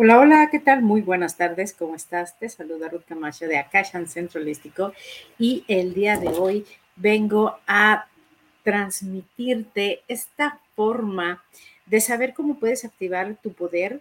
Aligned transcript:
Hola, 0.00 0.20
hola, 0.20 0.48
¿qué 0.48 0.60
tal? 0.60 0.82
Muy 0.82 1.00
buenas 1.00 1.36
tardes, 1.36 1.72
¿cómo 1.72 1.96
estás? 1.96 2.38
Te 2.38 2.48
saluda 2.48 2.88
Ruth 2.88 3.02
Camacho 3.08 3.46
de 3.46 3.58
Akashan 3.58 4.06
Centro 4.06 4.40
Holístico 4.40 4.92
y 5.40 5.64
el 5.66 5.92
día 5.92 6.16
de 6.16 6.28
hoy 6.28 6.64
vengo 6.94 7.58
a 7.66 8.06
transmitirte 8.62 10.02
esta 10.06 10.60
forma 10.76 11.42
de 11.86 12.00
saber 12.00 12.32
cómo 12.32 12.60
puedes 12.60 12.84
activar 12.84 13.38
tu 13.42 13.52
poder, 13.54 14.00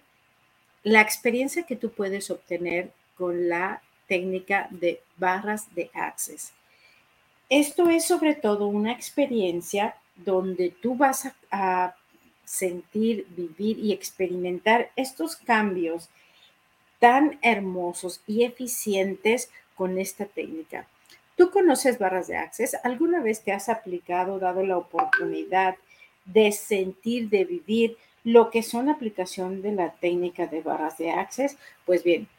la 0.84 1.02
experiencia 1.02 1.64
que 1.64 1.76
tú 1.76 1.90
puedes 1.90 2.30
obtener 2.30 2.92
con 3.18 3.50
la 3.50 3.82
técnica 4.08 4.68
de 4.70 5.02
barras 5.18 5.74
de 5.74 5.90
access. 5.96 6.54
Esto 7.50 7.90
es 7.90 8.06
sobre 8.06 8.36
todo 8.36 8.68
una 8.68 8.92
experiencia 8.92 9.96
donde 10.16 10.70
tú 10.70 10.94
vas 10.94 11.26
a, 11.26 11.36
a 11.50 11.96
sentir, 12.48 13.28
vivir 13.36 13.78
y 13.78 13.92
experimentar 13.92 14.90
estos 14.96 15.36
cambios 15.36 16.10
tan 16.98 17.38
hermosos 17.42 18.22
y 18.26 18.46
eficientes 18.46 19.52
con 19.76 20.00
esta 20.00 20.26
técnica. 20.26 20.88
¿Tú 21.36 21.52
conoces 21.52 22.00
barras 22.00 22.28
de 22.28 22.38
Access? 22.38 22.78
¿Alguna 22.86 23.22
vez 23.22 23.44
te 23.44 23.52
has 23.52 23.68
aplicado, 23.68 24.40
dado 24.40 24.66
la 24.66 24.78
oportunidad 24.78 25.76
de 26.24 26.54
sentir, 26.54 27.30
de 27.30 27.44
vivir 27.44 27.98
lo 28.24 28.50
que 28.50 28.64
son 28.64 28.86
la 28.86 28.94
aplicación 28.94 29.62
de 29.62 29.74
la 29.74 29.92
técnica 29.92 30.48
de 30.48 30.62
barras 30.62 30.98
de 30.98 31.12
Access? 31.12 31.58
Pues 31.86 32.04
bien, 32.06 32.30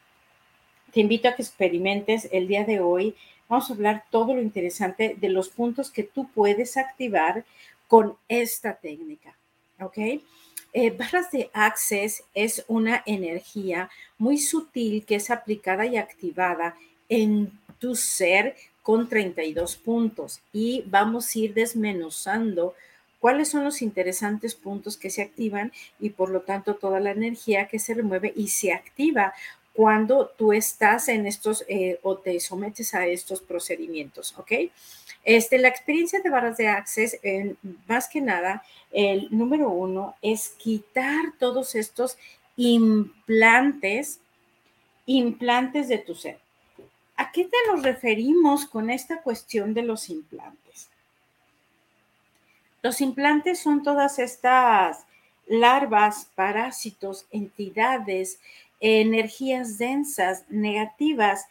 te 0.91 1.01
invito 1.01 1.29
a 1.29 1.35
que 1.35 1.43
experimentes 1.43 2.27
el 2.31 2.47
día 2.47 2.65
de 2.65 2.79
hoy. 2.79 3.15
Vamos 3.47 3.69
a 3.69 3.73
hablar 3.73 4.05
todo 4.09 4.33
lo 4.33 4.41
interesante 4.41 5.15
de 5.15 5.29
los 5.29 5.49
puntos 5.49 5.91
que 5.91 6.03
tú 6.03 6.27
puedes 6.31 6.77
activar 6.77 7.45
con 7.87 8.17
esta 8.27 8.73
técnica. 8.73 9.38
¿Ok? 9.79 9.97
Eh, 10.71 10.91
barras 10.91 11.31
de 11.31 11.49
Access 11.53 12.23
es 12.35 12.63
una 12.67 13.01
energía 13.05 13.89
muy 14.17 14.37
sutil 14.37 15.03
que 15.03 15.15
es 15.15 15.31
aplicada 15.31 15.85
y 15.87 15.97
activada 15.97 16.75
en 17.07 17.51
tu 17.79 17.95
ser 17.95 18.55
con 18.83 19.09
32 19.09 19.77
puntos 19.77 20.41
y 20.53 20.83
vamos 20.87 21.35
a 21.35 21.39
ir 21.39 21.53
desmenuzando 21.53 22.75
cuáles 23.19 23.49
son 23.49 23.63
los 23.63 23.81
interesantes 23.81 24.55
puntos 24.55 24.95
que 24.95 25.09
se 25.09 25.21
activan 25.21 25.71
y 25.99 26.11
por 26.11 26.29
lo 26.29 26.41
tanto 26.41 26.75
toda 26.75 26.99
la 26.99 27.11
energía 27.11 27.67
que 27.67 27.79
se 27.79 27.93
remueve 27.93 28.31
y 28.35 28.47
se 28.47 28.71
activa 28.71 29.33
cuando 29.73 30.27
tú 30.37 30.51
estás 30.51 31.07
en 31.09 31.25
estos 31.25 31.63
eh, 31.67 31.99
o 32.03 32.17
te 32.17 32.39
sometes 32.39 32.93
a 32.93 33.05
estos 33.07 33.41
procedimientos, 33.41 34.33
¿ok? 34.37 34.51
Este, 35.23 35.57
la 35.57 35.67
experiencia 35.67 36.19
de 36.19 36.29
barras 36.29 36.57
de 36.57 36.67
Access, 36.67 37.19
más 37.87 38.07
que 38.07 38.21
nada, 38.21 38.63
el 38.91 39.27
número 39.31 39.69
uno 39.69 40.15
es 40.21 40.49
quitar 40.57 41.33
todos 41.37 41.75
estos 41.75 42.17
implantes, 42.55 44.19
implantes 45.05 45.87
de 45.87 45.97
tu 45.97 46.15
ser. 46.15 46.39
¿A 47.15 47.31
qué 47.31 47.43
te 47.43 47.57
nos 47.67 47.83
referimos 47.83 48.65
con 48.65 48.89
esta 48.89 49.21
cuestión 49.21 49.73
de 49.73 49.83
los 49.83 50.09
implantes? 50.09 50.89
Los 52.81 53.01
implantes 53.01 53.59
son 53.59 53.83
todas 53.83 54.19
estas 54.19 55.05
larvas, 55.47 56.29
parásitos, 56.35 57.25
entidades, 57.31 58.39
energías 58.79 59.77
densas, 59.77 60.45
negativas, 60.49 61.45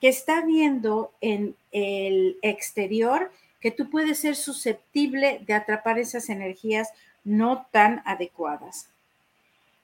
que 0.00 0.08
está 0.08 0.40
viendo 0.42 1.12
en 1.20 1.54
el 1.72 2.38
exterior 2.42 3.30
que 3.60 3.70
tú 3.70 3.90
puedes 3.90 4.18
ser 4.18 4.36
susceptible 4.36 5.42
de 5.46 5.52
atrapar 5.52 5.98
esas 5.98 6.30
energías 6.30 6.88
no 7.24 7.66
tan 7.70 8.02
adecuadas. 8.06 8.88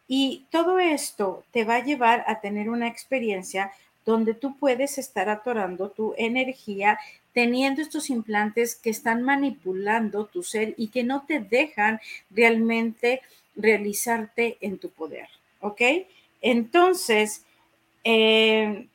Y 0.08 0.46
todo 0.50 0.78
esto 0.78 1.44
te 1.52 1.64
va 1.64 1.76
a 1.76 1.84
llevar 1.84 2.24
a 2.26 2.40
tener 2.40 2.70
una 2.70 2.88
experiencia 2.88 3.72
donde 4.04 4.34
tú 4.34 4.56
puedes 4.56 4.98
estar 4.98 5.28
atorando 5.28 5.90
tu 5.90 6.14
energía 6.16 6.98
teniendo 7.34 7.82
estos 7.82 8.08
implantes 8.08 8.76
que 8.76 8.88
están 8.88 9.22
manipulando 9.22 10.24
tu 10.26 10.42
ser 10.42 10.74
y 10.78 10.88
que 10.88 11.04
no 11.04 11.26
te 11.26 11.40
dejan 11.40 12.00
realmente 12.30 13.20
realizarte 13.56 14.56
en 14.60 14.78
tu 14.78 14.90
poder. 14.90 15.28
¿Ok? 15.60 15.82
Entonces, 16.40 17.44
eh, 18.04 18.86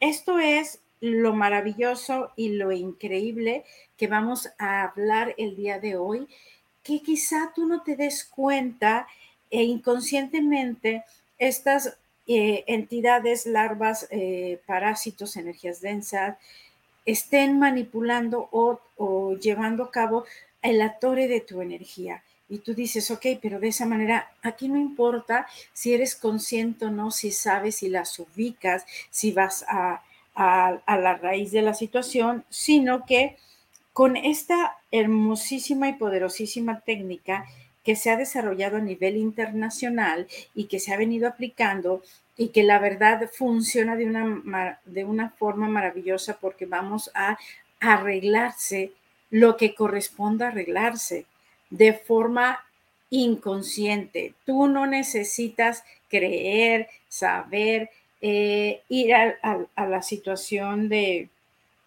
esto 0.00 0.38
es 0.38 0.80
lo 1.00 1.34
maravilloso 1.34 2.30
y 2.36 2.50
lo 2.50 2.72
increíble 2.72 3.64
que 3.96 4.06
vamos 4.06 4.48
a 4.58 4.82
hablar 4.84 5.34
el 5.36 5.56
día 5.56 5.78
de 5.78 5.96
hoy, 5.96 6.28
que 6.82 7.02
quizá 7.02 7.52
tú 7.54 7.66
no 7.66 7.82
te 7.82 7.96
des 7.96 8.24
cuenta 8.24 9.06
e 9.50 9.64
inconscientemente 9.64 11.04
estas 11.38 11.98
eh, 12.26 12.64
entidades, 12.66 13.46
larvas, 13.46 14.06
eh, 14.10 14.60
parásitos, 14.64 15.36
energías 15.36 15.80
densas, 15.80 16.38
estén 17.04 17.58
manipulando 17.58 18.48
o, 18.52 18.80
o 18.96 19.34
llevando 19.36 19.84
a 19.84 19.90
cabo 19.90 20.24
el 20.62 20.80
atore 20.80 21.26
de 21.26 21.40
tu 21.40 21.60
energía 21.60 22.22
y 22.48 22.58
tú 22.58 22.74
dices, 22.74 23.10
ok, 23.10 23.26
pero 23.40 23.60
de 23.60 23.68
esa 23.68 23.86
manera, 23.86 24.30
aquí 24.42 24.68
no 24.68 24.78
importa 24.78 25.46
si 25.72 25.94
eres 25.94 26.14
consciente 26.14 26.84
o 26.86 26.90
no, 26.90 27.10
si 27.10 27.30
sabes, 27.30 27.76
si 27.76 27.88
las 27.88 28.18
ubicas, 28.18 28.84
si 29.10 29.32
vas 29.32 29.64
a, 29.68 30.02
la 30.36 31.14
raíz 31.16 31.50
de 31.52 31.62
la 31.62 31.74
situación, 31.74 32.44
sino 32.48 33.04
que 33.04 33.36
con 33.92 34.16
esta 34.16 34.78
hermosísima 34.90 35.88
y 35.88 35.94
poderosísima 35.94 36.80
técnica 36.80 37.46
que 37.84 37.96
se 37.96 38.10
ha 38.10 38.16
desarrollado 38.16 38.78
a 38.78 38.80
nivel 38.80 39.16
internacional 39.16 40.26
y 40.54 40.64
que 40.64 40.78
se 40.78 40.92
ha 40.92 40.96
venido 40.96 41.28
aplicando 41.28 42.02
y 42.36 42.48
que 42.48 42.62
la 42.62 42.78
verdad 42.78 43.30
funciona 43.32 43.96
de 43.96 44.06
una, 44.06 44.80
de 44.84 45.04
una 45.04 45.30
forma 45.30 45.68
maravillosa 45.68 46.38
porque 46.38 46.64
vamos 46.64 47.10
a 47.14 47.38
arreglarse 47.80 48.92
lo 49.30 49.56
que 49.56 49.74
corresponda 49.74 50.48
arreglarse 50.48 51.26
de 51.72 51.94
forma 51.94 52.60
inconsciente. 53.08 54.34
Tú 54.44 54.66
no 54.66 54.86
necesitas 54.86 55.84
creer, 56.08 56.88
saber, 57.08 57.90
eh, 58.20 58.82
ir 58.88 59.14
a, 59.14 59.66
la 59.76 60.02
situación 60.02 60.88
de, 60.88 61.30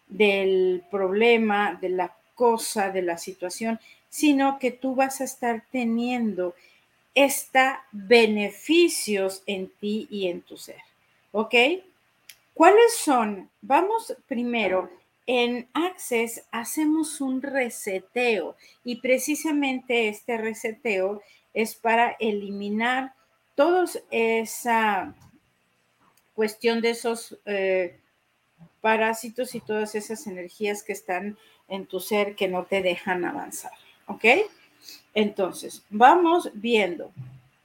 del 0.08 0.82
problema, 0.90 1.78
de 1.80 1.90
la 1.90 2.14
cosa, 2.34 2.90
de 2.90 3.02
la 3.02 3.16
situación, 3.16 3.78
sino 4.08 4.58
que 4.58 4.72
tú 4.72 4.94
vas 4.96 5.20
a 5.20 5.24
estar 5.24 5.64
teniendo 5.70 6.54
estos 7.14 7.62
beneficios 7.92 9.42
en 9.46 9.70
ti 9.80 10.08
y 10.10 10.26
en 10.26 10.42
tu 10.42 10.56
ser. 10.56 10.80
¿Ok? 11.32 11.54
¿Cuáles 12.54 12.96
son? 12.96 13.48
Vamos 13.62 14.14
primero 14.26 14.90
en 15.26 15.68
Access 15.74 16.46
hacemos 16.52 17.20
un 17.20 17.42
reseteo 17.42 18.56
y 18.84 19.00
precisamente 19.00 20.08
este 20.08 20.36
reseteo 20.36 21.20
es 21.52 21.74
para 21.74 22.16
eliminar 22.20 23.14
toda 23.54 23.86
esa 24.10 25.14
cuestión 26.34 26.80
de 26.80 26.90
esos 26.90 27.38
eh, 27.46 27.98
parásitos 28.80 29.54
y 29.54 29.60
todas 29.60 29.94
esas 29.94 30.26
energías 30.26 30.82
que 30.82 30.92
están 30.92 31.36
en 31.68 31.86
tu 31.86 31.98
ser 31.98 32.36
que 32.36 32.46
no 32.46 32.64
te 32.64 32.82
dejan 32.82 33.24
avanzar. 33.24 33.72
¿Ok? 34.06 34.24
Entonces, 35.14 35.82
vamos 35.90 36.50
viendo 36.54 37.10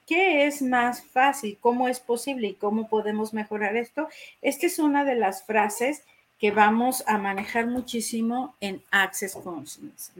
qué 0.07 0.47
es 0.47 0.61
más 0.61 1.03
fácil, 1.03 1.57
cómo 1.59 1.87
es 1.87 1.99
posible 1.99 2.47
y 2.47 2.53
cómo 2.55 2.89
podemos 2.89 3.33
mejorar 3.33 3.75
esto. 3.75 4.07
Esta 4.41 4.65
es 4.65 4.79
una 4.79 5.05
de 5.05 5.15
las 5.15 5.43
frases 5.43 6.03
que 6.41 6.49
vamos 6.49 7.03
a 7.05 7.19
manejar 7.19 7.67
muchísimo 7.67 8.55
en 8.59 8.81
Access 8.89 9.35
Consciousness, 9.35 10.11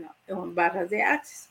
barras 0.54 0.88
de 0.92 1.02
Access. 1.02 1.50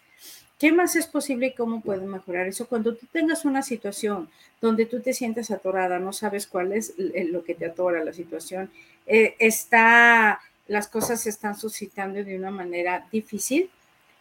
¿Qué 0.61 0.71
más 0.71 0.94
es 0.94 1.09
posible 1.09 1.49
y 1.49 1.55
cómo 1.55 1.81
puedo 1.81 2.06
mejorar 2.06 2.47
eso? 2.47 2.69
Cuando 2.69 2.94
tú 2.94 3.06
tengas 3.11 3.44
una 3.44 3.62
situación 3.62 4.31
donde 4.61 4.87
tú 4.87 5.00
te 5.00 5.12
sientes 5.12 5.50
atorada, 5.50 5.99
no 5.99 6.12
sabes 6.12 6.47
cuál 6.47 6.73
es 6.73 6.94
lo 6.97 7.43
que 7.43 7.56
te 7.56 7.67
atora 7.67 8.05
la 8.05 8.12
situación, 8.12 8.71
eh, 9.06 9.35
está, 9.41 10.41
las 10.69 10.87
cosas 10.87 11.21
se 11.23 11.31
están 11.31 11.59
suscitando 11.59 12.23
de 12.23 12.39
una 12.39 12.53
manera 12.53 13.09
difícil, 13.11 13.71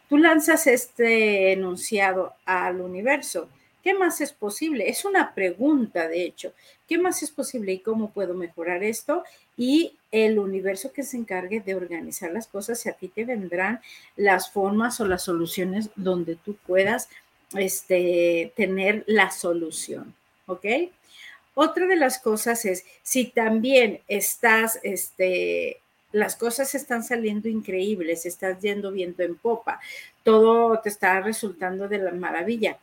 tú 0.08 0.18
lanzas 0.18 0.66
este 0.66 1.52
enunciado 1.52 2.34
al 2.44 2.80
universo 2.80 3.48
¿Qué 3.82 3.94
más 3.94 4.20
es 4.20 4.32
posible? 4.32 4.88
Es 4.88 5.04
una 5.04 5.34
pregunta, 5.34 6.06
de 6.08 6.24
hecho. 6.24 6.52
¿Qué 6.86 6.98
más 6.98 7.22
es 7.22 7.30
posible 7.30 7.72
y 7.72 7.78
cómo 7.78 8.10
puedo 8.10 8.34
mejorar 8.34 8.82
esto? 8.82 9.24
Y 9.56 9.96
el 10.10 10.38
universo 10.38 10.92
que 10.92 11.02
se 11.02 11.16
encargue 11.16 11.60
de 11.60 11.74
organizar 11.74 12.30
las 12.30 12.46
cosas, 12.46 12.84
y 12.84 12.88
a 12.88 12.92
ti 12.92 13.08
te 13.08 13.24
vendrán 13.24 13.80
las 14.16 14.50
formas 14.50 15.00
o 15.00 15.06
las 15.06 15.22
soluciones 15.22 15.90
donde 15.96 16.36
tú 16.36 16.56
puedas 16.66 17.08
este, 17.54 18.52
tener 18.56 19.04
la 19.06 19.30
solución. 19.30 20.14
¿Ok? 20.46 20.66
Otra 21.54 21.86
de 21.86 21.96
las 21.96 22.18
cosas 22.18 22.64
es, 22.64 22.84
si 23.02 23.26
también 23.26 24.00
estás, 24.08 24.78
este, 24.82 25.80
las 26.12 26.36
cosas 26.36 26.74
están 26.74 27.02
saliendo 27.02 27.48
increíbles, 27.48 28.26
estás 28.26 28.60
yendo 28.60 28.92
viento 28.92 29.22
en 29.22 29.36
popa, 29.36 29.80
todo 30.22 30.78
te 30.80 30.88
está 30.88 31.20
resultando 31.20 31.88
de 31.88 31.98
la 31.98 32.12
maravilla 32.12 32.78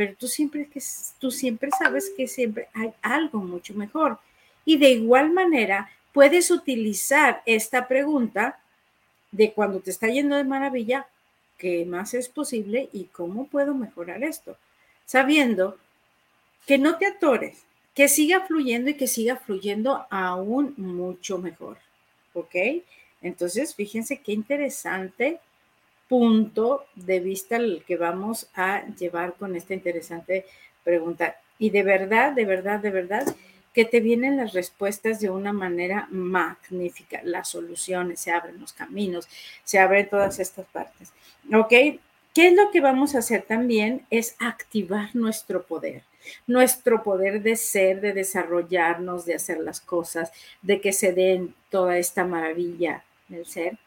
pero 0.00 0.14
tú 0.14 0.28
siempre, 0.28 0.66
que, 0.66 0.80
tú 1.18 1.30
siempre 1.30 1.68
sabes 1.78 2.10
que 2.16 2.26
siempre 2.26 2.68
hay 2.72 2.90
algo 3.02 3.40
mucho 3.40 3.74
mejor. 3.74 4.18
Y 4.64 4.78
de 4.78 4.92
igual 4.92 5.30
manera, 5.30 5.90
puedes 6.14 6.50
utilizar 6.50 7.42
esta 7.44 7.86
pregunta 7.86 8.58
de 9.30 9.52
cuando 9.52 9.80
te 9.80 9.90
está 9.90 10.08
yendo 10.08 10.36
de 10.36 10.44
maravilla, 10.44 11.06
¿qué 11.58 11.84
más 11.84 12.14
es 12.14 12.30
posible 12.30 12.88
y 12.94 13.08
cómo 13.12 13.46
puedo 13.46 13.74
mejorar 13.74 14.24
esto? 14.24 14.56
Sabiendo 15.04 15.76
que 16.66 16.78
no 16.78 16.96
te 16.96 17.04
atores, 17.04 17.64
que 17.94 18.08
siga 18.08 18.46
fluyendo 18.46 18.88
y 18.88 18.94
que 18.94 19.06
siga 19.06 19.36
fluyendo 19.36 20.06
aún 20.08 20.72
mucho 20.78 21.36
mejor. 21.36 21.76
¿Ok? 22.32 22.54
Entonces, 23.20 23.74
fíjense 23.74 24.16
qué 24.22 24.32
interesante 24.32 25.40
punto 26.10 26.86
de 26.96 27.20
vista 27.20 27.54
el 27.54 27.84
que 27.86 27.96
vamos 27.96 28.50
a 28.56 28.84
llevar 28.96 29.34
con 29.34 29.54
esta 29.54 29.74
interesante 29.74 30.44
pregunta. 30.82 31.36
Y 31.56 31.70
de 31.70 31.84
verdad, 31.84 32.32
de 32.32 32.44
verdad, 32.44 32.80
de 32.80 32.90
verdad, 32.90 33.36
que 33.72 33.84
te 33.84 34.00
vienen 34.00 34.36
las 34.36 34.52
respuestas 34.52 35.20
de 35.20 35.30
una 35.30 35.52
manera 35.52 36.08
magnífica, 36.10 37.20
las 37.22 37.50
soluciones, 37.50 38.18
se 38.18 38.32
abren 38.32 38.60
los 38.60 38.72
caminos, 38.72 39.28
se 39.62 39.78
abren 39.78 40.08
todas 40.08 40.40
estas 40.40 40.66
partes. 40.66 41.12
¿Ok? 41.54 41.68
¿Qué 41.70 42.48
es 42.48 42.54
lo 42.54 42.72
que 42.72 42.80
vamos 42.80 43.14
a 43.14 43.20
hacer 43.20 43.42
también? 43.42 44.04
Es 44.10 44.34
activar 44.40 45.14
nuestro 45.14 45.62
poder, 45.62 46.02
nuestro 46.48 47.04
poder 47.04 47.40
de 47.40 47.54
ser, 47.54 48.00
de 48.00 48.14
desarrollarnos, 48.14 49.26
de 49.26 49.34
hacer 49.34 49.60
las 49.60 49.80
cosas, 49.80 50.32
de 50.60 50.80
que 50.80 50.92
se 50.92 51.12
den 51.12 51.54
toda 51.70 51.98
esta 51.98 52.24
maravilla 52.24 53.04
del 53.28 53.46
ser. 53.46 53.78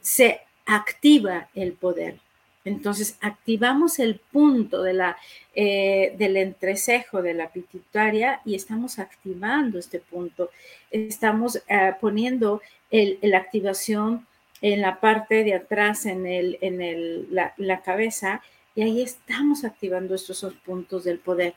Se 0.00 0.42
activa 0.70 1.48
el 1.54 1.72
poder. 1.72 2.18
Entonces, 2.64 3.16
activamos 3.20 3.98
el 3.98 4.20
punto 4.20 4.82
de 4.82 4.92
la, 4.92 5.16
eh, 5.54 6.14
del 6.16 6.36
entrecejo 6.36 7.22
de 7.22 7.34
la 7.34 7.48
pituitaria 7.48 8.40
y 8.44 8.54
estamos 8.54 8.98
activando 8.98 9.78
este 9.78 9.98
punto. 9.98 10.50
Estamos 10.90 11.56
eh, 11.68 11.94
poniendo 12.00 12.62
la 12.90 13.38
activación 13.38 14.26
en 14.60 14.80
la 14.82 15.00
parte 15.00 15.42
de 15.42 15.54
atrás, 15.54 16.06
en, 16.06 16.26
el, 16.26 16.58
en 16.60 16.82
el, 16.82 17.28
la, 17.30 17.80
cabeza, 17.80 18.42
y 18.74 18.82
ahí 18.82 19.02
estamos 19.02 19.64
activando 19.64 20.14
estos 20.14 20.44
puntos 20.64 21.04
del 21.04 21.18
poder. 21.18 21.54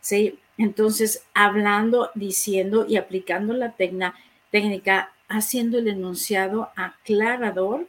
¿sí? 0.00 0.38
Entonces, 0.58 1.22
hablando, 1.34 2.10
diciendo 2.14 2.86
y 2.88 2.96
aplicando 2.96 3.52
la 3.52 3.74
técnica, 3.76 5.12
haciendo 5.28 5.78
el 5.78 5.88
enunciado 5.88 6.70
aclarador, 6.76 7.86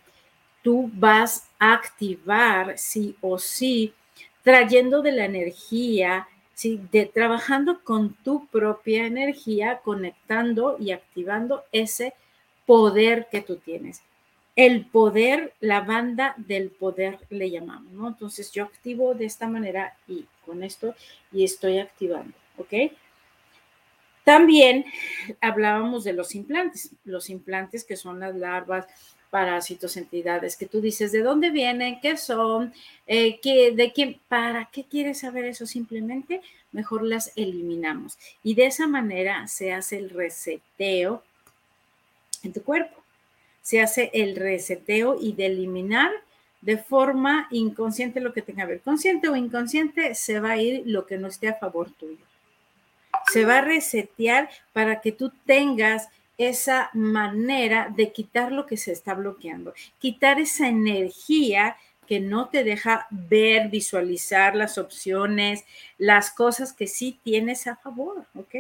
tú 0.61 0.89
vas 0.93 1.49
a 1.59 1.73
activar 1.73 2.77
sí 2.77 3.15
o 3.21 3.37
sí, 3.39 3.93
trayendo 4.43 5.01
de 5.01 5.11
la 5.11 5.25
energía, 5.25 6.27
¿sí? 6.53 6.81
de, 6.91 7.05
trabajando 7.05 7.83
con 7.83 8.13
tu 8.23 8.47
propia 8.47 9.05
energía, 9.05 9.79
conectando 9.83 10.77
y 10.79 10.91
activando 10.91 11.63
ese 11.71 12.13
poder 12.65 13.27
que 13.31 13.41
tú 13.41 13.57
tienes. 13.57 14.01
El 14.55 14.85
poder, 14.85 15.53
la 15.59 15.81
banda 15.81 16.33
del 16.37 16.71
poder 16.71 17.19
le 17.29 17.51
llamamos, 17.51 17.93
¿no? 17.93 18.07
Entonces 18.07 18.51
yo 18.51 18.63
activo 18.63 19.13
de 19.13 19.25
esta 19.25 19.47
manera 19.47 19.95
y 20.07 20.25
con 20.45 20.63
esto 20.63 20.95
y 21.31 21.43
estoy 21.43 21.77
activando, 21.77 22.33
¿ok? 22.57 22.73
También 24.23 24.83
hablábamos 25.39 26.03
de 26.03 26.11
los 26.11 26.35
implantes, 26.35 26.91
los 27.05 27.29
implantes 27.29 27.85
que 27.85 27.95
son 27.95 28.19
las 28.19 28.35
larvas, 28.35 28.85
parásitos, 29.37 29.97
entidades 29.97 30.55
que 30.55 30.65
tú 30.65 30.81
dices 30.81 31.11
de 31.11 31.21
dónde 31.21 31.51
vienen, 31.51 32.01
qué 32.01 32.17
son, 32.17 32.73
eh, 33.05 33.39
qué, 33.39 33.71
de 33.71 33.93
quién, 33.93 34.19
para 34.27 34.67
qué 34.71 34.83
quieres 34.83 35.19
saber 35.19 35.45
eso 35.45 35.67
simplemente, 35.67 36.41
mejor 36.71 37.03
las 37.03 37.33
eliminamos. 37.35 38.17
Y 38.41 38.55
de 38.55 38.65
esa 38.65 38.87
manera 38.87 39.47
se 39.47 39.73
hace 39.73 39.99
el 39.99 40.09
reseteo 40.09 41.21
en 42.41 42.51
tu 42.51 42.63
cuerpo. 42.63 43.03
Se 43.61 43.79
hace 43.79 44.09
el 44.11 44.35
reseteo 44.35 45.19
y 45.21 45.33
de 45.33 45.45
eliminar 45.45 46.09
de 46.61 46.79
forma 46.79 47.47
inconsciente 47.51 48.19
lo 48.19 48.33
que 48.33 48.41
tenga 48.41 48.63
que 48.63 48.71
ver. 48.71 48.81
Consciente 48.81 49.29
o 49.29 49.35
inconsciente, 49.35 50.15
se 50.15 50.39
va 50.39 50.53
a 50.53 50.57
ir 50.57 50.81
lo 50.87 51.05
que 51.05 51.19
no 51.19 51.27
esté 51.27 51.47
a 51.47 51.59
favor 51.59 51.91
tuyo. 51.91 52.25
Se 53.31 53.45
va 53.45 53.59
a 53.59 53.61
resetear 53.61 54.49
para 54.73 54.99
que 54.99 55.11
tú 55.11 55.31
tengas 55.45 56.09
esa 56.37 56.89
manera 56.93 57.91
de 57.95 58.11
quitar 58.11 58.51
lo 58.51 58.65
que 58.65 58.77
se 58.77 58.91
está 58.91 59.13
bloqueando, 59.13 59.73
quitar 59.99 60.39
esa 60.39 60.67
energía 60.67 61.77
que 62.07 62.19
no 62.19 62.47
te 62.49 62.63
deja 62.63 63.07
ver, 63.11 63.69
visualizar 63.69 64.55
las 64.55 64.77
opciones, 64.77 65.65
las 65.97 66.31
cosas 66.31 66.73
que 66.73 66.87
sí 66.87 67.19
tienes 67.23 67.67
a 67.67 67.75
favor, 67.75 68.25
¿ok? 68.33 68.55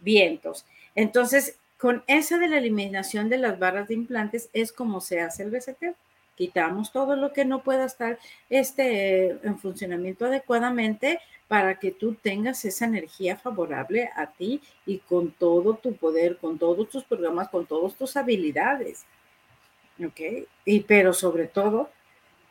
Vientos. 0.00 0.64
Entonces, 0.94 1.58
con 1.78 2.02
esa 2.06 2.38
de 2.38 2.48
la 2.48 2.58
eliminación 2.58 3.28
de 3.28 3.38
las 3.38 3.58
barras 3.58 3.88
de 3.88 3.94
implantes 3.94 4.48
es 4.52 4.72
como 4.72 5.00
se 5.00 5.20
hace 5.20 5.42
el 5.44 5.52
reseteo. 5.52 5.94
Quitamos 6.38 6.92
todo 6.92 7.16
lo 7.16 7.32
que 7.32 7.44
no 7.44 7.64
pueda 7.64 7.84
estar 7.84 8.16
este, 8.48 9.30
en 9.44 9.58
funcionamiento 9.58 10.24
adecuadamente 10.24 11.18
para 11.48 11.80
que 11.80 11.90
tú 11.90 12.14
tengas 12.14 12.64
esa 12.64 12.84
energía 12.84 13.36
favorable 13.36 14.08
a 14.14 14.28
ti 14.28 14.62
y 14.86 14.98
con 14.98 15.32
todo 15.32 15.74
tu 15.74 15.96
poder, 15.96 16.36
con 16.36 16.56
todos 16.56 16.88
tus 16.90 17.02
programas, 17.02 17.48
con 17.48 17.66
todas 17.66 17.96
tus 17.96 18.16
habilidades. 18.16 19.04
¿Ok? 19.98 20.46
Y 20.64 20.80
pero 20.80 21.12
sobre 21.12 21.48
todo, 21.48 21.90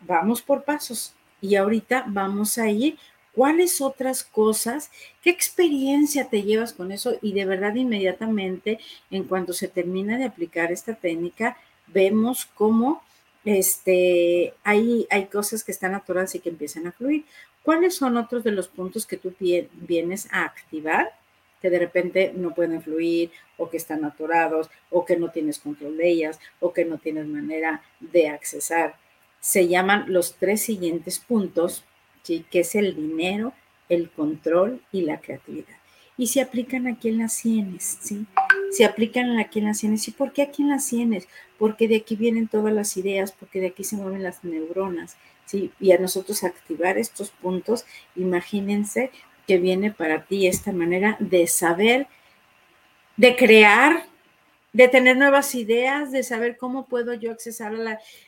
vamos 0.01 0.41
por 0.41 0.65
pasos. 0.65 1.15
Y 1.39 1.55
ahorita 1.55 2.03
vamos 2.07 2.57
a 2.57 2.69
ir. 2.69 2.97
¿Cuáles 3.31 3.79
otras 3.79 4.21
cosas? 4.21 4.91
¿Qué 5.21 5.29
experiencia 5.29 6.27
te 6.27 6.43
llevas 6.43 6.73
con 6.73 6.91
eso? 6.91 7.15
Y 7.21 7.31
de 7.31 7.45
verdad, 7.45 7.75
inmediatamente, 7.75 8.79
en 9.11 9.23
cuanto 9.23 9.53
se 9.53 9.69
termina 9.69 10.17
de 10.17 10.25
aplicar 10.25 10.73
esta 10.73 10.93
técnica, 10.93 11.55
vemos 11.87 12.47
cómo 12.47 13.06
este, 13.47 14.53
hay, 14.65 15.07
hay 15.09 15.27
cosas 15.27 15.63
que 15.63 15.71
están 15.71 15.95
atoradas 15.95 16.35
y 16.35 16.39
que 16.39 16.49
empiezan 16.49 16.85
a 16.85 16.91
fluir. 16.91 17.23
¿Cuáles 17.63 17.95
son 17.95 18.17
otros 18.17 18.43
de 18.43 18.51
los 18.51 18.67
puntos 18.67 19.05
que 19.05 19.15
tú 19.15 19.33
vienes 19.39 20.27
a 20.31 20.43
activar 20.43 21.13
que 21.61 21.69
de 21.69 21.79
repente 21.79 22.33
no 22.35 22.53
pueden 22.53 22.81
fluir 22.81 23.31
o 23.57 23.69
que 23.69 23.77
están 23.77 24.03
atorados 24.03 24.69
o 24.91 25.05
que 25.05 25.15
no 25.15 25.31
tienes 25.31 25.59
control 25.59 25.95
de 25.95 26.09
ellas 26.09 26.39
o 26.59 26.73
que 26.73 26.83
no 26.83 26.97
tienes 26.97 27.25
manera 27.25 27.81
de 28.01 28.27
accesar? 28.27 28.97
Se 29.39 29.69
llaman 29.69 30.05
los 30.07 30.35
tres 30.35 30.61
siguientes 30.61 31.19
puntos, 31.19 31.85
¿sí? 32.23 32.45
que 32.51 32.59
es 32.59 32.75
el 32.75 32.97
dinero, 32.97 33.53
el 33.87 34.09
control 34.09 34.81
y 34.91 35.03
la 35.03 35.21
creatividad. 35.21 35.77
Y 36.17 36.27
se 36.27 36.41
aplican 36.41 36.85
aquí 36.85 37.07
en 37.07 37.19
las 37.19 37.31
sienes, 37.31 37.97
¿sí? 38.01 38.25
Se 38.71 38.85
aplican 38.85 39.39
aquí 39.39 39.59
en 39.59 39.65
las 39.65 39.79
sienes. 39.79 40.07
¿Y 40.07 40.11
por 40.11 40.33
qué 40.33 40.41
aquí 40.41 40.61
en 40.61 40.69
las 40.69 40.85
sienes? 40.85 41.27
Porque 41.57 41.87
de 41.87 41.97
aquí 41.97 42.15
vienen 42.15 42.47
todas 42.47 42.73
las 42.73 42.97
ideas, 42.97 43.31
porque 43.31 43.59
de 43.61 43.67
aquí 43.67 43.83
se 43.83 43.95
mueven 43.95 44.23
las 44.23 44.43
neuronas, 44.43 45.17
y 45.53 45.91
a 45.91 45.97
nosotros 45.97 46.43
activar 46.43 46.97
estos 46.97 47.29
puntos, 47.29 47.85
imagínense 48.15 49.11
que 49.47 49.57
viene 49.57 49.91
para 49.91 50.25
ti 50.25 50.45
esta 50.45 50.73
manera 50.73 51.15
de 51.19 51.47
saber, 51.47 52.07
de 53.15 53.35
crear, 53.37 54.05
de 54.73 54.89
tener 54.89 55.17
nuevas 55.17 55.55
ideas, 55.55 56.11
de 56.11 56.23
saber 56.23 56.57
cómo 56.57 56.87
puedo 56.87 57.13
yo 57.13 57.31
accesar 57.31 57.73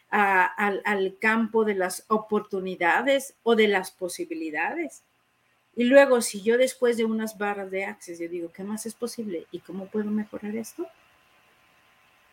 al, 0.10 0.82
al 0.86 1.18
campo 1.20 1.66
de 1.66 1.76
las 1.76 2.06
oportunidades 2.08 3.36
o 3.44 3.56
de 3.56 3.68
las 3.68 3.92
posibilidades. 3.92 5.04
Y 5.80 5.86
luego, 5.86 6.22
si 6.22 6.42
yo 6.42 6.58
después 6.58 6.98
de 6.98 7.06
unas 7.06 7.38
barras 7.38 7.72
de 7.72 7.86
access, 7.86 8.20
yo 8.20 8.28
digo, 8.28 8.52
¿qué 8.52 8.64
más 8.64 8.86
es 8.86 8.94
posible? 8.94 9.48
¿Y 9.50 9.60
cómo 9.60 9.86
puedo 9.86 10.12
mejorar 10.12 10.54
esto? 10.58 10.86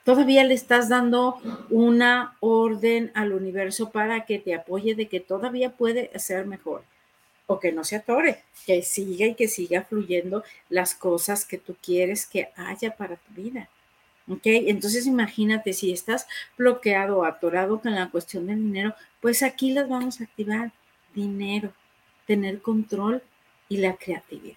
todavía 0.07 0.45
le 0.45 0.55
estás 0.55 0.89
dando 0.89 1.41
una 1.69 2.37
orden 2.39 3.11
al 3.15 3.33
universo 3.33 3.91
para 3.91 4.25
que 4.25 4.39
te 4.39 4.55
apoye 4.55 4.95
de 4.95 5.09
que 5.09 5.19
todavía 5.19 5.71
puede 5.71 6.17
ser 6.19 6.47
mejor 6.47 6.85
o 7.47 7.59
que 7.59 7.73
no 7.73 7.83
se 7.83 7.97
atore, 7.97 8.43
que 8.67 8.83
siga 8.83 9.27
y 9.27 9.35
que 9.35 9.49
siga 9.49 9.83
fluyendo 9.83 10.45
las 10.69 10.95
cosas 10.95 11.45
que 11.45 11.59
tú 11.59 11.77
quieres 11.83 12.25
que 12.25 12.51
haya 12.57 12.97
para 12.97 13.17
tu 13.17 13.33
vida. 13.35 13.69
¿Ok? 14.29 14.43
Entonces 14.45 15.07
imagínate, 15.07 15.73
si 15.73 15.93
estás 15.93 16.29
bloqueado 16.57 17.19
o 17.19 17.25
atorado 17.25 17.81
con 17.81 17.95
la 17.95 18.09
cuestión 18.09 18.47
del 18.47 18.59
dinero, 18.59 18.95
pues 19.21 19.43
aquí 19.43 19.73
las 19.73 19.89
vamos 19.89 20.21
a 20.21 20.25
activar. 20.25 20.71
Dinero, 21.15 21.73
tener 22.27 22.61
control 22.61 23.23
y 23.69 23.79
la 23.79 23.97
creatividad. 23.97 24.57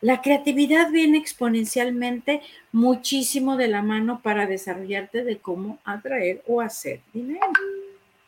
La 0.00 0.20
creatividad 0.20 0.90
viene 0.90 1.16
exponencialmente 1.18 2.42
muchísimo 2.72 3.56
de 3.56 3.68
la 3.68 3.82
mano 3.82 4.20
para 4.20 4.46
desarrollarte 4.46 5.22
de 5.22 5.38
cómo 5.38 5.78
atraer 5.84 6.42
o 6.48 6.60
hacer 6.60 7.00
dinero. 7.12 7.46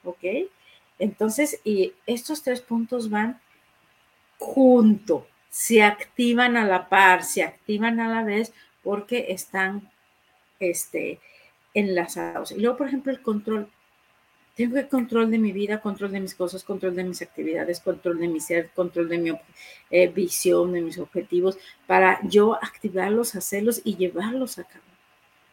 ¿Ok? 0.04 0.24
Entonces, 1.00 1.60
y 1.64 1.92
estos 2.06 2.42
tres 2.42 2.60
puntos 2.60 3.10
van 3.10 3.40
junto, 4.38 5.26
se 5.50 5.82
activan 5.82 6.56
a 6.56 6.64
la 6.64 6.88
par, 6.88 7.24
se 7.24 7.42
activan 7.42 7.98
a 7.98 8.08
la 8.08 8.22
vez 8.22 8.52
porque 8.84 9.26
están 9.30 9.90
este, 10.60 11.18
enlazados. 11.72 12.52
Y 12.52 12.60
luego, 12.60 12.76
por 12.76 12.86
ejemplo, 12.86 13.10
el 13.10 13.20
control. 13.20 13.68
Tengo 14.54 14.78
el 14.78 14.88
control 14.88 15.32
de 15.32 15.38
mi 15.38 15.50
vida, 15.50 15.80
control 15.80 16.12
de 16.12 16.20
mis 16.20 16.34
cosas, 16.34 16.62
control 16.62 16.94
de 16.94 17.02
mis 17.02 17.22
actividades, 17.22 17.80
control 17.80 18.18
de 18.18 18.28
mi 18.28 18.38
ser, 18.38 18.70
control 18.70 19.08
de 19.08 19.18
mi 19.18 19.32
eh, 19.90 20.08
visión, 20.08 20.72
de 20.72 20.80
mis 20.80 20.98
objetivos, 20.98 21.58
para 21.88 22.20
yo 22.22 22.54
activarlos, 22.54 23.34
hacerlos 23.34 23.80
y 23.84 23.96
llevarlos 23.96 24.58
a 24.58 24.64
cabo. 24.64 24.84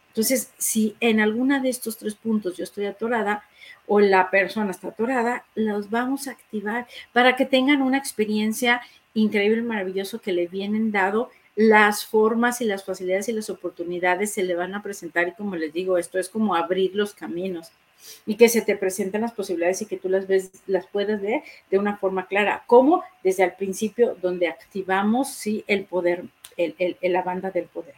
Entonces, 0.08 0.52
si 0.56 0.94
en 1.00 1.18
alguna 1.20 1.60
de 1.60 1.70
estos 1.70 1.96
tres 1.96 2.14
puntos 2.14 2.56
yo 2.56 2.64
estoy 2.64 2.84
atorada 2.84 3.42
o 3.88 3.98
la 3.98 4.30
persona 4.30 4.70
está 4.70 4.88
atorada, 4.88 5.46
los 5.56 5.90
vamos 5.90 6.28
a 6.28 6.32
activar 6.32 6.86
para 7.12 7.34
que 7.34 7.46
tengan 7.46 7.82
una 7.82 7.98
experiencia 7.98 8.82
increíble, 9.14 9.62
maravilloso 9.62 10.20
que 10.20 10.32
le 10.32 10.46
vienen 10.46 10.92
dado 10.92 11.30
las 11.56 12.06
formas 12.06 12.60
y 12.60 12.66
las 12.66 12.84
facilidades 12.84 13.28
y 13.28 13.32
las 13.32 13.50
oportunidades 13.50 14.32
se 14.32 14.44
le 14.44 14.54
van 14.54 14.74
a 14.74 14.82
presentar 14.82 15.28
y 15.28 15.32
como 15.32 15.56
les 15.56 15.72
digo, 15.72 15.98
esto 15.98 16.18
es 16.18 16.28
como 16.28 16.54
abrir 16.54 16.94
los 16.94 17.14
caminos 17.14 17.72
y 18.26 18.36
que 18.36 18.48
se 18.48 18.62
te 18.62 18.76
presenten 18.76 19.22
las 19.22 19.32
posibilidades 19.32 19.82
y 19.82 19.86
que 19.86 19.96
tú 19.96 20.08
las 20.08 20.26
ves, 20.26 20.50
las 20.66 20.86
puedas 20.86 21.20
ver 21.20 21.42
de 21.70 21.78
una 21.78 21.96
forma 21.96 22.26
clara, 22.26 22.64
como 22.66 23.02
desde 23.22 23.44
el 23.44 23.52
principio 23.52 24.16
donde 24.20 24.48
activamos 24.48 25.32
sí 25.32 25.64
el 25.66 25.84
poder, 25.84 26.24
el, 26.56 26.96
la 27.00 27.22
banda 27.22 27.50
del 27.50 27.64
poder. 27.64 27.94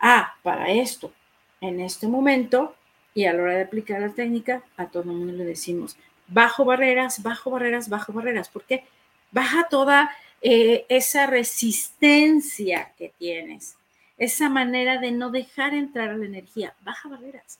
Ah, 0.00 0.34
para 0.42 0.70
esto, 0.70 1.12
en 1.60 1.80
este 1.80 2.06
momento 2.08 2.74
y 3.14 3.24
a 3.24 3.32
la 3.32 3.42
hora 3.42 3.56
de 3.56 3.62
aplicar 3.62 4.00
la 4.00 4.10
técnica, 4.10 4.62
a 4.76 4.86
todo 4.86 5.02
el 5.02 5.08
mundo 5.08 5.32
le 5.32 5.44
decimos, 5.44 5.96
bajo 6.28 6.64
barreras, 6.64 7.22
bajo 7.22 7.50
barreras, 7.50 7.88
bajo 7.88 8.12
barreras, 8.12 8.48
porque 8.48 8.84
baja 9.32 9.66
toda 9.68 10.10
eh, 10.40 10.86
esa 10.88 11.26
resistencia 11.26 12.92
que 12.96 13.12
tienes, 13.18 13.76
esa 14.16 14.48
manera 14.48 14.98
de 14.98 15.12
no 15.12 15.30
dejar 15.30 15.74
entrar 15.74 16.10
a 16.10 16.16
la 16.16 16.26
energía, 16.26 16.74
baja 16.82 17.08
barreras 17.08 17.58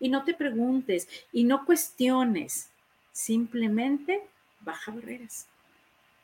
y 0.00 0.08
no 0.08 0.24
te 0.24 0.34
preguntes 0.34 1.08
y 1.32 1.44
no 1.44 1.64
cuestiones, 1.64 2.70
simplemente 3.12 4.22
baja 4.60 4.92
barreras. 4.92 5.46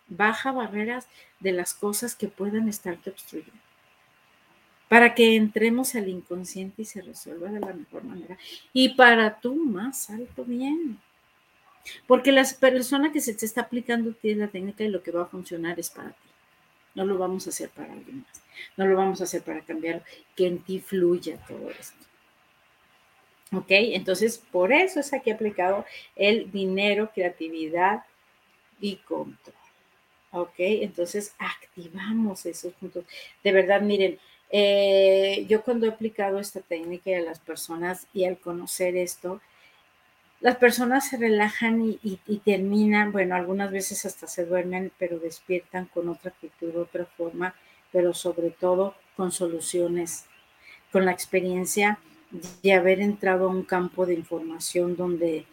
Baja 0.08 0.52
barreras 0.52 1.06
de 1.40 1.52
las 1.52 1.74
cosas 1.74 2.14
que 2.14 2.28
puedan 2.28 2.68
estarte 2.68 3.10
obstruyendo. 3.10 3.60
Para 4.88 5.14
que 5.14 5.34
entremos 5.34 5.94
al 5.94 6.08
inconsciente 6.08 6.82
y 6.82 6.84
se 6.84 7.00
resuelva 7.00 7.50
de 7.50 7.60
la 7.60 7.72
mejor 7.72 8.04
manera. 8.04 8.36
Y 8.72 8.90
para 8.90 9.40
tu 9.40 9.54
más 9.54 10.10
alto 10.10 10.44
bien. 10.44 10.98
Porque 12.06 12.32
la 12.32 12.44
persona 12.60 13.10
que 13.10 13.20
se 13.20 13.34
te 13.34 13.46
está 13.46 13.62
aplicando 13.62 14.12
tiene 14.12 14.44
la 14.44 14.50
técnica 14.50 14.84
y 14.84 14.88
lo 14.88 15.02
que 15.02 15.10
va 15.10 15.22
a 15.22 15.26
funcionar 15.26 15.80
es 15.80 15.90
para 15.90 16.10
ti. 16.10 16.28
No 16.94 17.04
lo 17.04 17.18
vamos 17.18 17.46
a 17.46 17.50
hacer 17.50 17.70
para 17.70 17.92
alguien 17.92 18.20
más. 18.20 18.42
No 18.76 18.86
lo 18.86 18.96
vamos 18.96 19.20
a 19.20 19.24
hacer 19.24 19.42
para 19.42 19.62
cambiarlo. 19.62 20.02
Que 20.36 20.46
en 20.46 20.58
ti 20.58 20.78
fluya 20.78 21.38
todo 21.48 21.70
esto. 21.70 22.04
¿Ok? 23.52 23.66
Entonces, 23.68 24.38
por 24.38 24.72
eso 24.72 25.00
es 25.00 25.12
aquí 25.12 25.30
aplicado 25.30 25.84
el 26.16 26.50
dinero, 26.50 27.10
creatividad 27.14 28.04
y 28.80 28.96
control. 28.96 29.54
¿Ok? 30.32 30.54
Entonces, 30.58 31.34
activamos 31.38 32.46
esos 32.46 32.72
puntos. 32.74 33.04
De 33.42 33.52
verdad, 33.52 33.80
miren, 33.80 34.18
eh, 34.50 35.46
yo 35.48 35.62
cuando 35.62 35.86
he 35.86 35.90
aplicado 35.90 36.38
esta 36.38 36.60
técnica 36.60 37.16
a 37.16 37.20
las 37.20 37.38
personas 37.38 38.06
y 38.12 38.24
al 38.24 38.38
conocer 38.38 38.96
esto, 38.96 39.40
las 40.40 40.56
personas 40.56 41.08
se 41.08 41.16
relajan 41.16 41.80
y, 41.82 42.20
y, 42.26 42.38
terminan, 42.38 43.12
bueno, 43.12 43.34
algunas 43.34 43.70
veces 43.70 44.04
hasta 44.04 44.26
se 44.26 44.44
duermen, 44.44 44.92
pero 44.98 45.18
despiertan 45.18 45.86
con 45.86 46.08
otra 46.08 46.30
actitud, 46.30 46.76
otra 46.76 47.06
forma, 47.06 47.54
pero 47.92 48.12
sobre 48.12 48.50
todo 48.50 48.94
con 49.16 49.32
soluciones, 49.32 50.26
con 50.92 51.06
la 51.06 51.12
experiencia 51.12 51.98
de 52.62 52.72
haber 52.72 53.00
entrado 53.00 53.46
a 53.46 53.50
un 53.50 53.62
campo 53.62 54.06
de 54.06 54.14
información 54.14 54.96
donde 54.96 55.46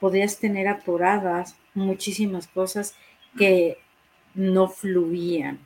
podías 0.00 0.38
tener 0.38 0.68
atoradas 0.68 1.56
muchísimas 1.74 2.46
cosas 2.46 2.94
que 3.36 3.78
no 4.34 4.68
fluían 4.68 5.58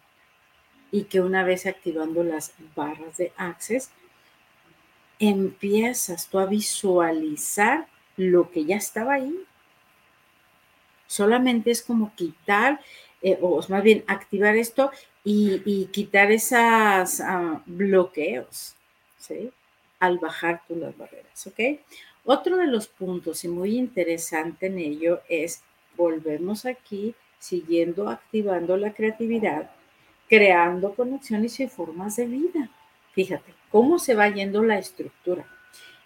y 0.90 1.04
que 1.04 1.20
una 1.20 1.44
vez 1.44 1.66
activando 1.66 2.22
las 2.22 2.54
barras 2.74 3.16
de 3.16 3.32
Access, 3.36 3.90
empiezas 5.18 6.28
tú 6.28 6.38
a 6.38 6.46
visualizar 6.46 7.86
lo 8.16 8.50
que 8.50 8.64
ya 8.64 8.76
estaba 8.76 9.14
ahí. 9.14 9.44
Solamente 11.06 11.70
es 11.70 11.82
como 11.82 12.14
quitar, 12.14 12.80
eh, 13.22 13.38
o 13.40 13.60
más 13.68 13.82
bien 13.82 14.04
activar 14.06 14.56
esto 14.56 14.90
y, 15.24 15.86
quitar 15.92 16.32
esos 16.32 17.20
ah, 17.20 17.62
bloqueos, 17.66 18.74
¿sí? 19.18 19.52
Al 20.02 20.18
bajar 20.18 20.62
tú 20.66 20.74
las 20.74 20.98
barreras, 20.98 21.46
¿ok? 21.46 21.78
Otro 22.24 22.56
de 22.56 22.66
los 22.66 22.88
puntos 22.88 23.44
y 23.44 23.48
muy 23.48 23.78
interesante 23.78 24.66
en 24.66 24.78
ello 24.78 25.20
es, 25.28 25.62
volvemos 25.96 26.66
aquí, 26.66 27.14
siguiendo 27.38 28.08
activando 28.08 28.76
la 28.76 28.94
creatividad, 28.94 29.70
creando 30.28 30.92
conexiones 30.94 31.60
y 31.60 31.68
formas 31.68 32.16
de 32.16 32.26
vida. 32.26 32.68
Fíjate, 33.12 33.54
cómo 33.70 34.00
se 34.00 34.16
va 34.16 34.28
yendo 34.28 34.64
la 34.64 34.76
estructura. 34.76 35.46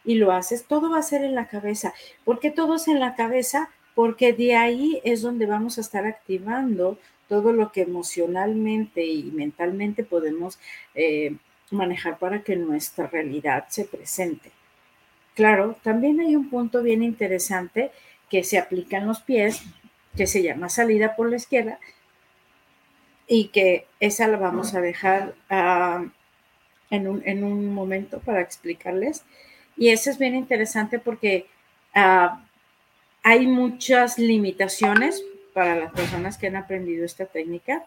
Y 0.05 0.17
lo 0.17 0.31
haces, 0.31 0.67
todo 0.67 0.91
va 0.91 0.99
a 0.99 1.03
ser 1.03 1.25
en 1.25 1.35
la 1.35 1.49
cabeza. 1.49 1.95
¿Por 2.23 2.39
qué 2.39 2.51
todo 2.51 2.75
es 2.75 2.89
en 2.89 3.01
la 3.01 3.15
cabeza? 3.15 3.71
Porque 3.95 4.35
de 4.35 4.57
ahí 4.57 5.01
es 5.05 5.23
donde 5.23 5.47
vamos 5.47 5.79
a 5.79 5.81
estar 5.81 6.05
activando 6.05 6.99
todo 7.29 7.55
lo 7.55 7.73
que 7.73 7.81
emocionalmente 7.81 9.07
y 9.07 9.23
mentalmente 9.33 10.05
podemos 10.05 10.59
eh, 10.95 11.37
manejar 11.71 12.19
para 12.19 12.43
que 12.43 12.57
nuestra 12.57 13.07
realidad 13.07 13.67
se 13.69 13.85
presente. 13.85 14.51
Claro, 15.35 15.77
también 15.83 16.21
hay 16.21 16.35
un 16.35 16.49
punto 16.49 16.83
bien 16.83 17.03
interesante 17.03 17.91
que 18.31 18.43
se 18.45 18.59
aplica 18.59 18.99
en 18.99 19.07
los 19.07 19.21
pies, 19.21 19.63
que 20.17 20.27
se 20.27 20.43
llama 20.43 20.69
salida 20.69 21.15
por 21.15 21.31
la 21.31 21.37
izquierda, 21.37 21.79
y 23.29 23.49
que 23.49 23.87
esa 24.01 24.29
la 24.29 24.39
vamos 24.39 24.75
a 24.75 24.81
dejar 24.81 25.35
ah, 25.51 26.05
en, 26.91 27.07
un, 27.45 27.75
momento 27.75 28.21
para 28.21 28.41
explicarles. 28.41 29.25
Y 29.77 29.91
eso 29.91 30.11
es 30.11 30.19
bien 30.19 30.35
interesante 30.35 30.99
porque 30.99 31.47
ah, 31.95 32.45
hay 33.23 33.47
muchas 33.47 34.19
limitaciones 34.19 35.23
para 35.53 35.75
las 35.75 35.93
personas 35.93 36.39
que 36.39 36.47
han 36.47 36.57
aprendido 36.57 37.05
esta 37.05 37.27
técnica 37.27 37.85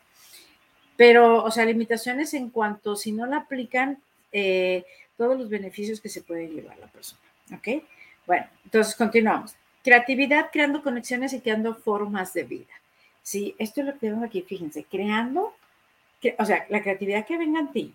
pero, 0.99 1.45
o 1.45 1.49
sea, 1.49 1.63
limitaciones 1.63 2.33
en 2.33 2.49
cuanto 2.49 2.97
si 2.97 3.13
no 3.13 3.25
la 3.25 3.37
aplican, 3.37 3.99
eh, 4.33 4.83
todos 5.15 5.39
los 5.39 5.47
beneficios 5.47 6.01
que 6.01 6.09
se 6.09 6.21
pueden 6.21 6.51
llevar 6.51 6.75
a 6.75 6.81
la 6.81 6.87
persona. 6.87 7.21
¿Ok? 7.55 7.85
Bueno, 8.27 8.45
entonces 8.65 8.97
continuamos. 8.97 9.55
Creatividad, 9.81 10.49
creando 10.51 10.83
conexiones 10.83 11.31
y 11.31 11.39
creando 11.39 11.73
formas 11.73 12.33
de 12.33 12.43
vida. 12.43 12.73
Sí, 13.21 13.55
esto 13.59 13.79
es 13.79 13.87
lo 13.87 13.93
que 13.93 13.99
tenemos 13.99 14.25
aquí, 14.25 14.41
fíjense, 14.41 14.83
creando, 14.83 15.55
o 16.37 16.45
sea, 16.45 16.65
la 16.67 16.81
creatividad 16.81 17.25
que 17.25 17.37
venga 17.37 17.61
en 17.61 17.71
ti, 17.71 17.93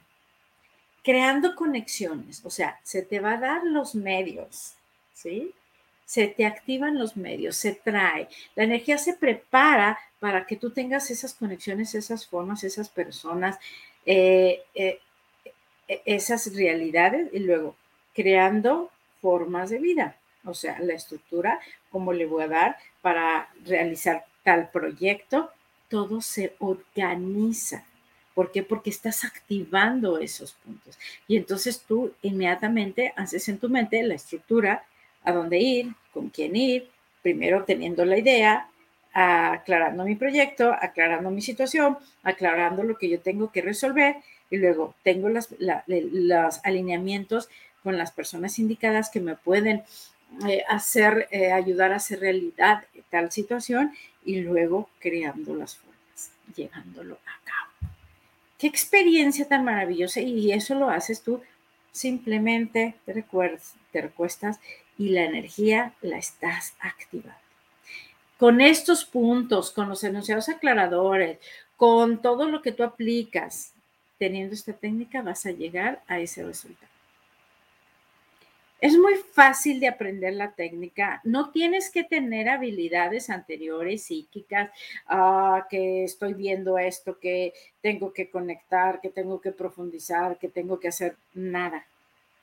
creando 1.02 1.54
conexiones, 1.56 2.40
o 2.42 2.49
sea, 2.49 2.80
se 2.84 3.02
te 3.02 3.20
va 3.20 3.32
a 3.32 3.38
dar 3.38 3.64
los 3.64 3.94
medios, 3.94 4.76
¿sí? 5.12 5.52
Se 6.14 6.28
te 6.28 6.47
activan 6.47 6.97
los 6.97 7.16
medios, 7.16 7.56
se 7.56 7.73
trae, 7.73 8.28
la 8.54 8.62
energía 8.62 8.99
se 8.99 9.14
prepara 9.14 9.99
para 10.21 10.47
que 10.47 10.54
tú 10.54 10.71
tengas 10.71 11.11
esas 11.11 11.35
conexiones, 11.35 11.92
esas 11.97 12.25
formas, 12.25 12.62
esas 12.62 12.88
personas, 12.88 13.59
eh, 14.06 14.62
eh, 14.76 15.00
eh, 15.88 16.02
esas 16.04 16.54
realidades 16.54 17.30
y 17.33 17.40
luego 17.40 17.75
creando 18.14 18.92
formas 19.21 19.71
de 19.71 19.80
vida, 19.80 20.16
o 20.44 20.54
sea, 20.54 20.78
la 20.78 20.94
estructura, 20.94 21.59
cómo 21.90 22.12
le 22.12 22.26
voy 22.26 22.44
a 22.44 22.49
dar 22.49 22.76
para 23.02 23.49
realizar 23.64 24.25
tal 24.44 24.71
proyecto, 24.71 25.50
todo 25.88 26.21
se 26.21 26.54
organiza. 26.61 27.85
¿Por 28.35 28.52
qué? 28.52 28.62
Porque 28.62 28.90
estás 28.90 29.25
activando 29.25 30.18
esos 30.21 30.52
puntos. 30.52 30.97
Y 31.26 31.37
entonces 31.37 31.80
tú 31.80 32.12
inmediatamente 32.23 33.12
haces 33.16 33.49
en 33.49 33.59
tu 33.59 33.68
mente 33.68 34.00
la 34.04 34.14
estructura, 34.14 34.85
a 35.25 35.33
dónde 35.33 35.59
ir, 35.59 35.94
con 36.14 36.30
quién 36.30 36.56
ir, 36.56 36.88
primero 37.23 37.64
teniendo 37.64 38.04
la 38.06 38.16
idea, 38.16 38.68
aclarando 39.12 40.04
mi 40.04 40.14
proyecto, 40.14 40.73
aclarando 40.73 41.30
mi 41.30 41.42
situación, 41.42 41.99
aclarando 42.23 42.83
lo 42.83 42.97
que 42.97 43.09
yo 43.09 43.21
tengo 43.21 43.52
que 43.52 43.61
resolver 43.61 44.16
y 44.50 44.56
luego 44.56 44.94
tengo 45.02 45.28
los 45.28 46.61
alineamientos 46.64 47.49
con 47.83 47.99
las 47.99 48.12
personas 48.12 48.59
indicadas 48.59 49.11
que 49.11 49.21
me 49.21 49.37
pueden 49.37 49.83
eh, 50.49 50.62
hacer, 50.68 51.28
eh, 51.30 51.52
ayudar 51.52 51.92
a 51.92 51.97
hacer 51.97 52.21
realidad 52.21 52.85
tal 53.11 53.30
situación 53.30 53.92
y 54.25 54.40
luego 54.40 54.88
creando 54.99 55.54
las 55.54 55.76
formas, 55.76 56.30
llevándolo 56.56 57.18
a 57.26 57.44
cabo. 57.44 57.92
Qué 58.59 58.66
experiencia 58.66 59.47
tan 59.47 59.64
maravillosa 59.64 60.21
y 60.21 60.50
eso 60.52 60.75
lo 60.75 60.88
haces 60.88 61.23
tú 61.23 61.42
simplemente 61.92 62.97
te, 63.06 63.12
recuerdas, 63.12 63.75
te 63.92 64.02
recuestas 64.02 64.59
y 64.99 65.11
la 65.11 65.25
energía 65.25 65.95
la 66.03 66.19
estás 66.19 66.75
activando. 66.81 67.39
Con 68.39 68.61
estos 68.61 69.05
puntos, 69.05 69.71
con 69.71 69.89
los 69.89 70.03
enunciados 70.05 70.49
aclaradores, 70.49 71.39
con 71.77 72.21
todo 72.21 72.49
lo 72.49 72.63
que 72.63 72.73
tú 72.73 72.83
aplicas, 72.83 73.73
teniendo 74.19 74.55
esta 74.55 74.73
técnica, 74.73 75.23
vas 75.23 75.47
a 75.47 75.51
llegar 75.51 76.03
a 76.07 76.19
ese 76.19 76.45
resultado. 76.45 76.95
Es 78.81 78.99
muy 78.99 79.15
fácil 79.15 79.81
de 79.81 79.89
aprender 79.89 80.35
la 80.35 80.53
técnica. 80.53 81.23
No 81.25 81.51
tienes 81.51 81.91
que 81.91 82.05
tener 82.05 82.51
habilidades 82.51 83.31
anteriores 83.31 84.03
psíquicas, 84.03 84.71
ah, 85.07 85.67
que 85.71 86.05
estoy 86.05 86.35
viendo 86.35 86.77
esto, 86.77 87.19
que 87.19 87.55
tengo 87.81 88.13
que 88.13 88.29
conectar, 88.29 89.01
que 89.01 89.09
tengo 89.09 89.41
que 89.41 89.53
profundizar, 89.53 90.39
que 90.39 90.49
tengo 90.49 90.79
que 90.79 90.89
hacer 90.89 91.17
nada. 91.33 91.87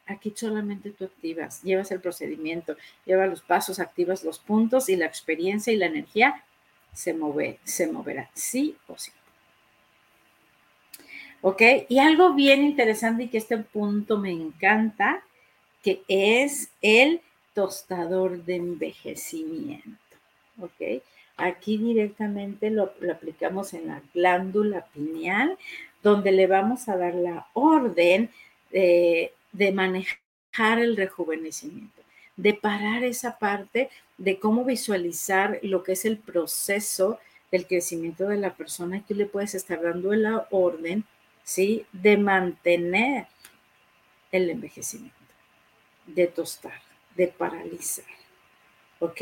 Aquí 0.07 0.33
solamente 0.35 0.91
tú 0.91 1.05
activas, 1.05 1.61
llevas 1.63 1.91
el 1.91 2.01
procedimiento, 2.01 2.75
llevas 3.05 3.29
los 3.29 3.41
pasos, 3.41 3.79
activas 3.79 4.23
los 4.23 4.39
puntos 4.39 4.89
y 4.89 4.95
la 4.95 5.05
experiencia 5.05 5.71
y 5.71 5.77
la 5.77 5.85
energía 5.85 6.43
se, 6.93 7.13
mueve, 7.13 7.59
se 7.63 7.91
moverá, 7.91 8.29
sí 8.33 8.75
o 8.87 8.97
sí. 8.97 9.11
¿Ok? 11.41 11.61
Y 11.89 11.99
algo 11.99 12.33
bien 12.33 12.63
interesante 12.63 13.23
y 13.23 13.27
que 13.27 13.37
este 13.37 13.57
punto 13.57 14.17
me 14.17 14.31
encanta 14.31 15.23
que 15.83 16.03
es 16.07 16.69
el 16.81 17.21
tostador 17.53 18.43
de 18.43 18.55
envejecimiento. 18.57 19.97
¿Ok? 20.59 21.01
Aquí 21.37 21.77
directamente 21.77 22.69
lo, 22.69 22.93
aplicamos 23.11 23.73
en 23.73 23.87
la 23.87 24.01
glándula 24.13 24.85
pineal, 24.93 25.57
donde 26.03 26.31
le 26.31 26.45
vamos 26.45 26.87
a 26.87 26.97
dar 26.97 27.15
la 27.15 27.47
orden 27.53 28.29
de, 28.71 29.33
de 29.51 29.71
manejar 29.71 30.79
el 30.79 30.95
rejuvenecimiento, 30.97 32.01
de 32.35 32.53
parar 32.53 33.03
esa 33.03 33.37
parte 33.37 33.89
de 34.17 34.39
cómo 34.39 34.65
visualizar 34.65 35.59
lo 35.63 35.83
que 35.83 35.93
es 35.93 36.05
el 36.05 36.17
proceso 36.17 37.19
del 37.51 37.67
crecimiento 37.67 38.27
de 38.27 38.37
la 38.37 38.53
persona 38.55 39.03
tú 39.07 39.13
le 39.13 39.25
puedes 39.25 39.55
estar 39.55 39.81
dando 39.81 40.13
la 40.13 40.47
orden, 40.51 41.03
¿sí? 41.43 41.85
De 41.91 42.17
mantener 42.17 43.27
el 44.31 44.49
envejecimiento 44.49 45.21
de 46.05 46.27
tostar, 46.27 46.81
de 47.15 47.27
paralizar. 47.27 48.05
¿Ok? 48.99 49.21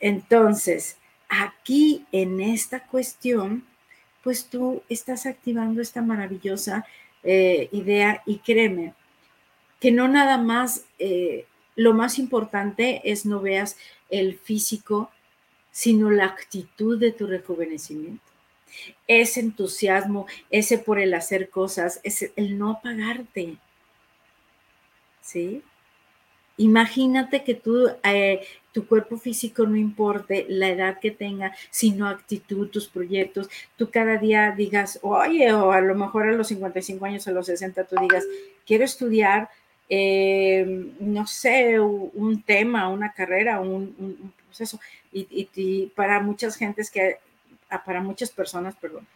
Entonces, 0.00 0.98
aquí 1.28 2.04
en 2.12 2.40
esta 2.40 2.86
cuestión, 2.86 3.64
pues 4.22 4.46
tú 4.46 4.82
estás 4.88 5.26
activando 5.26 5.80
esta 5.80 6.02
maravillosa 6.02 6.84
eh, 7.22 7.68
idea 7.72 8.22
y 8.26 8.38
créeme 8.38 8.94
que 9.80 9.90
no 9.90 10.08
nada 10.08 10.38
más, 10.38 10.84
eh, 10.98 11.46
lo 11.74 11.94
más 11.94 12.18
importante 12.18 13.02
es 13.04 13.26
no 13.26 13.40
veas 13.40 13.76
el 14.08 14.38
físico, 14.38 15.10
sino 15.70 16.10
la 16.10 16.24
actitud 16.24 16.98
de 16.98 17.12
tu 17.12 17.26
rejuvenecimiento. 17.26 18.24
Ese 19.06 19.40
entusiasmo, 19.40 20.26
ese 20.50 20.78
por 20.78 20.98
el 20.98 21.14
hacer 21.14 21.50
cosas, 21.50 22.00
ese, 22.02 22.32
el 22.36 22.58
no 22.58 22.70
apagarte. 22.70 23.58
¿Sí? 25.20 25.62
Imagínate 26.58 27.44
que 27.44 27.54
tú, 27.54 27.90
eh, 28.02 28.40
tu 28.72 28.86
cuerpo 28.86 29.18
físico 29.18 29.66
no 29.66 29.76
importe 29.76 30.46
la 30.48 30.68
edad 30.68 30.98
que 31.00 31.10
tenga, 31.10 31.54
sino 31.70 32.08
actitud, 32.08 32.68
tus 32.68 32.88
proyectos. 32.88 33.50
Tú 33.76 33.90
cada 33.90 34.16
día 34.16 34.52
digas, 34.56 34.98
oye, 35.02 35.52
o 35.52 35.72
a 35.72 35.80
lo 35.82 35.94
mejor 35.94 36.28
a 36.28 36.32
los 36.32 36.48
55 36.48 37.04
años, 37.04 37.28
a 37.28 37.32
los 37.32 37.46
60, 37.46 37.84
tú 37.84 37.96
digas, 38.00 38.24
quiero 38.66 38.84
estudiar, 38.84 39.50
eh, 39.88 40.92
no 41.00 41.26
sé, 41.26 41.78
un 41.80 42.42
tema, 42.42 42.88
una 42.88 43.12
carrera, 43.12 43.60
un, 43.60 44.32
proceso. 44.46 44.80
Y, 45.12 45.48
y, 45.54 45.86
para 45.94 46.20
muchas 46.20 46.56
gentes 46.56 46.90
que, 46.90 47.18
ah, 47.70 47.82
para 47.84 48.00
muchas 48.00 48.30
personas, 48.30 48.74
perdón, 48.76 49.06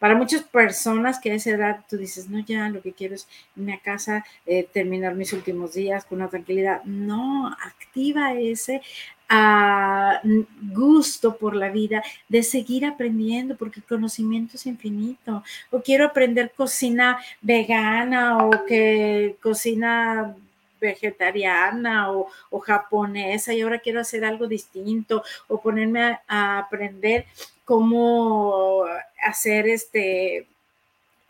para 0.00 0.14
muchas 0.14 0.42
personas 0.42 1.20
que 1.20 1.30
a 1.30 1.34
esa 1.34 1.50
edad 1.50 1.84
tú 1.88 1.98
dices, 1.98 2.30
no, 2.30 2.40
ya 2.40 2.70
lo 2.70 2.80
que 2.80 2.92
quiero 2.94 3.14
es 3.14 3.28
irme 3.54 3.74
a 3.74 3.80
casa, 3.80 4.24
eh, 4.46 4.66
terminar 4.72 5.14
mis 5.14 5.34
últimos 5.34 5.74
días 5.74 6.06
con 6.06 6.20
una 6.20 6.30
tranquilidad. 6.30 6.82
No, 6.84 7.48
activa 7.48 8.32
ese 8.32 8.80
ah, 9.30 10.20
gusto 10.72 11.36
por 11.36 11.56
la 11.56 11.70
vida 11.70 12.02
de 12.28 12.42
seguir 12.42 12.84
aprendiendo 12.84 13.56
porque 13.56 13.80
el 13.80 13.86
conocimiento 13.86 14.56
es 14.56 14.66
infinito. 14.66 15.42
O 15.70 15.80
quiero 15.80 16.04
aprender 16.04 16.52
cocina 16.54 17.18
vegana 17.40 18.44
o 18.44 18.66
que 18.66 19.36
cocina 19.42 20.36
vegetariana 20.80 22.10
o, 22.12 22.28
japonesa 22.60 23.54
y 23.54 23.60
ahora 23.60 23.78
quiero 23.78 24.00
hacer 24.00 24.24
algo 24.24 24.46
distinto 24.46 25.22
o 25.48 25.60
ponerme 25.60 26.18
a 26.26 26.58
aprender 26.58 27.26
cómo 27.64 28.84
hacer 29.22 29.68
este 29.68 30.46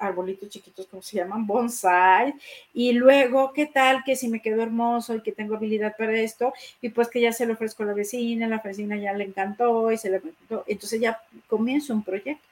arbolitos 0.01 0.49
chiquitos, 0.49 0.87
como 0.87 1.03
se 1.03 1.19
llaman? 1.19 1.47
Bonsai. 1.47 2.35
Y 2.75 2.93
luego, 2.93 3.53
¿qué 3.53 3.67
tal 3.67 4.03
que 4.05 4.17
si 4.17 4.29
me 4.29 4.41
quedo 4.43 4.63
hermoso 4.63 5.15
y 5.15 5.23
que 5.23 5.33
tengo 5.33 5.55
habilidad 5.55 5.95
para 5.97 6.19
esto? 6.19 6.53
Y 6.81 6.89
pues 6.89 7.09
que 7.09 7.21
ya 7.21 7.33
se 7.33 7.47
lo 7.47 7.55
ofrezco 7.55 7.83
a 7.83 7.87
la 7.87 7.95
vecina, 7.95 8.49
la 8.49 8.59
vecina 8.59 8.97
ya 8.97 9.13
le 9.13 9.25
encantó 9.25 9.93
y 9.93 9.99
se 9.99 10.11
le 10.11 10.17
encantó. 10.17 10.65
Entonces 10.67 11.01
ya 11.01 11.21
comienzo 11.47 11.95
un 11.95 12.03
proyecto. 12.03 12.45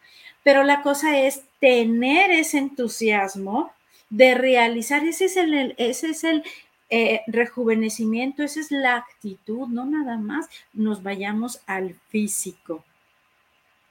Pero 0.43 0.63
la 0.63 0.83
cosa 0.83 1.19
es 1.19 1.43
tener 1.61 2.31
ese 2.31 2.59
entusiasmo 2.59 3.73
de 4.11 4.35
realizar, 4.35 5.05
ese 5.05 5.27
es 5.27 5.37
el, 5.37 5.75
ese 5.77 6.11
es 6.11 6.25
el 6.25 6.43
eh, 6.91 7.21
rejuvenecimiento, 7.27 8.43
esa 8.43 8.61
es 8.61 8.71
la 8.71 8.97
actitud, 8.97 9.67
no 9.69 9.85
nada 9.85 10.17
más 10.17 10.49
nos 10.73 11.03
vayamos 11.03 11.61
al 11.67 11.95
físico. 12.09 12.85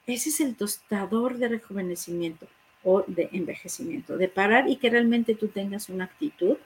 Ese 0.07 0.29
es 0.29 0.39
el 0.39 0.55
tostador 0.55 1.37
de 1.37 1.49
rejuvenecimiento 1.49 2.47
o 2.83 3.03
de 3.07 3.29
envejecimiento, 3.31 4.17
de 4.17 4.27
parar 4.27 4.69
y 4.69 4.77
que 4.77 4.89
realmente 4.89 5.35
tú 5.35 5.47
tengas 5.47 5.89
una 5.89 6.05
actitud, 6.05 6.57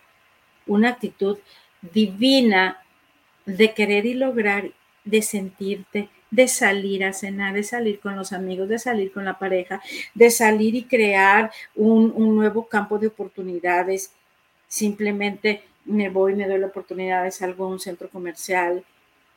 una 0.68 0.90
actitud 0.90 1.38
divina 1.82 2.84
de 3.46 3.74
querer 3.74 4.06
y 4.06 4.14
lograr, 4.14 4.72
de 5.04 5.22
sentirte, 5.22 6.10
de 6.30 6.48
salir 6.48 7.04
a 7.04 7.14
cenar, 7.14 7.54
de 7.54 7.64
salir 7.64 8.00
con 8.00 8.16
los 8.16 8.32
amigos, 8.32 8.70
de 8.70 8.80
salir 8.80 9.12
con 9.12 9.26
la 9.26 9.40
pareja, 9.40 9.82
de 10.14 10.30
salir 10.30 10.76
y 10.76 10.84
crear 10.84 11.52
un, 11.76 12.14
un 12.16 12.36
nuevo 12.36 12.68
campo 12.68 12.98
de 13.00 13.08
oportunidades. 13.08 14.14
Simplemente 14.68 15.64
me 15.86 16.10
voy, 16.10 16.36
me 16.36 16.48
doy 16.48 16.60
la 16.60 16.68
oportunidad 16.68 17.30
salgo 17.32 17.66
a 17.66 17.70
un 17.70 17.80
centro 17.80 18.10
comercial, 18.10 18.84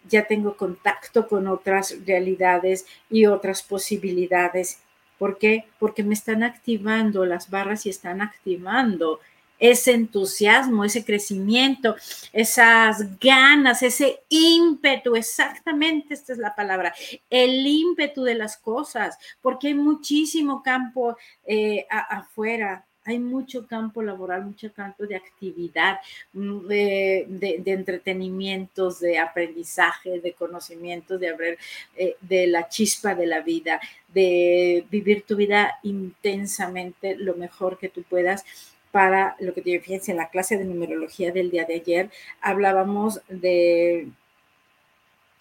ya 0.09 0.27
tengo 0.27 0.57
contacto 0.57 1.27
con 1.27 1.49
otras 1.49 1.97
realidades 2.07 2.87
y 3.09 3.27
otras 3.27 3.63
posibilidades. 3.63 4.81
¿Por 5.19 5.39
qué? 5.39 5.67
Porque 5.79 6.03
me 6.03 6.15
están 6.15 6.43
activando 6.43 7.25
las 7.25 7.51
barras 7.51 7.87
y 7.87 7.91
están 7.91 8.21
activando 8.21 9.21
ese 9.59 9.93
entusiasmo, 9.93 10.85
ese 10.85 11.05
crecimiento, 11.05 11.97
esas 12.33 13.19
ganas, 13.19 13.83
ese 13.83 14.21
ímpetu, 14.29 15.15
exactamente 15.15 16.15
esta 16.15 16.33
es 16.33 16.39
la 16.39 16.55
palabra, 16.55 16.93
el 17.31 17.67
ímpetu 17.67 18.25
de 18.25 18.35
las 18.35 18.57
cosas, 18.57 19.17
porque 19.41 19.69
hay 19.69 19.75
muchísimo 19.75 20.63
campo 20.63 21.17
eh, 21.47 21.87
afuera 21.89 22.85
hay 23.05 23.19
mucho 23.19 23.67
campo 23.67 24.03
laboral, 24.03 24.45
mucho 24.45 24.73
campo 24.73 25.07
de 25.07 25.17
actividad, 25.17 25.99
mm, 26.33 26.67
de, 26.67 27.63
entretenimientos, 27.67 29.01
de 29.01 29.19
aprendizaje, 29.19 30.21
de 30.21 30.33
conocimientos, 30.33 31.21
de, 31.21 31.29
haber, 31.29 31.59
eh, 31.97 32.17
de 32.21 32.47
la 32.47 32.69
chispa 32.69 33.15
de 33.15 33.27
la 33.27 33.41
vida, 33.41 33.81
de 34.13 34.87
vivir 34.91 35.25
tu 35.27 35.37
vida 35.37 35.79
intensamente 35.83 37.17
lo 37.17 37.35
mejor 37.35 37.79
que 37.79 37.89
tú 37.89 38.03
puedas. 38.03 38.45
Para 38.91 39.37
lo 39.41 39.53
que 39.55 39.63
te 39.63 39.81
fíjense 39.81 40.13
en 40.13 40.19
la 40.19 40.31
clase 40.31 40.57
de 40.57 40.65
numerología 40.65 41.33
del 41.33 41.51
día 41.51 41.65
de 41.65 41.75
ayer 41.75 42.11
hablábamos 42.41 43.21
de 43.29 44.09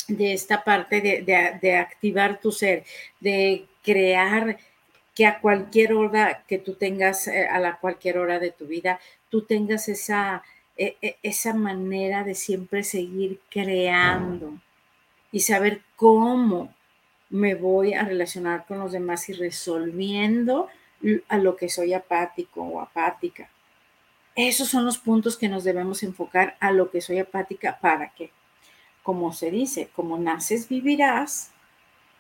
de 0.08 0.34
esta 0.34 0.64
parte 0.66 1.00
de, 1.00 1.22
de 1.62 1.76
activar 1.78 2.42
tu 2.42 2.52
ser, 2.52 2.84
de 3.22 3.66
crear 3.84 4.58
que 5.14 5.26
a 5.26 5.40
cualquier 5.40 5.94
hora 5.94 6.44
que 6.48 6.58
tú 6.58 6.74
tengas, 6.76 7.28
eh, 7.28 7.48
a 7.48 7.60
la 7.60 7.78
cualquier 7.78 8.18
hora 8.18 8.40
de 8.40 8.52
tu 8.52 8.66
vida, 8.66 9.00
tú 9.30 9.44
tengas 9.44 9.88
esa, 9.90 10.44
e, 10.76 10.98
e, 11.02 11.18
esa 11.24 11.54
manera 11.54 12.24
de 12.24 12.36
siempre 12.36 12.84
seguir 12.84 13.40
creando 13.50 14.60
y 15.32 15.42
saber 15.42 15.82
cómo 15.96 16.74
me 17.30 17.56
voy 17.56 17.94
a 17.94 18.04
relacionar 18.04 18.66
con 18.66 18.80
los 18.80 18.92
demás 18.92 19.30
y 19.30 19.34
resolviendo 19.34 20.70
a 21.28 21.38
lo 21.38 21.56
que 21.56 21.70
soy 21.70 21.94
apático 21.94 22.62
o 22.62 22.80
apática. 22.80 23.50
Esos 24.36 24.70
son 24.70 24.86
los 24.86 24.98
puntos 24.98 25.38
que 25.38 25.50
nos 25.50 25.64
debemos 25.64 26.02
enfocar 26.04 26.58
a 26.60 26.72
lo 26.72 26.90
que 26.90 27.02
soy 27.02 27.20
apática. 27.20 27.80
¿Para 27.80 28.14
qué? 28.14 28.32
Como 29.04 29.34
se 29.34 29.52
dice, 29.52 29.90
como 29.96 30.18
naces, 30.18 30.70
vivirás 30.70 31.53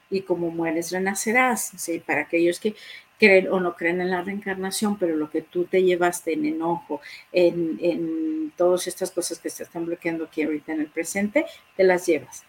y 0.09 0.21
como 0.21 0.49
mueres 0.49 0.91
renacerás. 0.91 1.71
¿sí? 1.77 1.99
Para 1.99 2.21
aquellos 2.21 2.59
que 2.59 2.75
creen 3.19 3.47
o 3.51 3.59
no 3.59 3.75
creen 3.75 4.01
en 4.01 4.11
la 4.11 4.21
reencarnación, 4.21 4.97
pero 4.97 5.15
lo 5.15 5.29
que 5.29 5.41
tú 5.41 5.65
te 5.65 5.83
llevaste 5.83 6.33
en 6.33 6.45
enojo, 6.45 7.01
en, 7.31 7.77
en 7.81 8.51
todas 8.57 8.87
estas 8.87 9.11
cosas 9.11 9.39
que 9.39 9.49
se 9.49 9.63
están 9.63 9.85
bloqueando 9.85 10.25
aquí 10.25 10.43
ahorita 10.43 10.73
en 10.73 10.81
el 10.81 10.87
presente, 10.87 11.45
te 11.77 11.83
las 11.83 12.05
llevas. 12.05 12.43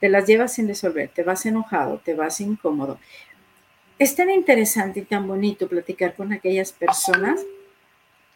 Te 0.00 0.08
las 0.08 0.26
llevas 0.26 0.54
sin 0.54 0.68
resolver, 0.68 1.08
te 1.08 1.22
vas 1.22 1.44
enojado, 1.46 2.00
te 2.04 2.14
vas 2.14 2.40
incómodo. 2.40 2.98
Es 3.98 4.14
tan 4.14 4.30
interesante 4.30 5.00
y 5.00 5.04
tan 5.04 5.26
bonito 5.26 5.68
platicar 5.68 6.14
con 6.14 6.32
aquellas 6.32 6.72
personas 6.72 7.44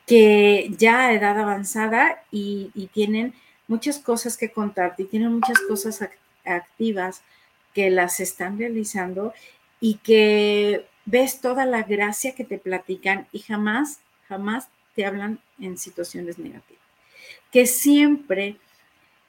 que 0.07 0.71
ya 0.77 1.07
a 1.07 1.13
edad 1.13 1.39
avanzada 1.39 2.25
y, 2.33 2.71
y 2.75 2.89
tienen 2.89 3.35
muchas 3.69 3.99
cosas 4.01 4.37
que 4.37 4.51
contarte 4.51 5.03
y 5.05 5.07
tienen 5.07 5.33
muchas 5.33 5.61
cosas 5.61 6.09
activas 6.45 7.23
que 7.75 7.91
las 7.91 8.21
están 8.21 8.59
realizando 8.59 9.33
y 9.81 9.97
que 9.97 10.87
ves 11.05 11.41
toda 11.41 11.65
la 11.67 11.83
gracia 11.83 12.35
que 12.35 12.45
te 12.45 12.59
platican 12.59 13.27
y 13.33 13.41
jamás, 13.41 14.01
jamás 14.29 14.69
te 14.95 15.05
hablan 15.05 15.41
en 15.59 15.79
situaciones 15.79 16.39
negativas. 16.39 16.83
Que 17.51 17.67
siempre 17.67 18.57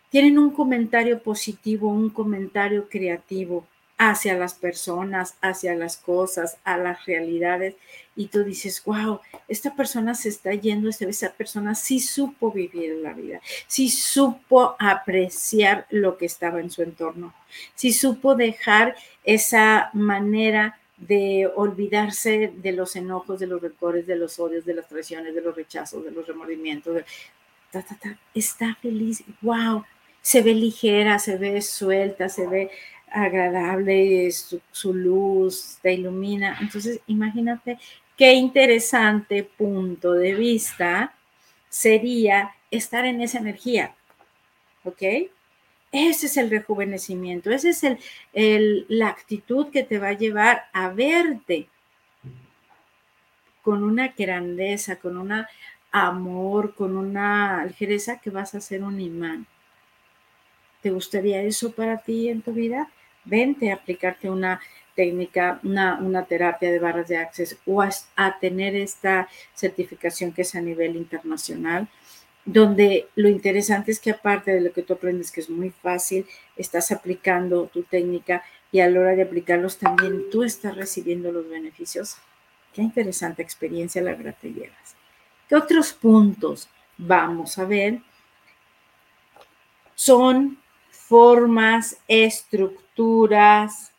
tienen 0.10 0.38
un 0.38 0.51
comentario 0.51 1.21
positivo, 1.21 1.89
un 1.89 2.10
comentario 2.10 2.88
creativo 2.89 3.65
hacia 4.10 4.36
las 4.36 4.54
personas, 4.54 5.36
hacia 5.42 5.76
las 5.76 5.98
cosas, 5.98 6.58
a 6.63 6.78
las 6.78 7.06
realidades. 7.06 7.76
Y 8.16 8.28
tú 8.28 8.44
dices, 8.44 8.84
wow, 8.86 9.20
esta 9.48 9.76
persona 9.76 10.13
se 10.13 10.30
está 10.30 10.54
yendo, 10.54 10.89
esa 10.89 11.32
persona 11.34 11.74
sí 11.74 12.00
supo 12.00 12.52
vivir 12.52 12.98
la 13.02 13.13
vida, 13.13 13.42
sí 13.68 13.89
supo 13.89 14.76
apreciar 14.78 15.88
lo 15.89 16.18
que 16.18 16.28
estaba 16.28 16.60
en 16.60 16.70
su 16.70 16.84
entorno, 16.84 17.34
sí 17.74 17.92
supo 17.92 18.36
dejar 18.36 18.96
esa 19.24 19.89
manera 19.94 20.80
de 20.98 21.50
olvidarse 21.56 22.54
de 22.56 22.72
los 22.72 22.96
enojos, 22.96 23.39
de 23.39 23.48
los 23.48 23.62
recordes, 23.62 24.06
de 24.06 24.16
los 24.16 24.39
odios, 24.39 24.63
de 24.63 24.76
las 24.76 24.88
traiciones, 24.88 25.34
de 25.34 25.42
los 25.42 25.56
rechazos, 25.56 26.04
de 26.04 26.12
los 26.12 26.28
remordimientos. 26.28 27.02
Está 28.36 28.76
feliz, 28.76 29.24
wow, 29.42 29.84
se 30.22 30.42
ve 30.42 30.54
ligera, 30.54 31.20
se 31.20 31.38
ve 31.38 31.62
suelta, 31.62 32.30
se 32.30 32.48
ve 32.48 32.72
agradable, 33.13 34.30
su, 34.32 34.93
luz 34.93 35.78
te 35.82 35.93
ilumina. 35.93 36.58
Entonces, 36.60 36.99
imagínate 37.08 37.78
qué 38.17 38.34
interesante 38.34 39.43
punto 39.43 40.13
de 40.13 40.34
vista 40.34 41.13
sería 41.69 42.56
estar 42.71 43.06
en 43.06 43.21
esa 43.21 43.38
energía. 43.38 43.95
¿Ok? 44.84 45.02
Ese 45.91 46.26
es 46.26 46.38
el 46.38 46.49
rejuvenecimiento, 46.49 47.52
esa 47.52 47.69
es 47.69 47.84
el, 48.34 48.86
la 48.89 49.10
actitud 49.10 49.69
que 49.69 49.84
te 49.84 49.99
va 49.99 50.10
a 50.10 50.17
llevar 50.17 50.65
a 50.73 50.89
verte 50.89 51.69
con 53.62 53.84
una 53.84 54.08
grandeza, 54.17 54.95
con 54.95 55.17
un 55.17 55.45
amor, 55.91 56.73
con 56.73 56.97
una 56.97 57.63
ligereza 57.65 58.19
que 58.19 58.32
vas 58.32 58.56
a 58.56 58.62
ser 58.62 58.84
un 58.84 58.99
imán. 58.99 59.45
¿Te 60.82 60.89
gustaría 60.89 61.43
eso 61.43 61.71
para 61.71 61.99
ti 61.99 62.28
en 62.28 62.41
tu 62.41 62.52
vida? 62.52 62.89
Vente 63.26 63.72
a 63.72 63.76
aplicarte 63.76 64.30
una 64.30 64.60
técnica, 64.96 65.60
una, 65.64 66.26
terapia 66.26 66.72
de 66.72 66.80
barras 66.80 67.08
de 67.08 67.18
access 67.18 67.58
o 67.66 67.82
a, 67.82 68.40
tener 68.40 68.76
esta 68.76 69.28
certificación 69.54 70.32
que 70.32 70.44
es 70.44 70.56
a 70.56 70.62
nivel 70.62 70.96
internacional, 70.96 71.88
donde 72.46 73.08
lo 73.16 73.30
interesante 73.30 73.92
es 73.92 74.00
que 74.00 74.12
aparte 74.12 74.52
de 74.52 74.62
lo 74.62 74.74
que 74.74 74.84
tú 74.84 74.94
aprendes, 74.94 75.32
que 75.32 75.42
es 75.42 75.50
muy 75.50 75.72
fácil, 75.72 76.26
estás 76.58 76.92
aplicando 76.92 77.68
tu 77.68 77.84
técnica 77.84 78.44
y 78.72 78.82
a 78.82 78.90
la 78.90 79.00
hora 79.00 79.16
de 79.16 79.24
aplicarlos 79.24 79.78
también 79.78 80.30
tú 80.32 80.44
estás 80.44 80.76
recibiendo 80.76 81.32
los 81.32 81.50
beneficios. 81.50 82.18
Qué 82.74 82.82
interesante 82.82 83.42
experiencia 83.42 84.02
la 84.02 84.16
verdad 84.16 84.36
te 84.40 84.52
llevas. 84.52 84.96
¿Qué 85.48 85.56
otros 85.56 85.94
puntos 85.94 86.68
vamos 86.98 87.58
a 87.58 87.66
ver? 87.66 88.00
Son 89.96 90.58
formas, 91.13 91.97
estructuras, 92.08 93.91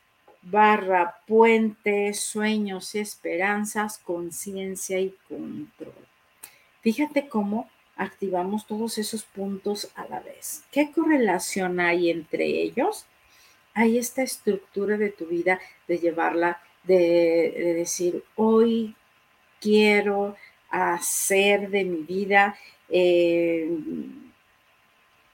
barra, 0.43 1.21
puentes, 1.29 2.19
sueños 2.19 2.93
y 2.97 2.99
esperanzas, 2.99 3.99
conciencia 3.99 4.99
y 4.99 5.15
control. 5.29 5.95
Fíjate 6.81 7.29
cómo 7.29 7.71
activamos 7.95 8.67
todos 8.67 8.99
esos 8.99 9.23
puntos 9.23 9.93
a 9.95 10.09
la 10.09 10.19
vez. 10.19 10.65
¿Qué 10.73 10.91
correlación 10.91 11.79
hay 11.79 12.11
entre 12.11 12.47
ellos? 12.47 13.07
Hay 13.75 13.97
esta 13.97 14.25
estructura 14.25 14.97
de 14.99 15.11
tu 15.11 15.27
vida 15.27 15.61
de 15.87 15.99
llevarla, 15.99 16.61
de, 16.83 17.75
decir, 17.77 18.25
hoy 18.35 18.97
quiero 19.61 20.35
hacer 20.69 21.71
de 21.71 21.85
mi 21.85 21.99
vida 21.99 22.57
eh, 22.89 23.71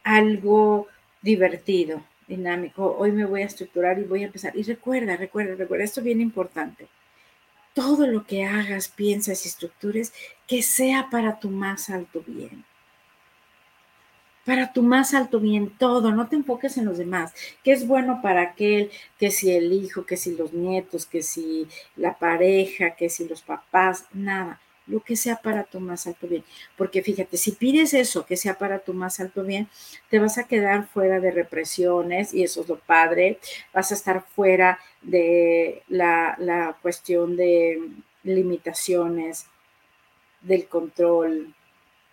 algo 0.05 0.87
divertido, 1.23 2.03
dinámico. 2.29 2.97
Hoy 2.99 3.13
me 3.13 3.25
voy 3.25 3.43
a 3.43 3.47
estructurar 3.47 3.99
y 3.99 4.05
voy 4.05 4.23
a 4.23 4.27
empezar. 4.27 4.57
Y 4.57 4.63
recuerda, 4.63 5.17
recuerda, 5.17 5.55
recuerda, 5.55 5.85
esto 5.85 6.01
es 6.01 6.05
bien 6.05 6.21
importante. 6.21 6.89
Todo 7.75 8.07
lo 8.07 8.25
que 8.25 8.45
hagas, 8.45 8.89
piensas 8.89 9.45
y 9.45 9.49
estructures, 9.49 10.13
que 10.47 10.63
sea 10.63 11.09
para 11.11 11.39
tu 11.39 11.51
más 11.51 11.91
alto 11.91 12.23
bien. 12.27 12.65
Para 14.45 14.73
tu 14.73 14.83
más 14.83 15.15
alto 15.15 15.39
bien, 15.39 15.71
todo, 15.79 16.11
no 16.13 16.29
te 16.29 16.35
enfoques 16.35 16.77
en 16.77 16.87
los 16.87 16.99
demás. 16.99 17.33
¿Qué 17.63 17.73
es 17.73 17.87
bueno 17.87 18.21
para 18.23 18.43
aquel? 18.43 18.91
Que 19.19 19.31
si 19.31 19.53
el 19.53 19.73
hijo, 19.73 20.07
que 20.07 20.17
si 20.17 20.35
los 20.35 20.53
nietos, 20.53 21.07
que 21.07 21.23
si 21.23 21.69
la 21.95 22.19
pareja, 22.19 22.97
que 22.97 23.11
si 23.11 23.29
los 23.29 23.43
papás, 23.43 24.07
nada 24.13 24.61
lo 24.87 25.01
que 25.01 25.17
sea 25.17 25.37
para 25.37 25.65
tu 25.65 25.81
más 25.81 26.07
alto 26.07 26.27
bien. 26.27 26.45
Porque 26.77 27.03
fíjate, 27.03 27.37
si 27.37 27.53
pides 27.53 27.95
eso, 27.95 28.27
que 28.27 28.37
sea 28.37 28.59
para 28.59 28.81
tu 28.81 28.93
más 28.93 29.21
alto 29.21 29.45
bien, 29.45 29.69
te 30.09 30.19
vas 30.19 30.39
a 30.39 30.45
quedar 30.45 30.87
fuera 30.89 31.21
de 31.21 31.31
represiones 31.31 32.35
y 32.35 32.43
eso 32.43 32.63
es 32.63 32.69
lo 32.69 32.79
padre, 32.79 33.39
vas 33.73 33.91
a 33.93 33.95
estar 33.95 34.25
fuera 34.35 34.79
de 35.03 35.83
la, 35.89 36.77
cuestión 36.83 37.37
de 37.37 37.81
limitaciones, 38.23 39.47
del 40.43 40.67
control 40.67 41.55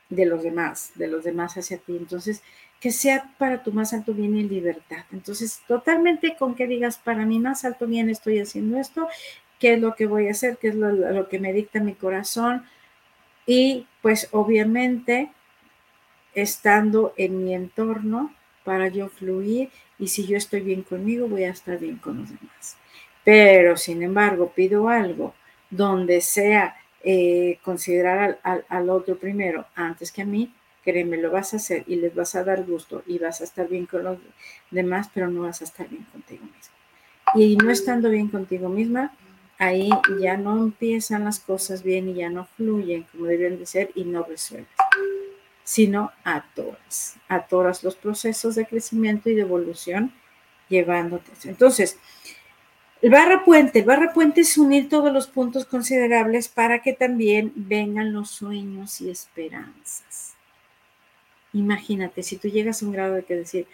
de 0.09 0.25
los 0.25 0.43
demás, 0.43 0.91
de 0.95 1.07
los 1.07 1.23
demás 1.23 1.57
hacia 1.57 1.77
ti. 1.77 1.97
Entonces, 1.97 2.43
que 2.79 2.91
sea 2.91 3.33
para 3.39 3.63
tu 3.63 3.71
más 3.71 3.93
alto 3.93 4.13
bien 4.13 4.37
y 4.37 4.43
libertad. 4.43 5.05
Entonces, 5.11 5.61
totalmente 5.67 6.35
con 6.37 6.55
que 6.55 6.67
digas, 6.67 6.97
para 6.97 7.25
mi 7.25 7.39
más 7.39 7.65
alto 7.65 7.87
bien 7.87 8.09
estoy 8.09 8.39
haciendo 8.39 8.77
esto 8.79 9.07
qué 9.59 9.73
es 9.73 9.79
lo 9.79 9.95
que 9.95 10.05
voy 10.05 10.27
a 10.27 10.31
hacer, 10.31 10.57
qué 10.57 10.69
es 10.69 10.75
lo, 10.75 11.27
que 11.29 11.39
me 11.39 11.53
dicta 11.53 11.79
mi 11.79 11.93
corazón. 11.93 12.65
Y 13.45 13.87
pues 14.01 14.29
obviamente 14.31 15.31
estando 16.33 17.13
en 17.17 17.43
mi 17.43 17.53
entorno 17.53 18.33
para 18.63 18.89
yo 18.89 19.09
fluir 19.09 19.69
y 19.97 20.09
si 20.09 20.27
yo 20.27 20.37
estoy 20.37 20.61
bien 20.61 20.83
conmigo, 20.83 21.27
voy 21.27 21.45
a 21.45 21.51
estar 21.51 21.79
bien 21.79 21.97
con 21.97 22.19
los 22.19 22.29
demás. 22.29 22.77
Pero, 23.23 23.75
sin 23.77 24.03
embargo, 24.03 24.53
pido 24.55 24.89
algo 24.89 25.33
donde 25.69 26.21
sea 26.21 26.75
eh, 27.03 27.59
considerar 27.63 28.39
al, 28.43 28.65
al, 28.69 28.89
otro 28.89 29.17
primero 29.17 29.65
antes 29.75 30.11
que 30.11 30.21
a 30.21 30.25
mí, 30.25 30.53
créeme, 30.83 31.17
lo 31.17 31.31
vas 31.31 31.53
a 31.53 31.57
hacer 31.57 31.83
y 31.87 31.95
les 31.95 32.13
vas 32.13 32.35
a 32.35 32.43
dar 32.43 32.63
gusto 32.63 33.03
y 33.05 33.17
vas 33.17 33.41
a 33.41 33.43
estar 33.43 33.67
bien 33.67 33.85
con 33.85 34.03
los 34.03 34.17
demás, 34.71 35.09
pero 35.13 35.29
no 35.29 35.41
vas 35.41 35.61
a 35.61 35.65
estar 35.65 35.87
bien 35.89 36.05
contigo 36.11 36.43
misma. 36.43 36.75
Y 37.35 37.57
no 37.57 37.69
estando 37.71 38.09
bien 38.09 38.29
contigo 38.29 38.69
misma, 38.69 39.13
ahí 39.57 39.89
ya 40.21 40.37
no 40.37 40.57
empiezan 40.57 41.23
las 41.25 41.39
cosas 41.39 41.83
bien 41.83 42.09
y 42.09 42.15
ya 42.15 42.29
no 42.29 42.45
fluyen 42.45 43.03
como 43.11 43.25
deben 43.25 43.59
de 43.59 43.65
ser 43.65 43.91
y 43.95 44.03
no 44.03 44.23
resuelves, 44.23 44.69
sino 45.63 46.11
atoras, 46.23 47.17
atoras 47.27 47.83
los 47.83 47.95
procesos 47.95 48.55
de 48.55 48.65
crecimiento 48.65 49.29
y 49.29 49.35
de 49.35 49.41
evolución 49.41 50.13
llevándote. 50.69 51.31
Entonces, 51.45 51.97
el 53.01 53.11
barra 53.11 53.43
puente, 53.43 53.79
el 53.79 53.85
barra 53.85 54.13
puente 54.13 54.41
es 54.41 54.57
unir 54.57 54.89
todos 54.89 55.13
los 55.13 55.27
puntos 55.27 55.65
considerables 55.65 56.47
para 56.47 56.81
que 56.81 56.93
también 56.93 57.51
vengan 57.55 58.11
los 58.11 58.29
sueños 58.29 59.01
y 59.01 59.09
esperanzas. 59.09 60.33
Imagínate, 61.53 62.23
si 62.23 62.37
tú 62.37 62.47
llegas 62.47 62.81
a 62.81 62.85
un 62.85 62.91
grado 62.91 63.15
de 63.15 63.23
que 63.23 63.35
decir, 63.35 63.67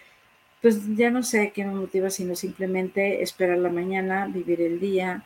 pues 0.61 0.95
ya 0.95 1.09
no 1.09 1.23
sé 1.23 1.51
qué 1.53 1.65
me 1.65 1.73
motiva, 1.73 2.09
sino 2.09 2.35
simplemente 2.35 3.21
esperar 3.21 3.57
la 3.57 3.69
mañana, 3.69 4.27
vivir 4.27 4.61
el 4.61 4.79
día, 4.79 5.25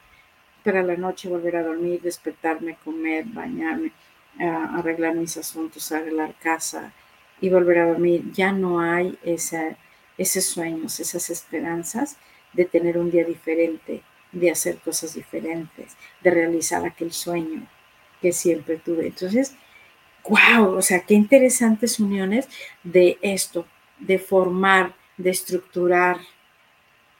para 0.67 0.83
la 0.83 0.97
noche 0.97 1.29
volver 1.29 1.55
a 1.55 1.63
dormir, 1.63 2.01
despertarme, 2.01 2.75
comer, 2.83 3.23
bañarme, 3.23 3.93
arreglar 4.37 5.15
mis 5.15 5.37
asuntos, 5.37 5.93
arreglar 5.93 6.35
casa 6.41 6.91
y 7.39 7.47
volver 7.47 7.77
a 7.77 7.87
dormir. 7.87 8.29
Ya 8.33 8.51
no 8.51 8.81
hay 8.81 9.17
esa, 9.23 9.77
esos 10.17 10.43
sueños, 10.43 10.99
esas 10.99 11.29
esperanzas 11.29 12.17
de 12.51 12.65
tener 12.65 12.97
un 12.97 13.09
día 13.09 13.23
diferente, 13.23 14.01
de 14.33 14.51
hacer 14.51 14.79
cosas 14.79 15.13
diferentes, 15.13 15.95
de 16.21 16.31
realizar 16.31 16.85
aquel 16.85 17.13
sueño 17.13 17.65
que 18.21 18.33
siempre 18.33 18.75
tuve. 18.75 19.07
Entonces, 19.07 19.55
wow, 20.27 20.75
o 20.75 20.81
sea, 20.81 20.99
qué 20.99 21.13
interesantes 21.13 21.97
uniones 21.97 22.49
de 22.83 23.17
esto, 23.21 23.65
de 23.99 24.19
formar, 24.19 24.95
de 25.15 25.29
estructurar, 25.29 26.17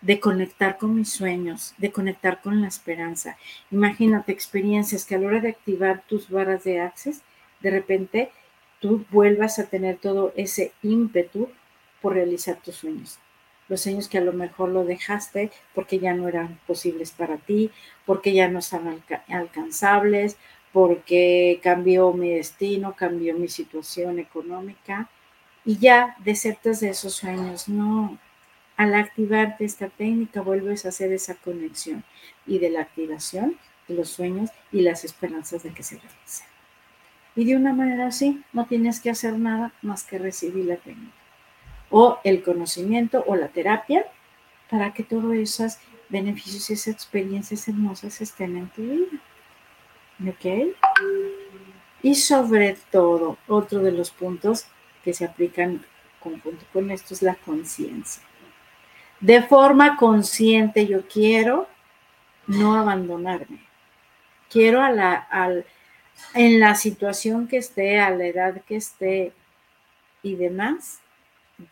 de 0.07 0.21
conectar 0.21 0.77
con 0.77 0.95
mis 0.95 1.11
sueños, 1.11 1.73
de 1.77 1.91
conectar 1.91 2.41
con 2.41 2.61
la 2.61 2.69
esperanza. 2.69 3.37
Imagínate 3.71 4.31
experiencias 4.31 5.03
que 5.03 5.15
a 5.15 5.19
la 5.19 5.27
hora 5.27 5.41
de 5.41 5.49
activar 5.49 6.01
tus 6.07 6.29
barras 6.29 6.63
de 6.63 6.79
access, 6.79 7.23
de 7.59 7.71
repente 7.71 8.31
tú 8.79 9.05
vuelvas 9.11 9.59
a 9.59 9.65
tener 9.65 9.97
todo 9.97 10.31
ese 10.37 10.71
ímpetu 10.81 11.49
por 12.01 12.13
realizar 12.13 12.55
tus 12.55 12.75
sueños. 12.75 13.19
Los 13.67 13.81
sueños 13.81 14.07
que 14.07 14.17
a 14.17 14.21
lo 14.21 14.31
mejor 14.31 14.69
lo 14.69 14.85
dejaste 14.85 15.51
porque 15.75 15.99
ya 15.99 16.13
no 16.13 16.29
eran 16.29 16.57
posibles 16.65 17.11
para 17.11 17.35
ti, 17.35 17.69
porque 18.05 18.31
ya 18.31 18.47
no 18.47 18.59
estaban 18.59 19.03
alcanzables, 19.27 20.37
porque 20.71 21.59
cambió 21.61 22.13
mi 22.13 22.29
destino, 22.29 22.95
cambió 22.95 23.37
mi 23.37 23.49
situación 23.49 24.19
económica 24.19 25.09
y 25.65 25.77
ya 25.79 26.15
desertas 26.19 26.79
de 26.79 26.91
esos 26.91 27.13
sueños. 27.13 27.67
No, 27.67 28.17
al 28.77 28.93
activarte 28.93 29.65
esta 29.65 29.89
técnica 29.89 30.41
vuelves 30.41 30.85
a 30.85 30.89
hacer 30.89 31.11
esa 31.11 31.35
conexión 31.35 32.03
y 32.45 32.59
de 32.59 32.69
la 32.69 32.81
activación 32.81 33.57
de 33.87 33.95
los 33.95 34.09
sueños 34.09 34.51
y 34.71 34.81
las 34.81 35.03
esperanzas 35.03 35.63
de 35.63 35.73
que 35.73 35.83
se 35.83 35.95
realicen. 35.97 36.47
Y 37.35 37.45
de 37.45 37.55
una 37.55 37.73
manera 37.73 38.07
así, 38.07 38.43
no 38.53 38.65
tienes 38.65 38.99
que 38.99 39.09
hacer 39.09 39.37
nada 39.37 39.73
más 39.81 40.03
que 40.03 40.17
recibir 40.17 40.65
la 40.65 40.77
técnica 40.77 41.13
o 41.89 42.19
el 42.23 42.43
conocimiento 42.43 43.23
o 43.27 43.35
la 43.35 43.49
terapia 43.49 44.05
para 44.69 44.93
que 44.93 45.03
todos 45.03 45.33
esos 45.35 45.77
beneficios 46.09 46.69
y 46.69 46.73
esas 46.73 46.87
experiencias 46.87 47.67
hermosas 47.67 48.21
estén 48.21 48.57
en 48.57 48.67
tu 48.69 48.81
vida. 48.81 49.21
¿Ok? 50.27 50.75
Y 52.03 52.15
sobre 52.15 52.77
todo, 52.91 53.37
otro 53.47 53.79
de 53.79 53.91
los 53.91 54.11
puntos 54.11 54.65
que 55.03 55.13
se 55.13 55.25
aplican 55.25 55.85
conjunto 56.19 56.65
con 56.73 56.91
esto 56.91 57.13
es 57.13 57.21
la 57.21 57.35
conciencia. 57.35 58.23
De 59.19 59.41
forma 59.41 59.97
consciente 59.97 60.85
yo 60.85 61.07
quiero 61.07 61.67
no 62.45 62.75
abandonarme. 62.75 63.59
Quiero 64.49 64.81
a 64.81 64.91
la, 64.91 65.13
al, 65.13 65.65
en 66.33 66.59
la 66.59 66.75
situación 66.75 67.47
que 67.47 67.57
esté, 67.57 67.99
a 67.99 68.09
la 68.11 68.25
edad 68.25 68.61
que 68.61 68.77
esté 68.77 69.33
y 70.23 70.35
demás, 70.35 70.99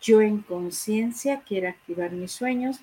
yo 0.00 0.20
en 0.20 0.38
conciencia 0.38 1.42
quiero 1.46 1.68
activar 1.68 2.10
mis 2.12 2.32
sueños, 2.32 2.80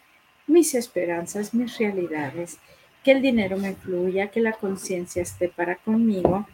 mis 0.47 0.73
esperanzas, 0.73 1.54
mis 1.54 1.78
realidades, 1.78 2.58
que 3.04 3.12
el 3.12 3.21
dinero 3.21 3.58
me 3.58 3.76
fluya, 3.76 4.32
que 4.32 4.39
la 4.39 4.54
conciencia 4.54 5.21
esté 5.21 5.49
para 5.49 5.76
conmigo 5.76 6.47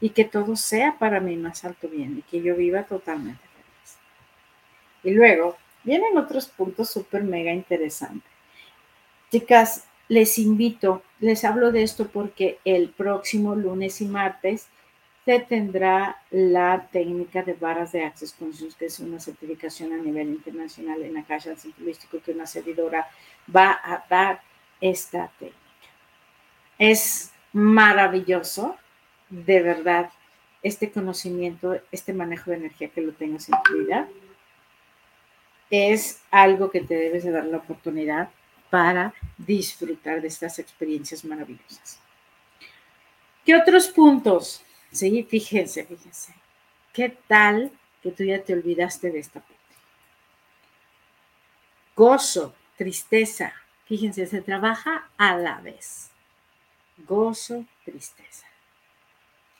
y 0.00 0.10
que 0.10 0.24
todo 0.24 0.56
sea 0.56 0.96
para 0.98 1.20
mi 1.20 1.36
más 1.36 1.64
alto 1.64 1.88
bien 1.88 2.18
y 2.18 2.22
que 2.22 2.40
yo 2.40 2.54
viva 2.54 2.84
totalmente 2.84 3.40
feliz. 3.42 3.98
Y 5.02 5.10
luego 5.10 5.56
vienen 5.86 6.18
otros 6.18 6.48
puntos 6.48 6.90
súper 6.90 7.22
mega 7.22 7.52
interesantes. 7.52 8.30
Chicas, 9.30 9.84
les 10.08 10.38
invito, 10.38 11.02
les 11.20 11.44
hablo 11.44 11.72
de 11.72 11.82
esto 11.82 12.08
porque 12.08 12.58
el 12.64 12.90
próximo 12.90 13.54
lunes 13.54 14.00
y 14.00 14.06
martes 14.06 14.66
se 15.24 15.40
tendrá 15.40 16.22
la 16.30 16.88
técnica 16.92 17.42
de 17.42 17.54
varas 17.54 17.92
de 17.92 18.04
Access 18.04 18.32
Conscious, 18.32 18.76
que 18.76 18.86
es 18.86 19.00
una 19.00 19.18
certificación 19.18 19.92
a 19.92 19.96
nivel 19.96 20.28
internacional 20.28 21.02
en 21.02 21.14
la 21.14 21.24
caja 21.24 21.56
científico 21.56 22.18
que 22.24 22.32
una 22.32 22.46
servidora 22.46 23.08
va 23.54 23.72
a 23.82 24.04
dar 24.08 24.40
esta 24.80 25.32
técnica. 25.38 25.58
Es 26.78 27.32
maravilloso, 27.52 28.76
de 29.30 29.62
verdad, 29.62 30.10
este 30.62 30.90
conocimiento, 30.90 31.80
este 31.90 32.12
manejo 32.12 32.50
de 32.50 32.58
energía 32.58 32.88
que 32.88 33.00
lo 33.00 33.12
tengas 33.12 33.48
en 33.48 33.54
tu 33.64 33.78
vida. 33.78 34.08
Es 35.70 36.22
algo 36.30 36.70
que 36.70 36.80
te 36.80 36.94
debes 36.94 37.24
de 37.24 37.32
dar 37.32 37.44
la 37.46 37.58
oportunidad 37.58 38.30
para 38.70 39.14
disfrutar 39.38 40.20
de 40.20 40.28
estas 40.28 40.58
experiencias 40.58 41.24
maravillosas. 41.24 42.00
¿Qué 43.44 43.54
otros 43.54 43.88
puntos? 43.88 44.62
Sí, 44.92 45.22
fíjense, 45.28 45.84
fíjense. 45.84 46.34
¿Qué 46.92 47.16
tal 47.26 47.70
que 48.02 48.10
tú 48.10 48.24
ya 48.24 48.42
te 48.42 48.54
olvidaste 48.54 49.10
de 49.10 49.18
esta 49.18 49.40
parte? 49.40 49.56
Gozo, 51.94 52.54
tristeza. 52.76 53.52
Fíjense, 53.86 54.26
se 54.26 54.42
trabaja 54.42 55.08
a 55.16 55.36
la 55.36 55.60
vez. 55.60 56.10
Gozo, 56.98 57.64
tristeza. 57.84 58.46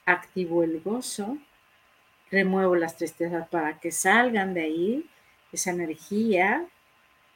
Activo 0.05 0.63
el 0.63 0.81
gozo, 0.81 1.37
remuevo 2.29 2.75
las 2.75 2.97
tristezas 2.97 3.47
para 3.47 3.79
que 3.79 3.91
salgan 3.91 4.53
de 4.53 4.61
ahí 4.61 5.09
esa 5.51 5.71
energía 5.71 6.67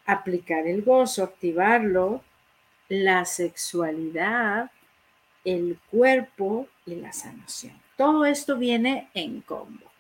aplicar 0.06 0.68
el 0.68 0.82
gozo, 0.82 1.24
activarlo, 1.24 2.24
la 2.90 3.26
sexualidad, 3.26 4.72
el 5.46 5.80
cuerpo 5.90 6.68
y 6.86 6.96
la 6.96 7.14
sanación. 7.14 7.80
Todo 7.96 8.26
esto 8.26 8.58
viene 8.58 9.10
en 9.14 9.42
combo. 9.42 9.92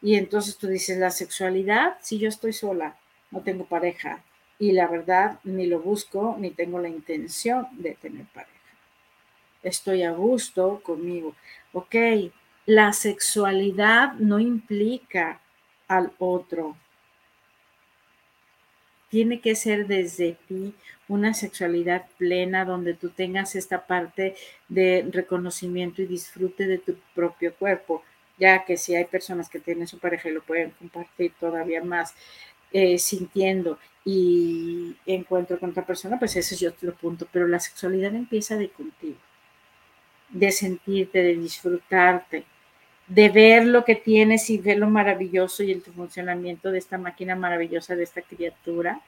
Y 0.00 0.16
entonces 0.16 0.58
tú 0.58 0.66
dices, 0.66 0.98
la 0.98 1.10
sexualidad, 1.10 1.96
si 2.00 2.18
yo 2.18 2.28
estoy 2.28 2.52
sola, 2.52 2.96
no 3.30 3.40
tengo 3.40 3.64
pareja, 3.64 4.22
y 4.58 4.72
la 4.72 4.86
verdad 4.86 5.40
ni 5.44 5.66
lo 5.66 5.80
busco 5.80 6.36
ni 6.38 6.50
tengo 6.50 6.78
la 6.78 6.88
intención 6.88 7.66
de 7.72 7.94
tener 7.94 8.26
pareja. 8.26 8.52
Estoy 9.62 10.02
a 10.02 10.12
gusto 10.12 10.80
conmigo. 10.82 11.34
Ok, 11.72 11.94
la 12.66 12.92
sexualidad 12.92 14.12
no 14.14 14.38
implica 14.38 15.40
al 15.88 16.12
otro, 16.18 16.76
tiene 19.12 19.40
que 19.40 19.54
ser 19.54 19.86
desde 19.86 20.38
ti 20.48 20.72
una 21.06 21.34
sexualidad 21.34 22.06
plena 22.16 22.64
donde 22.64 22.94
tú 22.94 23.10
tengas 23.10 23.54
esta 23.54 23.86
parte 23.86 24.34
de 24.70 25.06
reconocimiento 25.12 26.00
y 26.00 26.06
disfrute 26.06 26.66
de 26.66 26.78
tu 26.78 26.96
propio 27.14 27.54
cuerpo, 27.54 28.02
ya 28.38 28.64
que 28.64 28.78
si 28.78 28.94
hay 28.94 29.04
personas 29.04 29.50
que 29.50 29.60
tienen 29.60 29.86
su 29.86 29.98
pareja 29.98 30.30
y 30.30 30.32
lo 30.32 30.42
pueden 30.42 30.70
compartir 30.70 31.34
todavía 31.38 31.84
más 31.84 32.14
eh, 32.72 32.96
sintiendo 32.96 33.78
y 34.02 34.96
encuentro 35.04 35.60
con 35.60 35.72
otra 35.72 35.84
persona, 35.84 36.18
pues 36.18 36.34
ese 36.36 36.54
es 36.54 36.62
otro 36.62 36.94
punto, 36.94 37.28
pero 37.30 37.46
la 37.46 37.60
sexualidad 37.60 38.14
empieza 38.14 38.56
de 38.56 38.70
contigo, 38.70 39.18
de 40.30 40.50
sentirte, 40.52 41.22
de 41.22 41.36
disfrutarte, 41.36 42.46
de 43.06 43.28
ver 43.28 43.66
lo 43.66 43.84
que 43.84 43.94
tienes 43.94 44.48
y 44.50 44.58
ver 44.58 44.78
lo 44.78 44.88
maravilloso 44.88 45.62
y 45.62 45.72
el 45.72 45.82
funcionamiento 45.82 46.70
de 46.70 46.78
esta 46.78 46.98
máquina 46.98 47.36
maravillosa, 47.36 47.94
de 47.96 48.04
esta 48.04 48.22
criatura, 48.22 49.00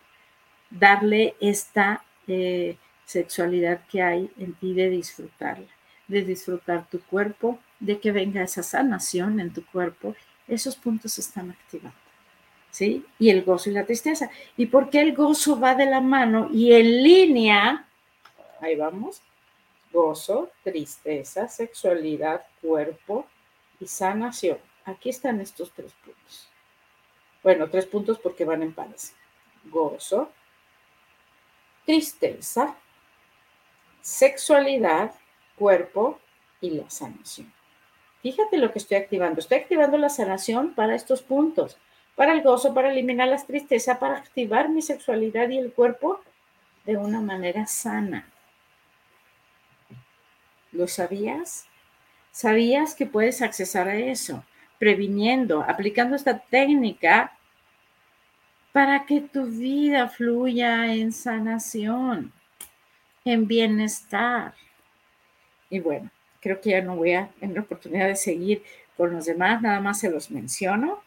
darle 0.70 1.34
esta 1.40 2.04
eh, 2.26 2.76
sexualidad 3.04 3.80
que 3.90 4.02
hay 4.02 4.30
en 4.38 4.54
ti 4.54 4.74
de 4.74 4.90
disfrutarla, 4.90 5.68
de 6.08 6.22
disfrutar 6.22 6.86
tu 6.88 7.00
cuerpo, 7.00 7.58
de 7.80 7.98
que 7.98 8.12
venga 8.12 8.42
esa 8.42 8.62
sanación 8.62 9.40
en 9.40 9.52
tu 9.52 9.64
cuerpo, 9.66 10.14
esos 10.48 10.76
puntos 10.76 11.18
están 11.18 11.50
activando. 11.50 11.96
¿Sí? 12.70 13.04
Y 13.20 13.30
el 13.30 13.44
gozo 13.44 13.70
y 13.70 13.72
la 13.72 13.86
tristeza. 13.86 14.28
¿Y 14.56 14.66
por 14.66 14.90
qué 14.90 15.00
el 15.00 15.14
gozo 15.14 15.60
va 15.60 15.76
de 15.76 15.86
la 15.86 16.00
mano 16.00 16.48
y 16.52 16.72
en 16.72 17.04
línea? 17.04 17.86
Ahí 18.60 18.74
vamos. 18.74 19.22
Gozo, 19.92 20.50
tristeza, 20.64 21.46
sexualidad, 21.46 22.44
cuerpo, 22.60 23.26
y 23.80 23.86
sanación. 23.86 24.58
Aquí 24.84 25.10
están 25.10 25.40
estos 25.40 25.72
tres 25.72 25.92
puntos. 26.04 26.48
Bueno, 27.42 27.68
tres 27.68 27.86
puntos 27.86 28.18
porque 28.18 28.44
van 28.44 28.62
en 28.62 28.72
pares. 28.72 29.14
Gozo, 29.64 30.30
tristeza, 31.84 32.74
sexualidad, 34.00 35.14
cuerpo 35.56 36.18
y 36.60 36.70
la 36.70 36.88
sanación. 36.90 37.52
Fíjate 38.22 38.56
lo 38.56 38.72
que 38.72 38.78
estoy 38.78 38.96
activando. 38.96 39.40
Estoy 39.40 39.58
activando 39.58 39.98
la 39.98 40.08
sanación 40.08 40.74
para 40.74 40.94
estos 40.94 41.22
puntos. 41.22 41.76
Para 42.16 42.32
el 42.32 42.42
gozo, 42.42 42.72
para 42.72 42.90
eliminar 42.90 43.28
la 43.28 43.36
tristeza, 43.44 43.98
para 43.98 44.16
activar 44.16 44.68
mi 44.68 44.82
sexualidad 44.82 45.48
y 45.50 45.58
el 45.58 45.72
cuerpo 45.72 46.20
de 46.86 46.96
una 46.96 47.20
manera 47.20 47.66
sana. 47.66 48.30
¿Lo 50.72 50.88
sabías? 50.88 51.66
¿Sabías 52.34 52.96
que 52.96 53.06
puedes 53.06 53.42
accesar 53.42 53.86
a 53.86 53.94
eso? 53.94 54.42
Previniendo, 54.80 55.62
aplicando 55.62 56.16
esta 56.16 56.36
técnica 56.36 57.32
para 58.72 59.06
que 59.06 59.20
tu 59.20 59.46
vida 59.46 60.08
fluya 60.08 60.92
en 60.92 61.12
sanación, 61.12 62.32
en 63.24 63.46
bienestar. 63.46 64.52
Y 65.70 65.78
bueno, 65.78 66.10
creo 66.40 66.60
que 66.60 66.70
ya 66.70 66.82
no 66.82 66.96
voy 66.96 67.12
a 67.12 67.28
tener 67.38 67.60
oportunidad 67.60 68.08
de 68.08 68.16
seguir 68.16 68.64
con 68.96 69.12
los 69.12 69.26
demás, 69.26 69.62
nada 69.62 69.78
más 69.78 70.00
se 70.00 70.10
los 70.10 70.28
menciono, 70.32 71.04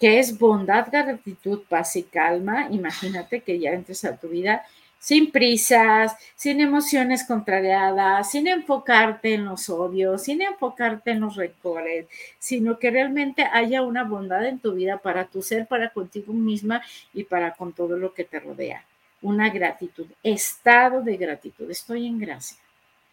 que 0.00 0.18
es 0.18 0.36
bondad, 0.36 0.88
gratitud, 0.90 1.62
paz 1.68 1.94
y 1.94 2.02
calma. 2.02 2.66
Imagínate 2.72 3.42
que 3.42 3.60
ya 3.60 3.70
entres 3.70 4.04
a 4.04 4.16
tu 4.16 4.26
vida 4.26 4.64
sin 4.98 5.30
prisas, 5.30 6.16
sin 6.34 6.60
emociones 6.60 7.24
contrariadas, 7.24 8.30
sin 8.30 8.48
enfocarte 8.48 9.34
en 9.34 9.44
los 9.44 9.68
odios, 9.68 10.24
sin 10.24 10.42
enfocarte 10.42 11.12
en 11.12 11.20
los 11.20 11.36
rencores, 11.36 12.06
sino 12.38 12.78
que 12.78 12.90
realmente 12.90 13.44
haya 13.44 13.82
una 13.82 14.04
bondad 14.04 14.44
en 14.46 14.58
tu 14.58 14.74
vida 14.74 14.98
para 14.98 15.26
tu 15.26 15.42
ser, 15.42 15.66
para 15.66 15.90
contigo 15.90 16.32
misma 16.32 16.82
y 17.14 17.24
para 17.24 17.54
con 17.54 17.72
todo 17.72 17.96
lo 17.96 18.12
que 18.12 18.24
te 18.24 18.40
rodea. 18.40 18.84
Una 19.22 19.50
gratitud, 19.50 20.06
estado 20.22 21.02
de 21.02 21.16
gratitud. 21.16 21.70
Estoy 21.70 22.06
en 22.06 22.18
gracia, 22.18 22.58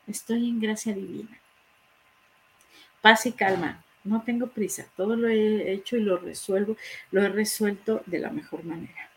estoy 0.07 0.49
en 0.49 0.59
gracia 0.59 0.93
divina. 0.93 1.39
Paz 3.01 3.25
y 3.25 3.31
calma. 3.31 3.81
No 4.03 4.21
tengo 4.21 4.47
prisa, 4.47 4.85
todo 4.95 5.15
lo 5.15 5.27
he 5.27 5.71
hecho 5.71 5.97
y 5.97 6.01
lo 6.01 6.17
resuelvo, 6.17 6.77
lo 7.09 7.23
he 7.23 7.29
resuelto 7.29 8.03
de 8.05 8.19
la 8.19 8.29
mejor 8.29 8.63
manera 8.63 9.09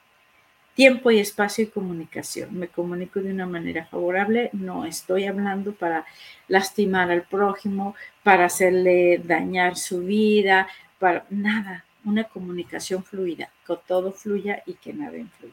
tiempo 0.79 1.11
y 1.11 1.19
espacio 1.19 1.65
y 1.65 1.67
comunicación. 1.67 2.57
Me 2.57 2.69
comunico 2.69 3.19
de 3.19 3.33
una 3.33 3.47
manera 3.47 3.87
favorable, 3.87 4.49
no 4.53 4.85
estoy 4.85 5.25
hablando 5.25 5.73
para 5.73 6.07
lastimar 6.47 7.11
al 7.11 7.23
prójimo, 7.23 7.97
para 8.23 8.45
hacerle 8.45 9.19
dañar 9.19 9.77
su 9.77 10.03
vida, 10.03 10.69
para 11.01 11.27
nada, 11.31 11.85
una 12.05 12.23
comunicación 12.23 13.03
fluida, 13.03 13.51
que 13.67 13.75
todo 13.89 14.13
fluya 14.13 14.63
y 14.67 14.75
que 14.75 14.93
nada 14.93 15.17
influya. 15.17 15.53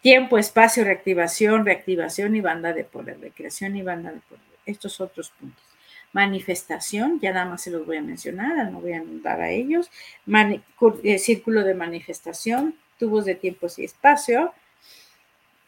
Tiempo, 0.00 0.38
espacio, 0.38 0.84
reactivación, 0.84 1.66
reactivación 1.66 2.34
y 2.34 2.40
banda 2.40 2.72
de 2.72 2.84
poder, 2.84 3.20
recreación 3.20 3.76
y 3.76 3.82
banda 3.82 4.10
de 4.10 4.20
poder. 4.20 4.42
Estos 4.64 5.02
otros 5.02 5.28
puntos. 5.38 5.62
Manifestación, 6.14 7.20
ya 7.20 7.34
nada 7.34 7.44
más 7.44 7.60
se 7.60 7.70
los 7.70 7.84
voy 7.84 7.98
a 7.98 8.02
mencionar, 8.02 8.72
no 8.72 8.80
voy 8.80 8.94
a 8.94 9.00
andar 9.00 9.42
a 9.42 9.50
ellos. 9.50 9.90
Eh, 11.02 11.18
círculo 11.18 11.62
de 11.62 11.74
manifestación, 11.74 12.74
tubos 13.00 13.24
de 13.24 13.34
tiempo 13.34 13.66
y 13.76 13.84
espacio, 13.84 14.52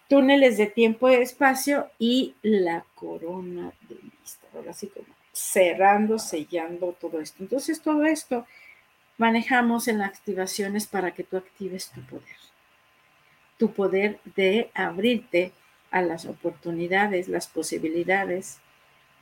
túneles 0.09 0.59
de 0.59 0.67
tiempo 0.67 1.11
y 1.11 1.15
espacio 1.15 1.91
y 1.99 2.35
la 2.43 2.85
corona 2.95 3.73
de 3.89 3.97
vista. 4.21 4.47
así 4.69 4.87
como 4.89 5.07
cerrando, 5.33 6.19
sellando 6.19 6.93
todo 7.01 7.21
esto. 7.21 7.43
Entonces, 7.43 7.81
todo 7.81 8.05
esto 8.05 8.47
manejamos 9.17 9.89
en 9.89 9.99
las 9.99 10.11
activaciones 10.11 10.87
para 10.87 11.13
que 11.13 11.25
tú 11.25 11.39
actives 11.39 11.91
tu 11.91 12.03
poder. 12.03 12.37
Tu 13.57 13.73
poder 13.73 14.21
de 14.37 14.71
abrirte 14.75 15.53
a 15.91 16.03
las 16.03 16.27
oportunidades, 16.27 17.29
las 17.29 17.47
posibilidades 17.47 18.59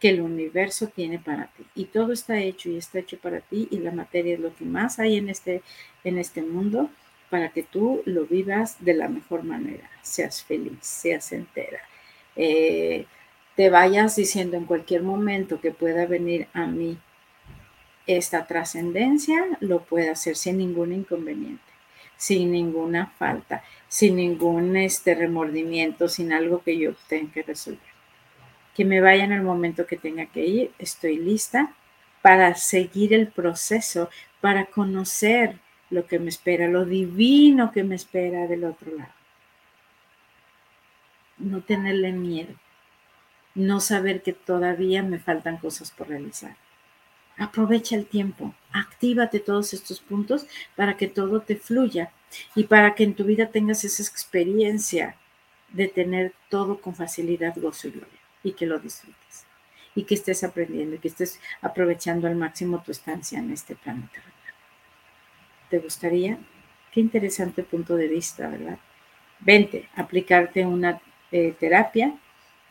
que 0.01 0.09
el 0.09 0.21
universo 0.21 0.89
tiene 0.89 1.21
para 1.21 1.47
ti. 1.49 1.65
Y 1.77 1.85
todo 1.85 2.13
está 2.13 2.39
hecho 2.39 2.71
y 2.71 2.79
está 2.79 2.99
hecho 2.99 3.19
para 3.19 3.41
ti 3.41 3.69
y 3.71 3.79
la 3.79 3.93
materia 3.93 4.35
es 4.35 4.41
lo 4.41 4.55
que 4.57 4.65
más 4.65 4.99
hay 4.99 5.19
en 5.19 5.29
este, 5.29 5.63
en 6.03 6.19
este 6.19 6.43
mundo 6.43 6.91
para 7.31 7.51
que 7.51 7.63
tú 7.63 8.03
lo 8.05 8.27
vivas 8.27 8.77
de 8.85 8.95
la 8.95 9.09
mejor 9.09 9.45
manera, 9.45 9.89
seas 10.03 10.43
feliz, 10.43 10.79
seas 10.81 11.33
entera. 11.33 11.81
Eh, 12.37 13.07
te 13.55 13.71
vayas 13.71 14.17
diciendo 14.17 14.57
en 14.57 14.65
cualquier 14.65 15.03
momento 15.03 15.61
que 15.61 15.71
pueda 15.71 16.07
venir 16.07 16.49
a 16.53 16.67
mí 16.67 16.99
esta 18.07 18.47
trascendencia, 18.47 19.45
lo 19.61 19.85
puede 19.85 20.11
hacer 20.11 20.37
sin 20.37 20.59
ningún 20.59 20.93
inconveniente, 20.93 21.63
sin 22.17 22.51
ninguna 22.51 23.13
falta, 23.19 23.63
sin 23.87 24.17
ningún 24.17 24.77
este, 24.77 25.15
remordimiento, 25.15 26.09
sin 26.09 26.33
algo 26.33 26.63
que 26.63 26.79
yo 26.79 26.95
tenga 27.09 27.33
que 27.33 27.43
resolver. 27.43 27.81
Que 28.75 28.85
me 28.85 29.01
vaya 29.01 29.25
en 29.25 29.33
el 29.33 29.43
momento 29.43 29.87
que 29.87 29.97
tenga 29.97 30.27
que 30.27 30.45
ir, 30.45 30.71
estoy 30.79 31.19
lista 31.19 31.75
para 32.23 32.55
seguir 32.55 33.15
el 33.15 33.29
proceso, 33.29 34.11
para 34.41 34.67
conocer 34.67 35.59
lo 35.91 36.07
que 36.07 36.19
me 36.19 36.29
espera, 36.29 36.69
lo 36.69 36.85
divino 36.85 37.73
que 37.73 37.85
me 37.85 37.97
espera 37.97 38.47
del 38.47 38.65
otro 38.65 38.97
lado. 38.97 39.13
No 41.39 41.63
tenerle 41.63 42.13
miedo, 42.13 42.55
no 43.55 43.81
saber 43.81 44.23
que 44.23 44.33
todavía 44.33 45.03
me 45.03 45.19
faltan 45.19 45.57
cosas 45.57 45.91
por 45.91 46.09
realizar. 46.09 46.57
Aprovecha 47.37 47.97
el 47.97 48.07
tiempo, 48.07 48.55
actívate 48.73 49.41
todos 49.41 49.73
estos 49.73 50.01
puntos 50.01 50.47
para 50.77 50.97
que 50.97 51.09
todo 51.09 51.41
te 51.41 51.57
fluya 51.57 52.13
y 52.55 52.65
para 52.65 52.95
que 52.95 53.05
en 53.05 53.15
tu 53.15 53.25
vida 53.25 53.47
tengas 53.47 53.83
esa 53.85 54.03
experiencia 54.03 55.17
de 55.73 55.89
tener 55.89 56.35
todo 56.49 56.81
con 56.81 56.95
facilidad, 56.95 57.55
gozo 57.57 57.89
y 57.89 57.93
gloria 57.93 58.21
y 58.43 58.53
que 58.53 58.67
lo 58.67 58.79
disfrutes 58.79 59.47
y 59.95 60.05
que 60.05 60.15
estés 60.15 60.45
aprendiendo 60.45 60.97
y 60.97 60.99
que 60.99 61.09
estés 61.09 61.41
aprovechando 61.63 62.29
al 62.29 62.37
máximo 62.37 62.83
tu 62.83 62.93
estancia 62.93 63.39
en 63.39 63.51
este 63.51 63.75
planeta. 63.75 64.21
¿Te 65.71 65.79
gustaría? 65.79 66.37
Qué 66.93 67.01
interesante 67.01 67.63
punto 67.63 67.95
de 67.97 68.09
vista, 68.09 68.49
¿verdad? 68.49 68.79
Vente, 69.39 69.89
aplicarte 69.95 70.67
una 70.67 71.01
eh, 71.31 71.55
terapia 71.59 72.13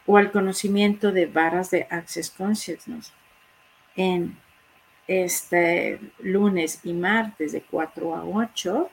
o 0.05 0.17
al 0.17 0.31
conocimiento 0.31 1.11
de 1.11 1.25
barras 1.25 1.71
de 1.71 1.87
Access 1.89 2.29
Consciousness 2.29 3.13
en 3.95 4.37
este 5.07 5.99
lunes 6.19 6.81
y 6.83 6.93
martes 6.93 7.53
de 7.53 7.61
4 7.61 8.15
a 8.15 8.25
8, 8.25 8.89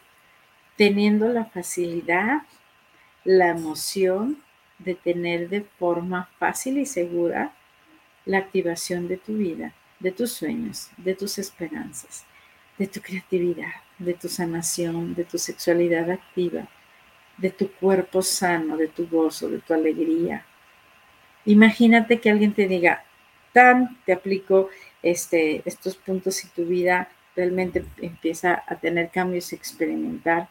teniendo 0.77 1.29
la 1.29 1.45
facilidad, 1.47 2.42
la 3.25 3.49
emoción 3.49 4.42
de 4.79 4.95
tener 4.95 5.49
de 5.49 5.62
forma 5.62 6.31
fácil 6.38 6.79
y 6.79 6.87
segura 6.87 7.53
la 8.25 8.38
activación 8.38 9.09
de 9.09 9.16
tu 9.16 9.37
vida, 9.37 9.75
de 9.99 10.12
tus 10.12 10.33
sueños, 10.33 10.90
de 10.97 11.14
tus 11.14 11.38
esperanzas, 11.38 12.25
de 12.79 12.87
tu 12.87 13.01
creatividad, 13.01 13.73
de 13.99 14.15
tu 14.15 14.29
sanación, 14.29 15.15
de 15.15 15.25
tu 15.25 15.39
sexualidad 15.39 16.11
activa, 16.11 16.69
de 17.37 17.51
tu 17.51 17.71
cuerpo 17.73 18.23
sano, 18.23 18.77
de 18.77 18.89
tu 18.89 19.09
gozo, 19.09 19.49
de 19.49 19.59
tu 19.59 19.75
alegría. 19.75 20.45
Imagínate 21.45 22.21
que 22.21 22.31
alguien 22.31 22.53
te 22.53 22.67
diga, 22.67 23.05
tan 23.53 23.99
te 24.05 24.12
aplico 24.12 24.69
este, 25.03 25.62
estos 25.65 25.97
puntos 25.97 26.45
y 26.45 26.49
tu 26.49 26.65
vida 26.65 27.09
realmente 27.35 27.85
empieza 27.99 28.62
a 28.67 28.77
tener 28.77 29.11
cambios, 29.11 29.53
a 29.53 29.57
experimentar 29.57 30.49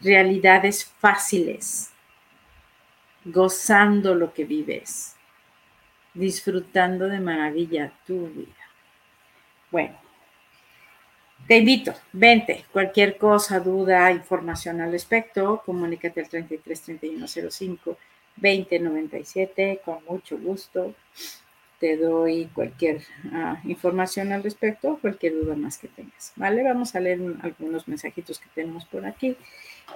realidades 0.00 0.84
fáciles, 0.84 1.92
gozando 3.24 4.14
lo 4.14 4.32
que 4.32 4.44
vives, 4.44 5.16
disfrutando 6.14 7.06
de 7.06 7.20
maravilla 7.20 7.92
tu 8.06 8.26
vida. 8.28 8.52
Bueno, 9.70 10.01
te 11.46 11.58
invito, 11.58 11.92
vente, 12.12 12.64
cualquier 12.72 13.18
cosa, 13.18 13.60
duda, 13.60 14.10
información 14.12 14.80
al 14.80 14.92
respecto, 14.92 15.62
comunícate 15.64 16.20
al 16.20 16.28
33 16.28 16.82
3105 16.82 17.96
2097, 18.36 19.80
con 19.84 19.98
mucho 20.08 20.38
gusto. 20.38 20.94
Te 21.78 21.96
doy 21.96 22.48
cualquier 22.54 23.02
ah, 23.32 23.60
información 23.64 24.32
al 24.32 24.42
respecto, 24.44 24.98
cualquier 25.00 25.34
duda 25.34 25.56
más 25.56 25.78
que 25.78 25.88
tengas. 25.88 26.32
¿Vale? 26.36 26.62
Vamos 26.62 26.94
a 26.94 27.00
leer 27.00 27.18
algunos 27.42 27.88
mensajitos 27.88 28.38
que 28.38 28.48
tenemos 28.54 28.84
por 28.84 29.04
aquí. 29.04 29.36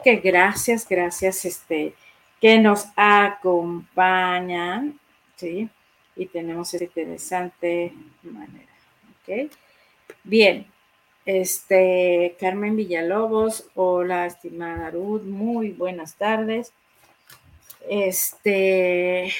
Que 0.03 0.17
gracias, 0.17 0.89
gracias, 0.89 1.45
este, 1.45 1.95
que 2.41 2.59
nos 2.59 2.87
acompañan, 2.97 4.99
¿sí? 5.37 5.69
Y 6.17 6.27
tenemos 6.27 6.75
esta 6.75 6.87
interesante 6.87 7.93
manera, 8.23 8.73
¿ok? 9.23 9.53
Bien, 10.25 10.67
este, 11.27 12.35
Carmen 12.39 12.77
Villalobos, 12.77 13.69
hola, 13.75 14.27
estimada 14.27 14.93
Ruth, 14.93 15.23
muy 15.23 15.73
buenas 15.73 16.15
tardes. 16.15 16.73
Este, 17.89 19.33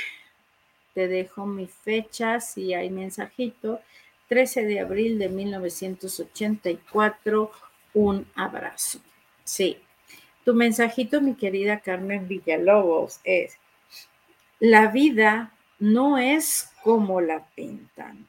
te 0.95 1.09
dejo 1.09 1.47
mi 1.47 1.69
fecha, 1.69 2.41
si 2.41 2.75
hay 2.75 2.91
mensajito, 2.91 3.81
13 4.29 4.65
de 4.65 4.81
abril 4.81 5.21
de 5.21 5.29
1984, 5.29 7.53
un 7.95 8.27
abrazo. 8.35 8.99
Sí, 9.45 9.79
tu 10.45 10.55
mensajito, 10.55 11.21
mi 11.21 11.37
querida 11.37 11.79
Carmen 11.79 12.27
Villalobos, 12.27 13.21
es, 13.23 13.59
la 14.59 14.89
vida 14.89 15.53
no 15.79 16.19
es 16.19 16.73
como 16.83 17.21
la 17.21 17.47
pintan. 17.55 18.27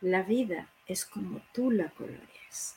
La 0.00 0.22
vida 0.22 0.68
es 0.86 1.04
como 1.04 1.40
tú 1.52 1.70
la 1.70 1.88
colorees. 1.90 2.76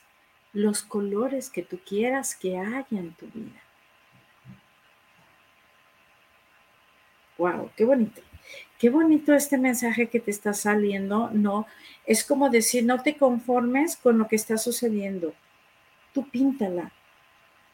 Los 0.52 0.82
colores 0.82 1.50
que 1.50 1.62
tú 1.62 1.78
quieras 1.86 2.34
que 2.34 2.56
haya 2.56 2.86
en 2.90 3.12
tu 3.14 3.26
vida. 3.26 3.62
Wow, 7.36 7.70
qué 7.76 7.84
bonito. 7.84 8.22
Qué 8.78 8.90
bonito 8.90 9.34
este 9.34 9.58
mensaje 9.58 10.08
que 10.08 10.20
te 10.20 10.30
está 10.30 10.54
saliendo. 10.54 11.30
No, 11.30 11.66
es 12.06 12.24
como 12.24 12.48
decir, 12.48 12.84
no 12.84 13.02
te 13.02 13.16
conformes 13.16 13.96
con 13.96 14.18
lo 14.18 14.26
que 14.26 14.36
está 14.36 14.56
sucediendo. 14.56 15.34
Tú 16.14 16.28
píntala. 16.28 16.90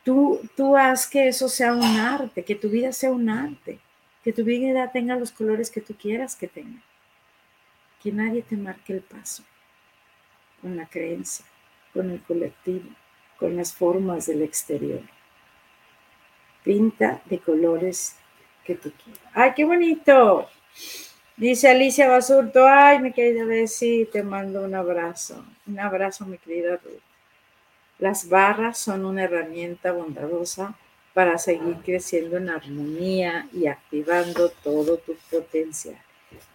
Tú, 0.04 0.40
tú 0.56 0.76
haz 0.76 1.06
que 1.06 1.28
eso 1.28 1.48
sea 1.48 1.72
un 1.72 1.82
arte, 1.82 2.44
que 2.44 2.54
tu 2.54 2.68
vida 2.68 2.92
sea 2.92 3.10
un 3.10 3.30
arte, 3.30 3.78
que 4.22 4.34
tu 4.34 4.44
vida 4.44 4.92
tenga 4.92 5.16
los 5.16 5.30
colores 5.30 5.70
que 5.70 5.80
tú 5.80 5.94
quieras 5.94 6.36
que 6.36 6.48
tenga. 6.48 6.82
Que 8.02 8.12
nadie 8.12 8.42
te 8.42 8.56
marque 8.56 8.92
el 8.92 9.00
paso 9.00 9.44
con 10.64 10.78
la 10.78 10.86
creencia, 10.86 11.44
con 11.92 12.10
el 12.10 12.22
colectivo, 12.22 12.88
con 13.38 13.54
las 13.54 13.74
formas 13.74 14.24
del 14.24 14.40
exterior. 14.40 15.02
Pinta 16.62 17.20
de 17.26 17.38
colores 17.38 18.16
que 18.64 18.74
tú 18.74 18.90
quieras. 18.92 19.22
¡Ay, 19.34 19.52
qué 19.54 19.66
bonito! 19.66 20.48
Dice 21.36 21.68
Alicia 21.68 22.08
Basurto, 22.08 22.66
ay, 22.66 22.98
mi 22.98 23.12
querida 23.12 23.44
Bessie, 23.44 24.06
te 24.06 24.22
mando 24.22 24.62
un 24.62 24.74
abrazo. 24.74 25.44
Un 25.66 25.78
abrazo, 25.78 26.24
mi 26.24 26.38
querida 26.38 26.80
Ruth. 26.82 27.02
Las 27.98 28.26
barras 28.30 28.78
son 28.78 29.04
una 29.04 29.24
herramienta 29.24 29.92
bondadosa 29.92 30.78
para 31.12 31.36
seguir 31.36 31.76
creciendo 31.84 32.38
en 32.38 32.48
armonía 32.48 33.50
y 33.52 33.66
activando 33.66 34.48
todo 34.48 34.96
tu 34.96 35.14
potencial. 35.30 36.00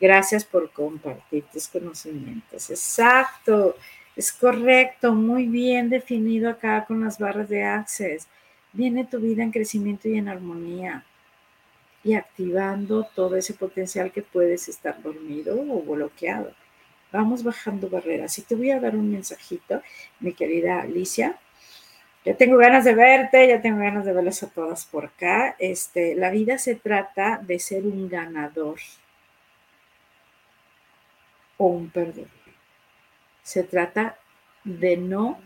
Gracias 0.01 0.43
por 0.45 0.71
compartir 0.71 1.43
tus 1.53 1.67
conocimientos. 1.67 2.71
Exacto. 2.71 3.75
Es 4.19 4.33
correcto, 4.33 5.13
muy 5.13 5.47
bien 5.47 5.89
definido 5.89 6.49
acá 6.49 6.83
con 6.83 7.01
las 7.05 7.19
barras 7.19 7.47
de 7.47 7.63
Access. 7.63 8.27
Viene 8.73 9.05
tu 9.05 9.17
vida 9.17 9.43
en 9.43 9.51
crecimiento 9.51 10.09
y 10.09 10.17
en 10.17 10.27
armonía 10.27 11.05
y 12.03 12.15
activando 12.15 13.07
todo 13.15 13.37
ese 13.37 13.53
potencial 13.53 14.11
que 14.11 14.21
puedes 14.21 14.67
estar 14.67 15.01
dormido 15.01 15.55
o 15.57 15.81
bloqueado. 15.83 16.53
vamos 17.13 17.43
bajando 17.43 17.89
barreras. 17.89 18.37
Y 18.37 18.41
te 18.41 18.55
voy 18.55 18.71
a 18.71 18.81
dar 18.81 18.97
un 18.97 19.09
mensajito, 19.09 19.81
mi 20.19 20.33
querida 20.33 20.81
Alicia. 20.81 21.39
Ya 22.25 22.35
tengo 22.35 22.57
ganas 22.57 22.83
de 22.83 22.95
verte, 22.95 23.47
ya 23.47 23.61
tengo 23.61 23.79
ganas 23.79 24.03
de 24.03 24.11
verles 24.11 24.43
a 24.43 24.49
todas 24.49 24.83
por 24.83 25.05
acá. 25.05 25.55
Este, 25.59 26.13
la 26.15 26.29
vida 26.29 26.57
se 26.57 26.75
trata 26.75 27.37
de 27.41 27.57
ser 27.57 27.85
un 27.85 28.09
ganador 28.09 28.79
o 31.55 31.67
un 31.67 31.89
perdedor. 31.89 32.38
Se 33.49 33.63
trata 33.63 34.15
de 34.63 34.95
no 34.95 35.39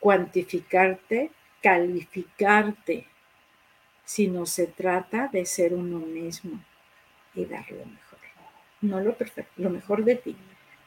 cuantificarte, 0.00 1.30
calificarte, 1.62 3.08
sino 4.06 4.46
se 4.46 4.68
trata 4.68 5.28
de 5.30 5.44
ser 5.44 5.74
uno 5.74 5.98
mismo 5.98 6.64
y 7.34 7.44
dar 7.44 7.70
lo 7.70 7.84
mejor. 7.84 8.18
No 8.80 9.00
lo 9.00 9.14
perfecto, 9.18 9.52
lo 9.58 9.68
mejor 9.68 10.02
de 10.04 10.14
ti. 10.14 10.34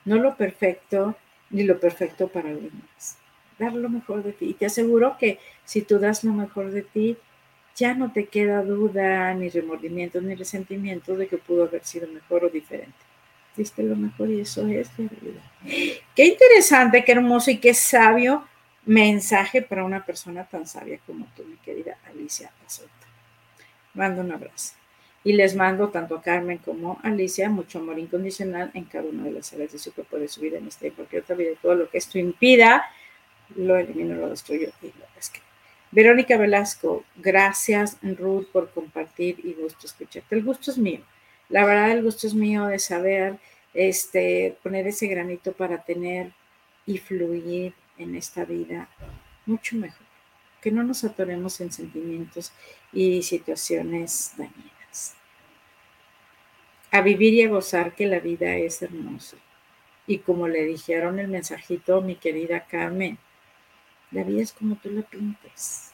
No 0.06 0.16
lo 0.16 0.36
perfecto 0.38 1.16
ni 1.52 1.66
lo 1.66 1.80
perfecto 1.80 2.30
para 2.30 2.50
los 2.50 2.64
demás. 2.64 3.20
Dar 3.60 3.74
lo 3.74 3.88
mejor 3.88 4.24
de 4.24 4.34
ti. 4.34 4.50
Y 4.50 4.54
te 4.56 4.66
aseguro 4.66 5.18
que 5.20 5.38
si 5.66 5.84
tú 5.84 6.00
das 6.00 6.24
lo 6.24 6.34
mejor 6.34 6.72
de 6.72 6.82
ti, 6.82 7.16
ya 7.76 7.94
no 7.94 8.12
te 8.12 8.26
queda 8.26 8.64
duda, 8.64 9.32
ni 9.36 9.50
remordimiento, 9.50 10.20
ni 10.20 10.34
resentimiento 10.34 11.16
de 11.16 11.28
que 11.28 11.38
pudo 11.38 11.66
haber 11.66 11.84
sido 11.84 12.08
mejor 12.08 12.46
o 12.46 12.50
diferente. 12.50 12.98
Diste 13.56 13.84
lo 13.84 13.96
mejor 13.96 14.30
y 14.30 14.40
eso 14.40 14.66
es 14.68 14.90
la 14.98 15.10
realidad. 15.10 16.00
Qué 16.20 16.26
interesante, 16.26 17.06
qué 17.06 17.14
hermoso 17.14 17.50
y 17.50 17.60
qué 17.60 17.74
sabio 17.74 18.46
mensaje 18.86 19.62
para 19.62 19.86
una 19.86 20.06
persona 20.06 20.44
tan 20.44 20.68
sabia 20.68 21.00
como 21.06 21.26
tú, 21.34 21.46
mi 21.46 21.56
querida 21.56 21.98
Alicia 22.10 22.52
Azota. 22.68 22.92
Mando 23.94 24.20
un 24.20 24.34
abrazo 24.34 24.74
y 25.24 25.32
les 25.32 25.56
mando 25.56 25.88
tanto 25.88 26.18
a 26.18 26.22
Carmen 26.22 26.58
como 26.58 27.00
a 27.02 27.08
Alicia 27.08 27.50
mucho 27.50 27.80
amor 27.80 28.00
incondicional 28.00 28.70
en 28.74 28.84
cada 28.84 29.08
una 29.08 29.24
de 29.24 29.32
las 29.32 29.54
áreas 29.54 29.72
de 29.72 29.80
su 29.80 29.94
cuerpo, 29.94 30.18
de 30.18 30.30
vida, 30.42 30.58
en 30.58 30.68
esta 30.68 30.88
y 30.88 30.92
cualquier 30.92 31.22
otra 31.22 31.38
vida. 31.38 31.52
Todo 31.62 31.76
lo 31.76 31.90
que 31.90 32.00
esto 32.00 32.20
impida, 32.20 32.84
lo 33.56 33.78
elimino, 33.78 34.16
lo 34.16 34.30
destruyo 34.30 34.74
y 34.82 34.88
lo 34.88 35.06
escribo. 35.18 35.46
Verónica 35.92 36.36
Velasco, 36.36 37.06
gracias 37.16 37.96
Ruth 38.02 38.48
por 38.52 38.72
compartir 38.72 39.40
y 39.42 39.54
gusto 39.54 39.88
escucharte. 39.88 40.36
El 40.36 40.44
gusto 40.44 40.70
es 40.70 40.78
mío. 40.78 41.00
La 41.48 41.66
verdad, 41.66 41.92
el 41.92 42.04
gusto 42.04 42.28
es 42.28 42.34
mío 42.34 42.66
de 42.66 42.78
saber 42.78 43.38
este, 43.74 44.58
poner 44.64 44.88
ese 44.88 45.08
granito 45.08 45.54
para 45.54 45.84
tener 45.84 46.32
y 46.86 46.98
fluir 46.98 47.74
en 47.98 48.16
esta 48.16 48.46
vida 48.46 48.90
mucho 49.46 49.76
mejor. 49.76 50.08
Que 50.62 50.72
no 50.72 50.84
nos 50.84 51.04
atoremos 51.04 51.60
en 51.62 51.72
sentimientos 51.72 52.52
y 52.92 53.24
situaciones 53.24 54.34
dañinas 54.38 54.80
a 56.92 57.02
vivir 57.02 57.34
y 57.34 57.44
a 57.44 57.50
gozar 57.50 57.94
que 57.94 58.08
la 58.08 58.20
vida 58.20 58.56
es 58.56 58.82
hermosa. 58.82 59.38
Y 60.08 60.20
como 60.20 60.48
le 60.48 60.64
dijeron 60.66 61.20
el 61.20 61.28
mensajito, 61.28 62.02
mi 62.02 62.16
querida 62.16 62.66
Carmen, 62.66 63.18
la 64.12 64.24
vida 64.24 64.42
es 64.42 64.54
como 64.54 64.76
tú 64.76 64.90
la 64.90 65.04
pintes. 65.04 65.92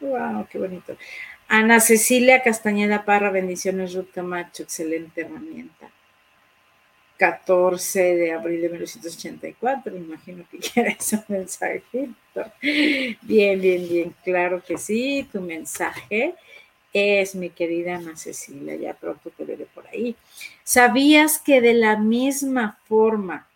¡Wow! 0.00 0.46
¡Qué 0.50 0.58
bonito! 0.58 0.96
Ana 1.48 1.80
Cecilia 1.80 2.42
Castañeda 2.42 3.06
Parra, 3.06 3.30
bendiciones, 3.30 3.94
Ruth 3.94 4.10
Camacho, 4.14 4.62
excelente 4.62 5.22
herramienta. 5.22 5.90
14 7.18 8.14
de 8.14 8.32
abril 8.32 8.62
de 8.62 8.68
1984, 8.68 9.92
me 9.92 9.98
imagino 9.98 10.44
que 10.48 10.58
quieres 10.58 11.12
un 11.12 11.24
mensajito. 11.28 12.16
Bien, 12.62 13.60
bien, 13.60 13.88
bien, 13.88 14.14
claro 14.22 14.62
que 14.64 14.78
sí, 14.78 15.28
tu 15.30 15.40
mensaje 15.40 16.34
es 16.92 17.34
mi 17.34 17.50
querida 17.50 17.96
Ana 17.96 18.16
Cecilia, 18.16 18.76
ya 18.76 18.94
pronto 18.94 19.30
te 19.30 19.44
veré 19.44 19.66
por 19.66 19.86
ahí. 19.88 20.14
¿Sabías 20.62 21.38
que 21.38 21.60
de 21.60 21.74
la 21.74 21.96
misma 21.96 22.78
forma 22.84 23.48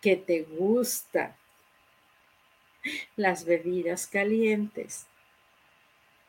que 0.00 0.16
te 0.16 0.42
gustan 0.42 1.36
las 3.14 3.44
bebidas 3.44 4.06
calientes, 4.06 5.06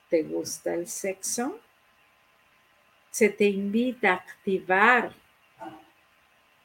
te 0.09 0.23
gusta 0.23 0.73
el 0.73 0.88
sexo? 0.88 1.59
Se 3.09 3.29
te 3.29 3.45
invita 3.45 4.11
a 4.11 4.15
activar 4.15 5.26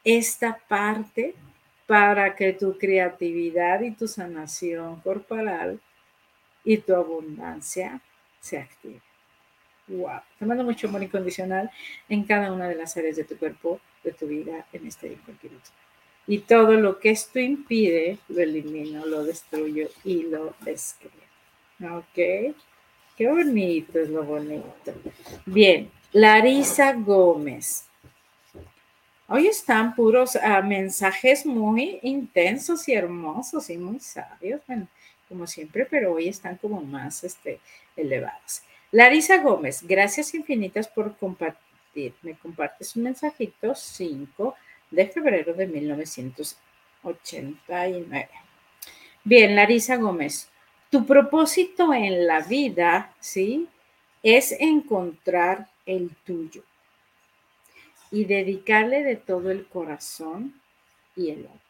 esta 0.04 0.58
parte 0.68 1.34
para 1.86 2.34
que 2.34 2.52
tu 2.52 2.78
creatividad 2.78 3.80
y 3.82 3.92
tu 3.92 4.08
sanación 4.08 5.00
corporal 5.00 5.80
y 6.64 6.78
tu 6.78 6.94
abundancia 6.94 8.00
se 8.40 8.58
active. 8.58 9.00
Wow. 9.88 10.20
Te 10.38 10.46
mando 10.46 10.64
mucho 10.64 10.88
amor 10.88 11.02
incondicional 11.02 11.70
en 12.08 12.24
cada 12.24 12.52
una 12.52 12.68
de 12.68 12.76
las 12.76 12.96
áreas 12.96 13.16
de 13.16 13.24
tu 13.24 13.36
cuerpo, 13.36 13.80
de 14.04 14.12
tu 14.12 14.26
vida, 14.26 14.66
en 14.72 14.86
este 14.86 15.12
otro. 15.12 15.34
Y 16.26 16.38
todo 16.38 16.74
lo 16.74 16.98
que 16.98 17.10
esto 17.10 17.40
impide, 17.40 18.18
lo 18.28 18.40
elimino, 18.40 19.04
lo 19.06 19.24
destruyo 19.24 19.88
y 20.04 20.22
lo 20.22 20.54
descreo. 20.60 21.10
¿Ok? 21.80 22.54
Qué 23.16 23.28
bonito 23.28 23.98
es 23.98 24.08
lo 24.08 24.22
bonito. 24.22 24.94
Bien, 25.46 25.90
Larisa 26.12 26.92
Gómez. 26.92 27.86
Hoy 29.34 29.46
están 29.46 29.94
puros 29.94 30.36
ah, 30.36 30.60
mensajes 30.60 31.46
muy 31.46 32.00
intensos 32.02 32.86
y 32.86 32.92
hermosos 32.92 33.70
y 33.70 33.78
muy 33.78 33.98
sabios. 33.98 34.60
Bueno, 34.66 34.88
como 35.26 35.46
siempre, 35.46 35.86
pero 35.86 36.12
hoy 36.12 36.28
están 36.28 36.58
como 36.58 36.82
más 36.82 37.24
este, 37.24 37.58
elevadas. 37.96 38.62
Larisa 38.90 39.38
Gómez, 39.38 39.82
gracias 39.84 40.34
infinitas 40.34 40.86
por 40.86 41.16
compartir. 41.16 42.12
Me 42.20 42.34
compartes 42.34 42.94
un 42.94 43.04
mensajito 43.04 43.74
5 43.74 44.54
de 44.90 45.08
febrero 45.08 45.54
de 45.54 45.66
1989. 45.66 48.28
Bien, 49.24 49.56
Larisa 49.56 49.96
Gómez, 49.96 50.50
tu 50.90 51.06
propósito 51.06 51.94
en 51.94 52.26
la 52.26 52.40
vida, 52.40 53.14
¿sí? 53.18 53.66
Es 54.22 54.52
encontrar 54.52 55.68
el 55.86 56.14
tuyo 56.16 56.64
y 58.12 58.26
dedicarle 58.26 59.02
de 59.02 59.16
todo 59.16 59.50
el 59.50 59.66
corazón 59.66 60.54
y 61.16 61.30
el 61.30 61.38
alma. 61.38 61.60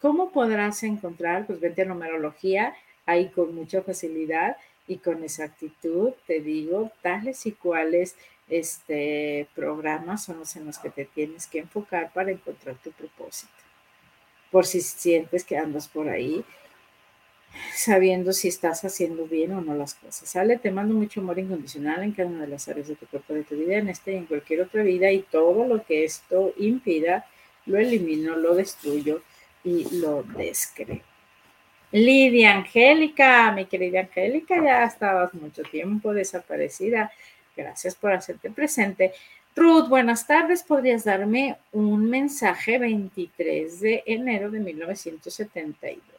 ¿Cómo 0.00 0.32
podrás 0.32 0.82
encontrar? 0.82 1.46
Pues 1.46 1.60
vete 1.60 1.82
a 1.82 1.84
numerología, 1.84 2.74
ahí 3.04 3.28
con 3.28 3.54
mucha 3.54 3.82
facilidad 3.82 4.56
y 4.88 4.96
con 4.96 5.22
exactitud 5.22 6.12
te 6.26 6.40
digo 6.40 6.90
tales 7.02 7.44
y 7.46 7.52
cuáles 7.52 8.16
este, 8.48 9.46
programas 9.54 10.24
son 10.24 10.38
los 10.38 10.56
en 10.56 10.64
los 10.66 10.78
que 10.78 10.90
te 10.90 11.04
tienes 11.04 11.46
que 11.46 11.60
enfocar 11.60 12.10
para 12.12 12.30
encontrar 12.30 12.76
tu 12.76 12.90
propósito. 12.92 13.52
Por 14.50 14.66
si 14.66 14.80
sientes 14.80 15.44
que 15.44 15.58
andas 15.58 15.86
por 15.86 16.08
ahí 16.08 16.44
sabiendo 17.74 18.32
si 18.32 18.48
estás 18.48 18.84
haciendo 18.84 19.26
bien 19.26 19.52
o 19.52 19.60
no 19.60 19.74
las 19.74 19.94
cosas. 19.94 20.28
Sale, 20.28 20.58
te 20.58 20.70
mando 20.70 20.94
mucho 20.94 21.20
amor 21.20 21.38
incondicional 21.38 22.02
en 22.02 22.12
cada 22.12 22.28
una 22.28 22.42
de 22.42 22.48
las 22.48 22.68
áreas 22.68 22.88
de 22.88 22.96
tu 22.96 23.06
cuerpo, 23.06 23.34
de 23.34 23.44
tu 23.44 23.56
vida, 23.56 23.78
en 23.78 23.88
este 23.88 24.12
y 24.12 24.16
en 24.16 24.26
cualquier 24.26 24.62
otra 24.62 24.82
vida, 24.82 25.10
y 25.10 25.22
todo 25.22 25.66
lo 25.66 25.84
que 25.84 26.04
esto 26.04 26.52
impida, 26.58 27.26
lo 27.66 27.78
elimino, 27.78 28.36
lo 28.36 28.54
destruyo 28.54 29.22
y 29.64 29.98
lo 29.98 30.22
descreo. 30.22 31.02
Lidia 31.92 32.54
Angélica, 32.54 33.50
mi 33.50 33.66
querida 33.66 34.00
Angélica, 34.00 34.62
ya 34.62 34.84
estabas 34.84 35.34
mucho 35.34 35.62
tiempo 35.62 36.14
desaparecida. 36.14 37.10
Gracias 37.56 37.96
por 37.96 38.12
hacerte 38.12 38.50
presente. 38.50 39.12
Ruth, 39.56 39.88
buenas 39.88 40.26
tardes. 40.26 40.62
¿Podrías 40.62 41.04
darme 41.04 41.56
un 41.72 42.08
mensaje 42.08 42.78
23 42.78 43.80
de 43.80 44.02
enero 44.06 44.50
de 44.50 44.60
1972? 44.60 46.09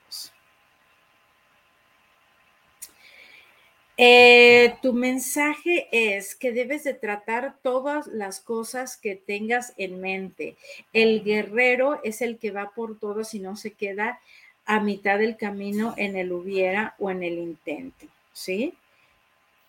Eh, 4.04 4.78
tu 4.82 4.93
mensaje 4.93 5.88
es 5.91 6.34
que 6.34 6.52
debes 6.52 6.84
de 6.86 6.95
tratar 6.95 7.58
todas 7.62 8.08
las 8.08 8.39
cosas 8.39 8.97
que 8.97 9.16
tengas 9.16 9.76
en 9.78 10.02
mente. 10.02 10.56
El 10.91 11.24
guerrero 11.24 12.02
es 12.04 12.24
el 12.24 12.39
que 12.39 12.49
va 12.49 12.72
por 12.72 12.97
todo 12.97 13.24
si 13.24 13.38
no 13.38 13.56
se 13.56 13.74
queda 13.74 14.20
a 14.66 14.80
mitad 14.80 15.20
del 15.20 15.38
camino 15.38 15.93
en 15.97 16.16
el 16.16 16.32
hubiera 16.32 16.95
o 16.97 17.12
en 17.12 17.22
el 17.22 17.38
intento, 17.38 18.08
¿sí? 18.34 18.74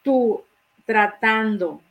Tú 0.02 0.42
tratando 0.86 1.82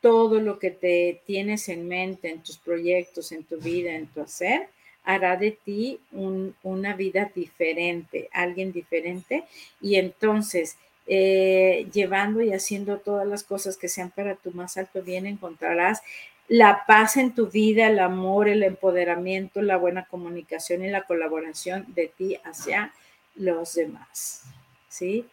todo 0.00 0.40
lo 0.40 0.58
que 0.58 0.70
te 0.70 1.20
tienes 1.26 1.68
en 1.68 1.86
mente, 1.86 2.30
en 2.30 2.42
tus 2.42 2.56
proyectos, 2.56 3.30
en 3.30 3.44
tu 3.44 3.58
vida, 3.58 3.92
en 3.92 4.06
tu 4.06 4.22
hacer, 4.22 4.68
hará 5.04 5.36
de 5.36 5.50
ti 5.50 6.00
una 6.10 6.94
vida 6.94 7.30
diferente, 7.34 8.30
alguien 8.32 8.72
diferente, 8.72 9.44
y 9.82 9.96
entonces 9.96 10.78
eh, 11.10 11.88
llevando 11.92 12.40
y 12.40 12.52
haciendo 12.52 12.98
todas 12.98 13.26
las 13.26 13.42
cosas 13.42 13.76
que 13.76 13.88
sean 13.88 14.10
para 14.10 14.36
tu 14.36 14.52
más 14.52 14.76
alto 14.76 15.02
bien, 15.02 15.26
encontrarás 15.26 16.02
la 16.46 16.84
paz 16.86 17.16
en 17.16 17.34
tu 17.34 17.48
vida, 17.48 17.88
el 17.88 17.98
amor, 17.98 18.48
el 18.48 18.62
empoderamiento, 18.62 19.60
la 19.60 19.76
buena 19.76 20.04
comunicación 20.04 20.84
y 20.84 20.88
la 20.88 21.02
colaboración 21.02 21.84
de 21.88 22.08
ti 22.08 22.38
hacia 22.44 22.92
los 23.34 23.74
demás. 23.74 24.44
¿Sí? 24.88 25.26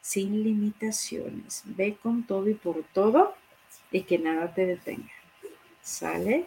Sin 0.00 0.42
limitaciones. 0.42 1.62
Ve 1.64 1.96
con 2.00 2.24
todo 2.24 2.48
y 2.48 2.54
por 2.54 2.82
todo 2.92 3.34
y 3.90 4.02
que 4.02 4.18
nada 4.18 4.54
te 4.54 4.66
detenga. 4.66 5.12
¿Sale? 5.82 6.46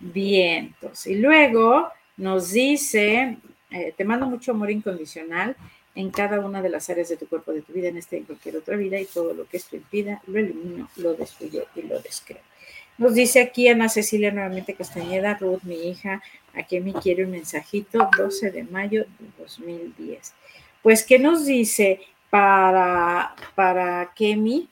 vientos. 0.00 1.06
Y 1.06 1.16
luego 1.16 1.90
nos 2.16 2.52
dice, 2.52 3.38
eh, 3.70 3.94
te 3.96 4.04
mando 4.04 4.26
mucho 4.26 4.52
amor 4.52 4.70
incondicional 4.70 5.56
en 5.96 6.10
cada 6.10 6.38
una 6.40 6.62
de 6.62 6.68
las 6.68 6.88
áreas 6.90 7.08
de 7.08 7.16
tu 7.16 7.26
cuerpo, 7.26 7.52
de 7.52 7.62
tu 7.62 7.72
vida, 7.72 7.88
en 7.88 7.96
esta 7.96 8.14
y 8.14 8.20
en 8.20 8.24
cualquier 8.26 8.58
otra 8.58 8.76
vida, 8.76 9.00
y 9.00 9.06
todo 9.06 9.34
lo 9.34 9.48
que 9.48 9.56
esto 9.56 9.76
impida, 9.76 10.22
lo 10.26 10.38
elimino, 10.38 10.88
lo 10.96 11.14
destruyo 11.14 11.64
y 11.74 11.82
lo 11.82 11.98
descreo. 12.00 12.42
Nos 12.98 13.14
dice 13.14 13.40
aquí 13.40 13.68
Ana 13.68 13.88
Cecilia 13.88 14.30
nuevamente 14.30 14.74
Castañeda, 14.74 15.34
Ruth, 15.34 15.62
mi 15.62 15.88
hija, 15.88 16.22
aquí 16.54 16.80
me 16.80 16.92
quiere 16.92 17.24
un 17.24 17.32
mensajito, 17.32 18.08
12 18.16 18.50
de 18.50 18.64
mayo 18.64 19.06
de 19.18 19.26
2010. 19.38 20.32
Pues, 20.82 21.02
¿qué 21.02 21.18
nos 21.18 21.46
dice 21.46 22.00
para, 22.30 23.34
para 23.54 24.12
Kemi? 24.14 24.68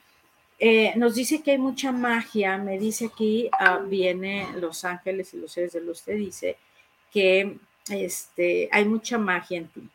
Eh, 0.59 0.93
nos 0.95 1.15
dice 1.15 1.41
que 1.41 1.51
hay 1.51 1.57
mucha 1.57 1.91
magia, 1.91 2.57
me 2.57 2.79
dice 2.79 3.07
aquí, 3.07 3.49
ah, 3.59 3.79
viene 3.79 4.47
Los 4.55 4.85
Ángeles 4.85 5.33
y 5.33 5.37
los 5.37 5.51
seres 5.51 5.73
de 5.73 5.81
luz, 5.81 6.03
te 6.03 6.13
dice 6.13 6.57
que 7.11 7.57
este, 7.89 8.69
hay 8.71 8.85
mucha 8.85 9.17
magia 9.17 9.57
en 9.57 9.67
ti. 9.67 9.89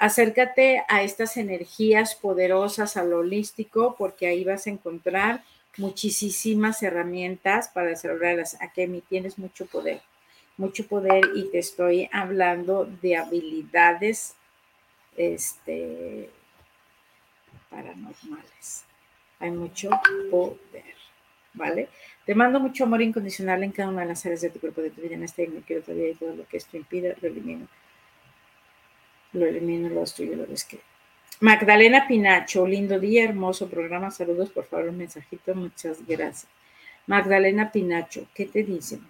Acércate 0.00 0.82
a 0.88 1.02
estas 1.02 1.36
energías 1.36 2.14
poderosas, 2.14 2.96
al 2.96 3.12
holístico, 3.12 3.94
porque 3.96 4.26
ahí 4.26 4.44
vas 4.44 4.66
a 4.66 4.70
encontrar 4.70 5.44
muchísimas 5.76 6.82
herramientas 6.82 7.68
para 7.68 7.90
desarrollarlas. 7.90 8.58
Kemi, 8.74 9.02
tienes 9.02 9.38
mucho 9.38 9.66
poder, 9.66 10.00
mucho 10.56 10.86
poder 10.86 11.22
y 11.36 11.50
te 11.50 11.58
estoy 11.58 12.08
hablando 12.12 12.88
de 13.02 13.16
habilidades 13.16 14.34
este, 15.16 16.30
paranormales 17.68 18.84
hay 19.40 19.50
mucho 19.50 19.90
poder, 20.30 20.94
¿vale? 21.54 21.88
Te 22.26 22.34
mando 22.34 22.60
mucho 22.60 22.84
amor 22.84 23.02
incondicional 23.02 23.64
en 23.64 23.72
cada 23.72 23.88
una 23.88 24.02
de 24.02 24.08
las 24.08 24.24
áreas 24.24 24.42
de 24.42 24.50
tu 24.50 24.60
cuerpo, 24.60 24.82
de 24.82 24.90
tu 24.90 25.00
vida, 25.00 25.14
en 25.14 25.24
este 25.24 25.44
y 25.44 25.62
quiero 25.66 25.82
todavía 25.82 26.10
y 26.10 26.14
todo 26.14 26.36
lo 26.36 26.46
que 26.46 26.58
esto 26.58 26.76
impide, 26.76 27.16
lo 27.20 27.28
elimino. 27.28 27.66
Lo 29.32 29.46
elimino, 29.46 29.88
lo 29.88 30.00
destruyo, 30.00 30.36
lo 30.36 30.46
describo. 30.46 30.82
Magdalena 31.40 32.06
Pinacho, 32.06 32.66
lindo 32.66 33.00
día, 33.00 33.24
hermoso 33.24 33.68
programa, 33.68 34.10
saludos, 34.10 34.50
por 34.50 34.66
favor, 34.66 34.88
un 34.88 34.98
mensajito, 34.98 35.54
muchas 35.54 36.06
gracias. 36.06 36.46
Magdalena 37.06 37.72
Pinacho, 37.72 38.26
¿qué 38.34 38.44
te 38.44 38.62
dicen? 38.62 39.00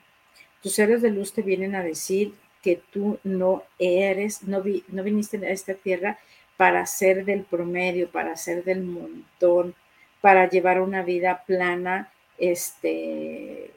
Tus 0.63 0.75
seres 0.75 1.03
de 1.03 1.11
luz 1.11 1.33
te 1.33 1.43
vienen 1.43 1.75
a 1.75 1.83
decir 1.83 2.35
que 2.63 2.81
tú 2.93 3.19
no 3.25 3.65
eres, 3.79 4.45
no, 4.45 4.63
no 4.89 5.03
viniste 5.03 5.45
a 5.45 5.51
esta 5.51 5.75
tierra 5.75 6.19
para 6.57 6.87
ser 6.87 7.25
del 7.25 7.43
promedio, 7.43 8.11
para 8.11 8.37
ser 8.37 8.63
del 8.63 8.83
montón, 8.83 9.75
para 10.21 10.49
llevar 10.49 10.81
una 10.81 11.03
vida 11.03 11.43
plana, 11.47 12.13
este, 12.39 13.71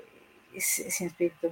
sin 0.58 1.08
espíritu, 1.08 1.52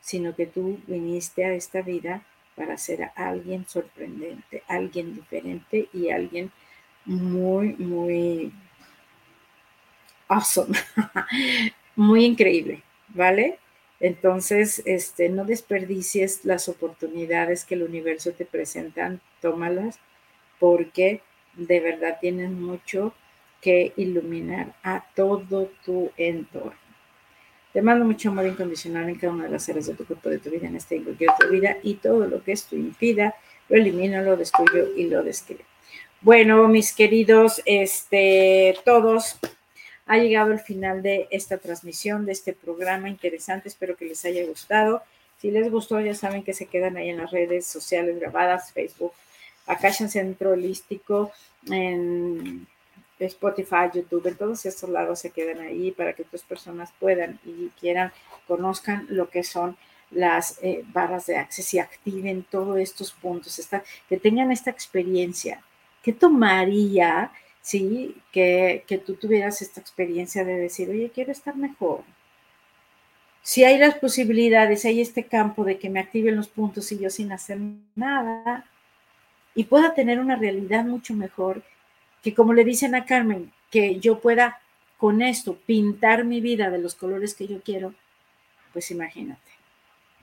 sino 0.00 0.34
que 0.34 0.46
tú 0.46 0.78
viniste 0.86 1.44
a 1.44 1.54
esta 1.54 1.80
vida 1.80 2.22
para 2.56 2.78
ser 2.78 3.10
alguien 3.16 3.66
sorprendente, 3.66 4.62
alguien 4.68 5.14
diferente 5.14 5.88
y 5.92 6.10
alguien 6.10 6.50
muy, 7.04 7.74
muy 7.74 8.52
awesome, 10.28 10.76
muy 11.96 12.24
increíble, 12.24 12.82
¿vale? 13.08 13.58
Entonces, 14.00 14.82
este, 14.84 15.28
no 15.28 15.44
desperdicies 15.44 16.44
las 16.44 16.68
oportunidades 16.68 17.64
que 17.64 17.74
el 17.74 17.82
universo 17.84 18.32
te 18.32 18.44
presentan, 18.44 19.20
tómalas, 19.40 19.98
porque 20.58 21.22
de 21.54 21.80
verdad 21.80 22.18
tienen 22.20 22.60
mucho 22.60 23.14
que 23.60 23.92
iluminar 23.96 24.74
a 24.82 25.04
todo 25.14 25.70
tu 25.84 26.10
entorno. 26.16 26.83
Te 27.74 27.82
mando 27.82 28.04
mucho 28.04 28.28
amor 28.28 28.46
incondicional 28.46 29.08
en 29.08 29.16
cada 29.16 29.32
una 29.32 29.44
de 29.44 29.50
las 29.50 29.68
áreas 29.68 29.86
de 29.88 29.94
tu 29.94 30.06
cuerpo, 30.06 30.30
de 30.30 30.38
tu 30.38 30.48
vida, 30.48 30.68
en 30.68 30.76
esta 30.76 30.94
y 30.94 31.00
cualquier 31.00 31.30
otra 31.30 31.48
vida, 31.48 31.76
y 31.82 31.94
todo 31.94 32.24
lo 32.28 32.40
que 32.44 32.52
esto 32.52 32.76
impida, 32.76 33.34
lo 33.68 33.76
elimino, 33.76 34.22
lo 34.22 34.36
destruyo 34.36 34.94
y 34.96 35.08
lo 35.08 35.24
describo. 35.24 35.64
Bueno, 36.20 36.68
mis 36.68 36.94
queridos, 36.94 37.60
este, 37.64 38.76
todos, 38.84 39.40
ha 40.06 40.18
llegado 40.18 40.52
el 40.52 40.60
final 40.60 41.02
de 41.02 41.26
esta 41.32 41.58
transmisión, 41.58 42.26
de 42.26 42.32
este 42.32 42.52
programa 42.52 43.08
interesante. 43.08 43.68
Espero 43.68 43.96
que 43.96 44.04
les 44.04 44.24
haya 44.24 44.46
gustado. 44.46 45.02
Si 45.38 45.50
les 45.50 45.68
gustó, 45.68 45.98
ya 45.98 46.14
saben 46.14 46.44
que 46.44 46.54
se 46.54 46.66
quedan 46.66 46.96
ahí 46.96 47.08
en 47.08 47.16
las 47.16 47.32
redes 47.32 47.66
sociales 47.66 48.20
grabadas, 48.20 48.72
Facebook, 48.72 49.14
Akasha 49.66 50.06
Centro 50.06 50.52
Holístico, 50.52 51.32
en 51.68 52.68
Spotify, 53.26 53.90
YouTube, 53.92 54.36
todos 54.36 54.66
estos 54.66 54.88
lados 54.90 55.20
se 55.20 55.30
quedan 55.30 55.60
ahí 55.60 55.90
para 55.92 56.12
que 56.12 56.22
otras 56.22 56.42
personas 56.42 56.92
puedan 56.98 57.38
y 57.44 57.68
quieran, 57.80 58.12
conozcan 58.46 59.06
lo 59.08 59.28
que 59.30 59.42
son 59.42 59.76
las 60.10 60.58
eh, 60.62 60.84
barras 60.92 61.26
de 61.26 61.36
acceso 61.36 61.76
y 61.76 61.80
activen 61.80 62.44
todos 62.48 62.78
estos 62.78 63.12
puntos, 63.12 63.68
que 64.08 64.18
tengan 64.18 64.52
esta 64.52 64.70
experiencia. 64.70 65.62
¿Qué 66.02 66.12
tomaría, 66.12 67.32
sí, 67.60 68.16
que, 68.30 68.84
que 68.86 68.98
tú 68.98 69.14
tuvieras 69.14 69.62
esta 69.62 69.80
experiencia 69.80 70.44
de 70.44 70.54
decir, 70.54 70.88
oye, 70.90 71.10
quiero 71.12 71.32
estar 71.32 71.56
mejor? 71.56 72.02
Si 73.42 73.64
hay 73.64 73.78
las 73.78 73.96
posibilidades, 73.96 74.84
hay 74.84 75.00
este 75.00 75.24
campo 75.24 75.64
de 75.64 75.78
que 75.78 75.90
me 75.90 76.00
activen 76.00 76.36
los 76.36 76.48
puntos 76.48 76.90
y 76.92 76.98
yo 76.98 77.10
sin 77.10 77.30
hacer 77.32 77.58
nada 77.94 78.64
y 79.54 79.64
pueda 79.64 79.94
tener 79.94 80.18
una 80.18 80.36
realidad 80.36 80.84
mucho 80.84 81.14
mejor, 81.14 81.62
que 82.24 82.34
como 82.34 82.54
le 82.54 82.64
dicen 82.64 82.94
a 82.94 83.04
Carmen, 83.04 83.52
que 83.70 84.00
yo 84.00 84.18
pueda 84.18 84.58
con 84.96 85.20
esto 85.20 85.58
pintar 85.66 86.24
mi 86.24 86.40
vida 86.40 86.70
de 86.70 86.78
los 86.78 86.94
colores 86.94 87.34
que 87.34 87.46
yo 87.46 87.60
quiero, 87.60 87.92
pues 88.72 88.90
imagínate, 88.90 89.50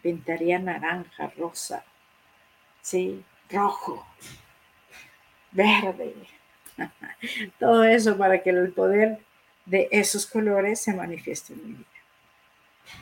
pintaría 0.01 0.57
naranja, 0.57 1.31
rosa, 1.37 1.85
sí, 2.81 3.23
rojo, 3.51 4.03
verde, 5.51 6.15
todo 7.59 7.83
eso 7.83 8.17
para 8.17 8.41
que 8.41 8.49
el 8.49 8.73
poder 8.73 9.19
de 9.65 9.87
esos 9.91 10.25
colores 10.25 10.81
se 10.81 10.95
manifieste 10.95 11.53
en 11.53 11.67
mi 11.67 11.73
vida. 11.73 11.85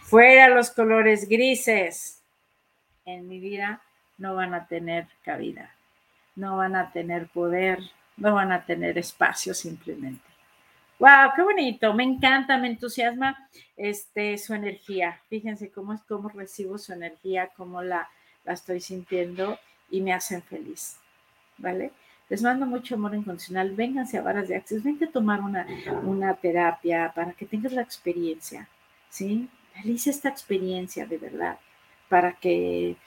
Fuera 0.04 0.50
los 0.50 0.72
colores 0.72 1.30
grises, 1.30 2.22
en 3.06 3.30
mi 3.30 3.40
vida 3.40 3.82
no 4.18 4.36
van 4.36 4.54
a 4.54 4.68
tener 4.68 5.08
cabida, 5.24 5.74
no 6.36 6.58
van 6.58 6.76
a 6.76 6.92
tener 6.92 7.28
poder, 7.28 7.80
no 8.20 8.36
van 8.36 8.52
a 8.52 8.66
tener 8.66 8.98
espacio 8.98 9.54
simplemente. 9.54 10.22
¡Wow! 11.00 11.32
¡Qué 11.36 11.44
bonito! 11.44 11.94
Me 11.94 12.04
encanta, 12.04 12.58
me 12.58 12.68
entusiasma 12.68 13.50
este, 13.78 14.38
su 14.38 14.54
energía. 14.54 15.22
Fíjense 15.30 15.72
cómo, 15.72 15.94
es 15.94 16.02
cómo 16.02 16.30
recibo 16.30 16.78
su 16.78 16.92
energía, 16.92 17.50
cómo 17.56 17.82
la, 17.82 18.10
la 18.44 18.54
estoy 18.54 18.82
sintiendo 18.82 19.58
y 19.90 20.02
me 20.02 20.14
hacen 20.14 20.42
feliz. 20.42 20.98
¿Vale? 21.58 21.92
Les 22.28 22.42
mando 22.42 22.66
mucho 22.66 22.96
amor 22.96 23.16
incondicional. 23.16 23.72
Vénganse 23.76 24.18
a 24.18 24.22
Varas 24.22 24.48
de 24.50 24.58
Access, 24.58 24.84
vengan 24.84 25.10
a 25.10 25.12
tomar 25.12 25.42
una, 25.42 25.66
una 26.04 26.36
terapia 26.36 27.12
para 27.16 27.32
que 27.32 27.46
tengas 27.46 27.72
la 27.72 27.82
experiencia. 27.82 28.68
¿Sí? 29.10 29.50
Realice 29.76 30.10
esta 30.10 30.30
experiencia 30.30 31.06
de 31.06 31.18
verdad 31.18 31.58
para 32.10 32.34
que 32.34 32.98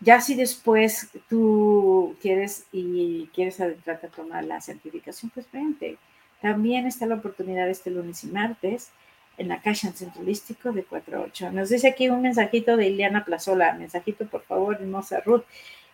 ya 0.00 0.20
si 0.20 0.34
después 0.34 1.08
tú 1.28 2.16
quieres 2.20 2.66
y 2.72 3.28
quieres 3.34 3.60
adentrarte 3.60 4.06
a 4.06 4.10
tomar 4.10 4.44
la 4.44 4.60
certificación, 4.60 5.30
pues 5.34 5.46
vente. 5.52 5.98
También 6.40 6.86
está 6.86 7.06
la 7.06 7.16
oportunidad 7.16 7.68
este 7.68 7.90
lunes 7.90 8.24
y 8.24 8.28
martes 8.28 8.90
en 9.36 9.48
la 9.48 9.60
Caja 9.60 9.92
Centralístico 9.92 10.72
de 10.72 10.84
4 10.84 11.18
a 11.18 11.20
8. 11.22 11.52
Nos 11.52 11.68
dice 11.68 11.88
aquí 11.88 12.08
un 12.08 12.22
mensajito 12.22 12.76
de 12.76 12.88
Iliana 12.88 13.24
Plazola. 13.24 13.74
Mensajito, 13.74 14.26
por 14.26 14.42
favor, 14.42 14.76
hermosa 14.80 15.20
Ruth. 15.20 15.44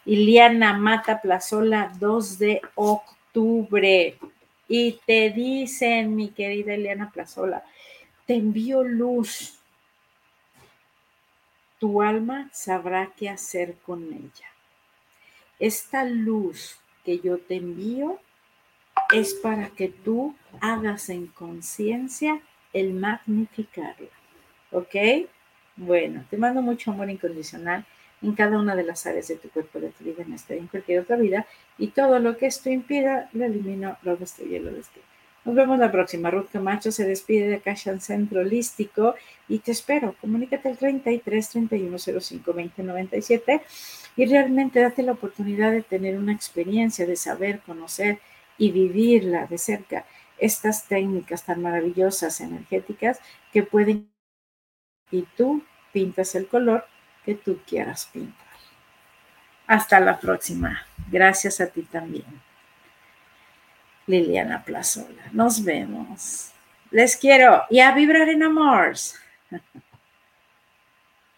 Iliana 0.04 0.78
Mata 0.78 1.20
Plazola, 1.20 1.92
2 1.98 2.38
de 2.38 2.60
octubre. 2.76 4.16
Y 4.68 5.00
te 5.04 5.30
dicen, 5.30 6.14
mi 6.14 6.30
querida 6.30 6.74
Iliana 6.74 7.10
Plazola, 7.10 7.64
te 8.24 8.34
envío 8.34 8.82
luz 8.84 9.58
tu 11.78 12.02
alma 12.02 12.48
sabrá 12.52 13.12
qué 13.16 13.28
hacer 13.28 13.76
con 13.84 14.04
ella. 14.12 14.46
Esta 15.58 16.04
luz 16.04 16.78
que 17.04 17.18
yo 17.20 17.38
te 17.38 17.56
envío 17.56 18.18
es 19.12 19.34
para 19.34 19.68
que 19.68 19.88
tú 19.88 20.34
hagas 20.60 21.08
en 21.08 21.26
conciencia 21.26 22.40
el 22.72 22.92
magnificarla. 22.92 24.08
¿Ok? 24.70 24.94
Bueno, 25.76 26.24
te 26.28 26.36
mando 26.36 26.62
mucho 26.62 26.90
amor 26.90 27.10
incondicional 27.10 27.86
en 28.22 28.34
cada 28.34 28.58
una 28.58 28.74
de 28.74 28.82
las 28.82 29.06
áreas 29.06 29.28
de 29.28 29.36
tu 29.36 29.50
cuerpo, 29.50 29.78
de 29.78 29.90
tu 29.90 30.04
vida, 30.04 30.22
en 30.22 30.32
esta 30.32 30.54
y 30.54 30.58
en 30.58 30.66
cualquier 30.66 31.00
otra 31.00 31.16
vida. 31.16 31.46
Y 31.78 31.88
todo 31.88 32.18
lo 32.18 32.36
que 32.36 32.46
esto 32.46 32.70
impida, 32.70 33.28
lo 33.32 33.44
elimino, 33.44 33.96
lo 34.02 34.16
destruyo, 34.16 34.60
lo 34.60 34.72
destruyo. 34.72 35.06
Nos 35.46 35.54
vemos 35.54 35.78
la 35.78 35.92
próxima. 35.92 36.28
Ruth 36.28 36.48
Camacho 36.52 36.90
se 36.90 37.06
despide 37.06 37.48
de 37.48 37.60
Cashan 37.60 38.00
Centro 38.00 38.40
Holístico 38.40 39.14
y 39.46 39.60
te 39.60 39.70
espero. 39.70 40.16
Comunícate 40.20 40.70
al 40.70 40.76
33 40.76 41.48
31 41.50 41.98
05 41.98 42.52
20 42.52 42.82
97 42.82 43.62
y 44.16 44.26
realmente 44.26 44.80
date 44.80 45.04
la 45.04 45.12
oportunidad 45.12 45.70
de 45.70 45.82
tener 45.82 46.18
una 46.18 46.32
experiencia, 46.32 47.06
de 47.06 47.14
saber, 47.14 47.60
conocer 47.60 48.18
y 48.58 48.72
vivirla 48.72 49.46
de 49.46 49.56
cerca. 49.56 50.04
Estas 50.36 50.88
técnicas 50.88 51.44
tan 51.44 51.62
maravillosas 51.62 52.40
energéticas 52.40 53.20
que 53.52 53.62
pueden 53.62 54.10
y 55.12 55.22
tú 55.36 55.62
pintas 55.92 56.34
el 56.34 56.48
color 56.48 56.86
que 57.24 57.36
tú 57.36 57.60
quieras 57.64 58.10
pintar. 58.12 58.48
Hasta 59.68 60.00
la 60.00 60.18
próxima. 60.18 60.84
Gracias 61.08 61.60
a 61.60 61.68
ti 61.68 61.82
también. 61.82 62.24
Liliana 64.06 64.64
Plazola. 64.64 65.22
Nos 65.32 65.62
vemos. 65.62 66.52
Les 66.90 67.16
quiero 67.16 67.62
y 67.70 67.80
a 67.80 67.92
vibrar 67.92 68.28
en 68.28 68.42
amor. 68.42 68.94